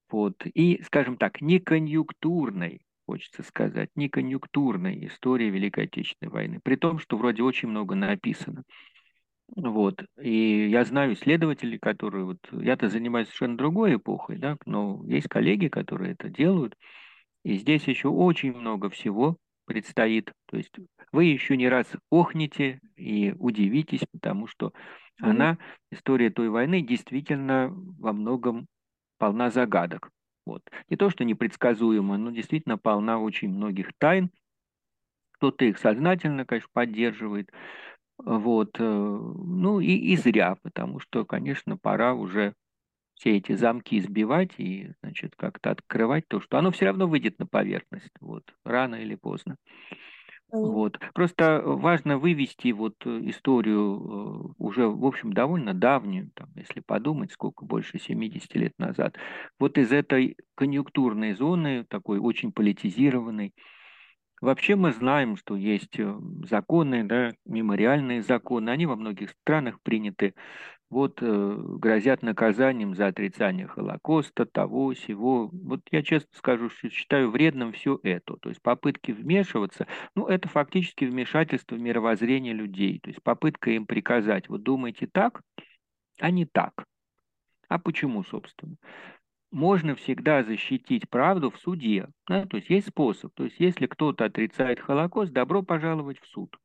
вот, 0.10 0.46
и, 0.46 0.82
скажем 0.84 1.18
так, 1.18 1.42
не 1.42 1.60
конъюнктурной, 1.60 2.82
хочется 3.06 3.44
сказать, 3.44 3.90
не 3.96 4.08
конъюнктурной 4.08 5.08
истории 5.08 5.50
Великой 5.50 5.86
Отечественной 5.86 6.32
войны, 6.32 6.60
при 6.64 6.76
том, 6.76 7.00
что 7.00 7.18
вроде 7.18 7.44
очень 7.44 7.70
много 7.70 7.96
написано. 7.96 8.64
Вот. 9.56 10.04
И 10.20 10.68
я 10.70 10.84
знаю 10.86 11.14
исследователей, 11.14 11.78
которые 11.80 12.26
вот... 12.26 12.38
Я-то 12.52 12.90
занимаюсь 12.90 13.28
совершенно 13.28 13.58
другой 13.58 13.96
эпохой, 13.96 14.38
да, 14.38 14.58
но 14.66 15.04
есть 15.06 15.28
коллеги, 15.28 15.68
которые 15.68 16.14
это 16.14 16.30
делают. 16.30 16.76
И 17.44 17.56
здесь 17.56 17.88
еще 17.88 18.10
очень 18.10 18.54
много 18.56 18.90
всего 18.90 19.38
предстоит. 19.66 20.32
То 20.48 20.58
есть 20.58 20.74
вы 21.12 21.26
еще 21.26 21.58
не 21.58 21.70
раз 21.70 21.88
охнете 22.10 22.80
и 22.96 23.34
удивитесь, 23.38 24.04
потому 24.12 24.48
что 24.48 24.68
mm-hmm. 24.68 25.30
она, 25.30 25.58
история 25.92 26.32
той 26.32 26.50
войны, 26.50 26.82
действительно 26.82 27.72
во 28.00 28.14
многом 28.14 28.68
полна 29.18 29.52
загадок. 29.52 30.10
Вот. 30.46 30.62
Не 30.90 30.98
то, 30.98 31.10
что 31.10 31.24
непредсказуема, 31.24 32.18
но 32.18 32.32
действительно 32.32 32.78
полна 32.78 33.20
очень 33.20 33.50
многих 33.50 33.92
тайн. 33.98 34.30
Кто-то 35.34 35.66
их 35.66 35.78
сознательно, 35.78 36.46
конечно, 36.46 36.70
поддерживает, 36.72 37.52
вот. 38.18 38.78
Э, 38.80 38.84
ну 38.84 39.80
и, 39.80 39.94
и 39.94 40.16
зря, 40.18 40.56
потому 40.62 41.00
что, 41.00 41.26
конечно, 41.26 41.78
пора 41.78 42.14
уже 42.14 42.54
все 43.16 43.38
эти 43.38 43.54
замки 43.54 43.98
избивать 43.98 44.52
и, 44.58 44.92
значит, 45.02 45.36
как-то 45.36 45.72
открывать 45.72 46.28
то, 46.28 46.42
что 46.42 46.58
оно 46.58 46.72
все 46.72 46.86
равно 46.86 47.08
выйдет 47.08 47.40
на 47.40 47.48
поверхность, 47.48 48.12
вот, 48.20 48.44
рано 48.66 48.96
или 48.96 49.16
поздно. 49.16 49.58
Вот. 50.52 51.00
Просто 51.14 51.62
важно 51.66 52.18
вывести 52.18 52.72
вот 52.72 52.96
историю 53.06 54.54
э, 54.60 54.64
уже, 54.64 54.88
в 54.88 55.06
общем, 55.06 55.34
довольно 55.34 55.74
давнюю, 55.74 56.32
там, 56.34 56.50
если 56.56 56.80
подумать, 56.80 57.32
сколько 57.32 57.66
больше 57.66 58.00
70 58.00 58.56
лет 58.56 58.74
назад, 58.78 59.18
вот 59.60 59.78
из 59.78 59.92
этой 59.92 60.38
конъюнктурной 60.56 61.34
зоны, 61.34 61.86
такой 61.90 62.20
очень 62.20 62.52
политизированной, 62.54 63.54
Вообще 64.46 64.76
мы 64.76 64.92
знаем, 64.92 65.38
что 65.38 65.56
есть 65.56 66.00
э, 66.00 66.16
законы, 66.48 67.04
да, 67.04 67.32
мемориальные 67.46 68.22
законы, 68.22 68.70
они 68.70 68.86
во 68.86 68.96
многих 68.96 69.32
странах 69.32 69.82
приняты. 69.82 70.36
Вот 70.92 71.18
э, 71.24 71.56
грозят 71.58 72.22
наказанием 72.22 72.94
за 72.94 73.08
отрицание 73.08 73.66
Холокоста, 73.66 74.46
того, 74.46 74.94
сего. 74.94 75.50
Вот 75.52 75.82
я 75.90 76.04
честно 76.04 76.30
скажу, 76.38 76.70
что 76.70 76.92
считаю 76.92 77.32
вредным 77.32 77.74
все 77.74 78.00
это. 78.04 78.38
То 78.38 78.50
есть 78.50 78.62
попытки 78.62 79.14
вмешиваться, 79.14 79.88
ну 80.16 80.28
это 80.28 80.48
фактически 80.48 81.06
вмешательство 81.06 81.74
в 81.74 81.80
мировоззрение 81.80 82.54
людей. 82.54 83.00
То 83.00 83.10
есть 83.10 83.24
попытка 83.24 83.72
им 83.72 83.88
приказать, 83.88 84.48
вот 84.48 84.62
думайте 84.62 85.08
так, 85.12 85.42
а 86.20 86.30
не 86.30 86.46
так. 86.46 86.86
А 87.68 87.80
почему, 87.80 88.24
собственно? 88.24 88.76
Можно 89.52 89.96
всегда 89.96 90.44
защитить 90.44 91.10
правду 91.10 91.52
в 91.52 91.58
суде. 91.58 92.08
Да? 92.28 92.46
То 92.46 92.58
есть 92.58 92.70
есть 92.70 92.90
способ. 92.90 93.34
То 93.34 93.46
есть 93.46 93.60
если 93.60 93.88
кто-то 93.88 94.26
отрицает 94.26 94.80
Холокост, 94.80 95.32
добро 95.32 95.64
пожаловать 95.64 96.20
в 96.20 96.28
суд. 96.28 96.58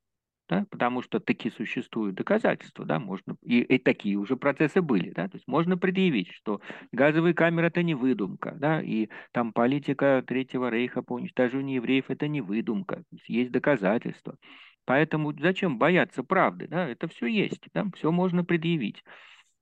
Да? 0.51 0.66
Потому 0.68 1.01
что 1.01 1.20
такие 1.20 1.55
существуют 1.55 2.16
доказательства, 2.16 2.85
да, 2.85 2.99
можно, 2.99 3.37
и, 3.41 3.61
и 3.61 3.78
такие 3.78 4.16
уже 4.16 4.37
процессы 4.37 4.83
были, 4.83 5.11
да, 5.11 5.28
то 5.28 5.37
есть 5.37 5.47
можно 5.47 5.78
предъявить, 5.78 6.33
что 6.33 6.61
газовые 6.91 7.35
камеры 7.35 7.68
это 7.68 7.85
не 7.85 7.95
выдумка, 7.95 8.57
да, 8.59 8.83
и 8.83 9.11
там 9.31 9.53
политика 9.53 10.24
Третьего 10.26 10.68
Рейха 10.68 11.03
по 11.03 11.12
уничтожению 11.12 11.76
евреев 11.76 12.07
это 12.09 12.26
не 12.26 12.41
выдумка, 12.41 13.05
есть, 13.12 13.28
есть 13.28 13.53
доказательства. 13.53 14.39
Поэтому 14.87 15.33
зачем 15.39 15.78
бояться 15.78 16.24
правды, 16.24 16.66
да, 16.66 16.89
это 16.89 17.07
все 17.07 17.26
есть, 17.26 17.68
да, 17.72 17.87
все 17.95 18.11
можно 18.11 18.43
предъявить. 18.45 19.05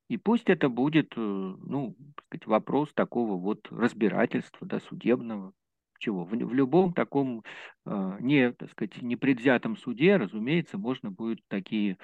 И 0.09 0.17
пусть 0.17 0.49
это 0.49 0.69
будет, 0.69 1.13
э, 1.17 1.21
ну, 1.21 1.95
сказать, 2.27 2.47
вопрос 2.47 2.93
такого 2.95 3.37
вот 3.37 3.69
разбирательства, 3.71 4.67
да, 4.67 4.81
судебного, 4.81 5.53
чего. 5.99 6.25
В, 6.25 6.31
в 6.31 6.55
любом 6.55 6.95
таком 6.95 7.45
э, 7.85 8.17
не, 8.21 8.53
так 8.53 8.71
сказать, 8.71 9.03
непредвзятом 9.03 9.77
суде, 9.77 10.17
разумеется, 10.17 10.79
можно 10.79 11.11
будет 11.11 11.41
такие 11.49 11.93
э, 11.93 11.97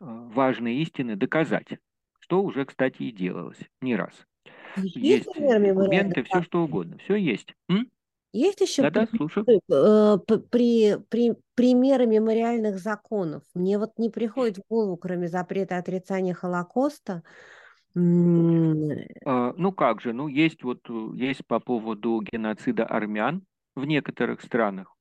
важные 0.00 0.82
истины 0.82 1.16
доказать, 1.16 1.78
что 2.20 2.42
уже, 2.42 2.66
кстати, 2.66 3.02
и 3.02 3.12
делалось 3.12 3.60
не 3.80 3.96
раз. 3.96 4.26
Есть, 4.76 4.96
есть 4.96 5.26
документы, 5.26 6.22
все 6.24 6.42
что 6.42 6.62
угодно, 6.62 6.98
все 6.98 7.16
есть. 7.16 7.54
М? 7.68 7.88
Есть 8.32 8.60
еще 8.60 8.88
слушаю. 9.16 9.44
Э, 9.70 10.18
при, 10.50 10.96
при, 11.08 11.34
примеры 11.54 12.06
мемориальных 12.06 12.78
законов? 12.78 13.42
Мне 13.54 13.78
вот 13.78 13.98
не 13.98 14.08
приходит 14.08 14.58
в 14.58 14.62
голову, 14.68 14.96
кроме 14.96 15.28
запрета 15.28 15.78
отрицания 15.78 16.32
Холокоста. 16.34 17.22
А, 17.96 19.52
ну 19.56 19.72
как 19.72 20.00
же, 20.00 20.12
ну 20.12 20.28
есть 20.28 20.62
вот 20.62 20.78
э, 20.88 21.08
есть 21.16 21.44
по 21.44 21.58
поводу 21.58 22.22
геноцида 22.22 22.84
армян 22.84 23.42
в 23.74 23.84
некоторых 23.84 24.42
странах. 24.42 24.94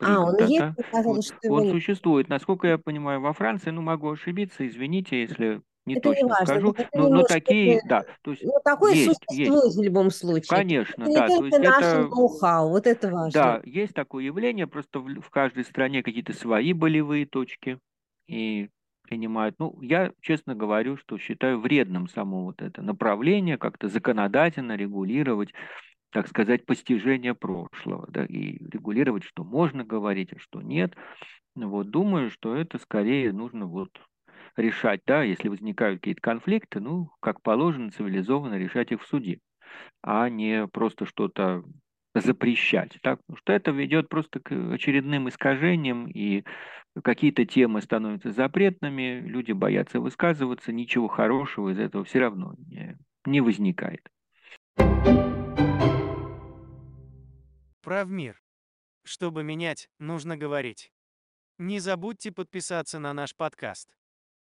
А, 0.00 0.24
он 0.24 0.36
да, 0.36 0.46
есть? 0.46 0.58
да. 0.58 0.74
Вот, 1.04 1.24
он 1.48 1.70
существует, 1.70 2.28
насколько 2.28 2.66
я 2.66 2.78
понимаю, 2.78 3.20
во 3.20 3.32
Франции, 3.32 3.70
ну 3.70 3.80
могу 3.82 4.10
ошибиться, 4.10 4.66
извините, 4.66 5.20
если 5.20 5.62
не 5.86 5.94
Это 5.96 6.08
не 6.08 6.14
точно 6.14 6.28
важно, 6.28 6.44
скажу, 6.44 6.74
это 6.76 6.98
но, 6.98 7.08
но 7.08 7.22
такие, 7.24 7.74
не- 7.74 7.80
да, 7.88 8.04
то 8.22 8.30
есть 8.32 8.42
Ну, 8.44 8.52
такое 8.64 8.94
есть, 8.94 9.20
есть, 9.30 9.52
существует 9.52 9.74
в 9.74 9.82
любом 9.82 10.10
случае. 10.10 10.48
конечно, 10.48 11.02
Это 11.04 11.10
не 11.10 11.14
да, 11.16 11.28
то 11.28 11.46
есть 11.46 11.58
наше 11.58 11.84
это, 11.84 12.08
ноу-хау, 12.08 12.68
вот 12.70 12.86
это 12.86 13.10
важно. 13.10 13.30
да, 13.32 13.60
есть 13.64 13.94
такое 13.94 14.24
явление, 14.24 14.66
просто 14.66 15.00
в, 15.00 15.20
в 15.20 15.30
каждой 15.30 15.64
стране 15.64 16.02
какие-то 16.02 16.32
свои 16.32 16.72
болевые 16.72 17.26
точки 17.26 17.78
и 18.26 18.68
принимают. 19.02 19.56
Ну, 19.58 19.78
я 19.82 20.12
честно 20.20 20.54
говорю, 20.54 20.96
что 20.96 21.18
считаю 21.18 21.60
вредным 21.60 22.08
само 22.08 22.44
вот 22.44 22.62
это 22.62 22.82
направление, 22.82 23.58
как-то 23.58 23.88
законодательно 23.88 24.76
регулировать, 24.76 25.52
так 26.10 26.28
сказать, 26.28 26.66
постижение 26.66 27.34
прошлого, 27.34 28.06
да, 28.08 28.24
и 28.24 28.58
регулировать, 28.70 29.24
что 29.24 29.44
можно 29.44 29.84
говорить, 29.84 30.32
а 30.32 30.38
что 30.38 30.62
нет. 30.62 30.94
Ну 31.54 31.68
Вот, 31.70 31.90
думаю, 31.90 32.30
что 32.30 32.56
это 32.56 32.78
скорее 32.78 33.32
нужно 33.32 33.66
вот 33.66 33.90
решать, 34.56 35.00
да, 35.06 35.22
если 35.22 35.48
возникают 35.48 36.00
какие-то 36.00 36.20
конфликты, 36.20 36.80
ну, 36.80 37.10
как 37.20 37.42
положено, 37.42 37.90
цивилизованно 37.90 38.56
решать 38.56 38.92
их 38.92 39.02
в 39.02 39.06
суде, 39.06 39.40
а 40.02 40.28
не 40.28 40.66
просто 40.66 41.06
что-то 41.06 41.64
запрещать, 42.14 42.98
так? 43.02 43.20
Потому 43.20 43.36
что 43.38 43.52
это 43.52 43.70
ведет 43.70 44.08
просто 44.08 44.40
к 44.40 44.52
очередным 44.72 45.28
искажениям, 45.28 46.06
и 46.08 46.44
какие-то 47.02 47.46
темы 47.46 47.80
становятся 47.80 48.32
запретными, 48.32 49.20
люди 49.20 49.52
боятся 49.52 50.00
высказываться, 50.00 50.72
ничего 50.72 51.08
хорошего 51.08 51.70
из 51.70 51.78
этого 51.78 52.04
все 52.04 52.20
равно 52.20 52.54
не, 52.66 52.98
не 53.24 53.40
возникает. 53.40 54.06
Правмир. 57.82 58.40
Чтобы 59.04 59.42
менять, 59.42 59.88
нужно 59.98 60.36
говорить. 60.36 60.92
Не 61.58 61.80
забудьте 61.80 62.30
подписаться 62.30 62.98
на 62.98 63.12
наш 63.12 63.34
подкаст. 63.34 63.88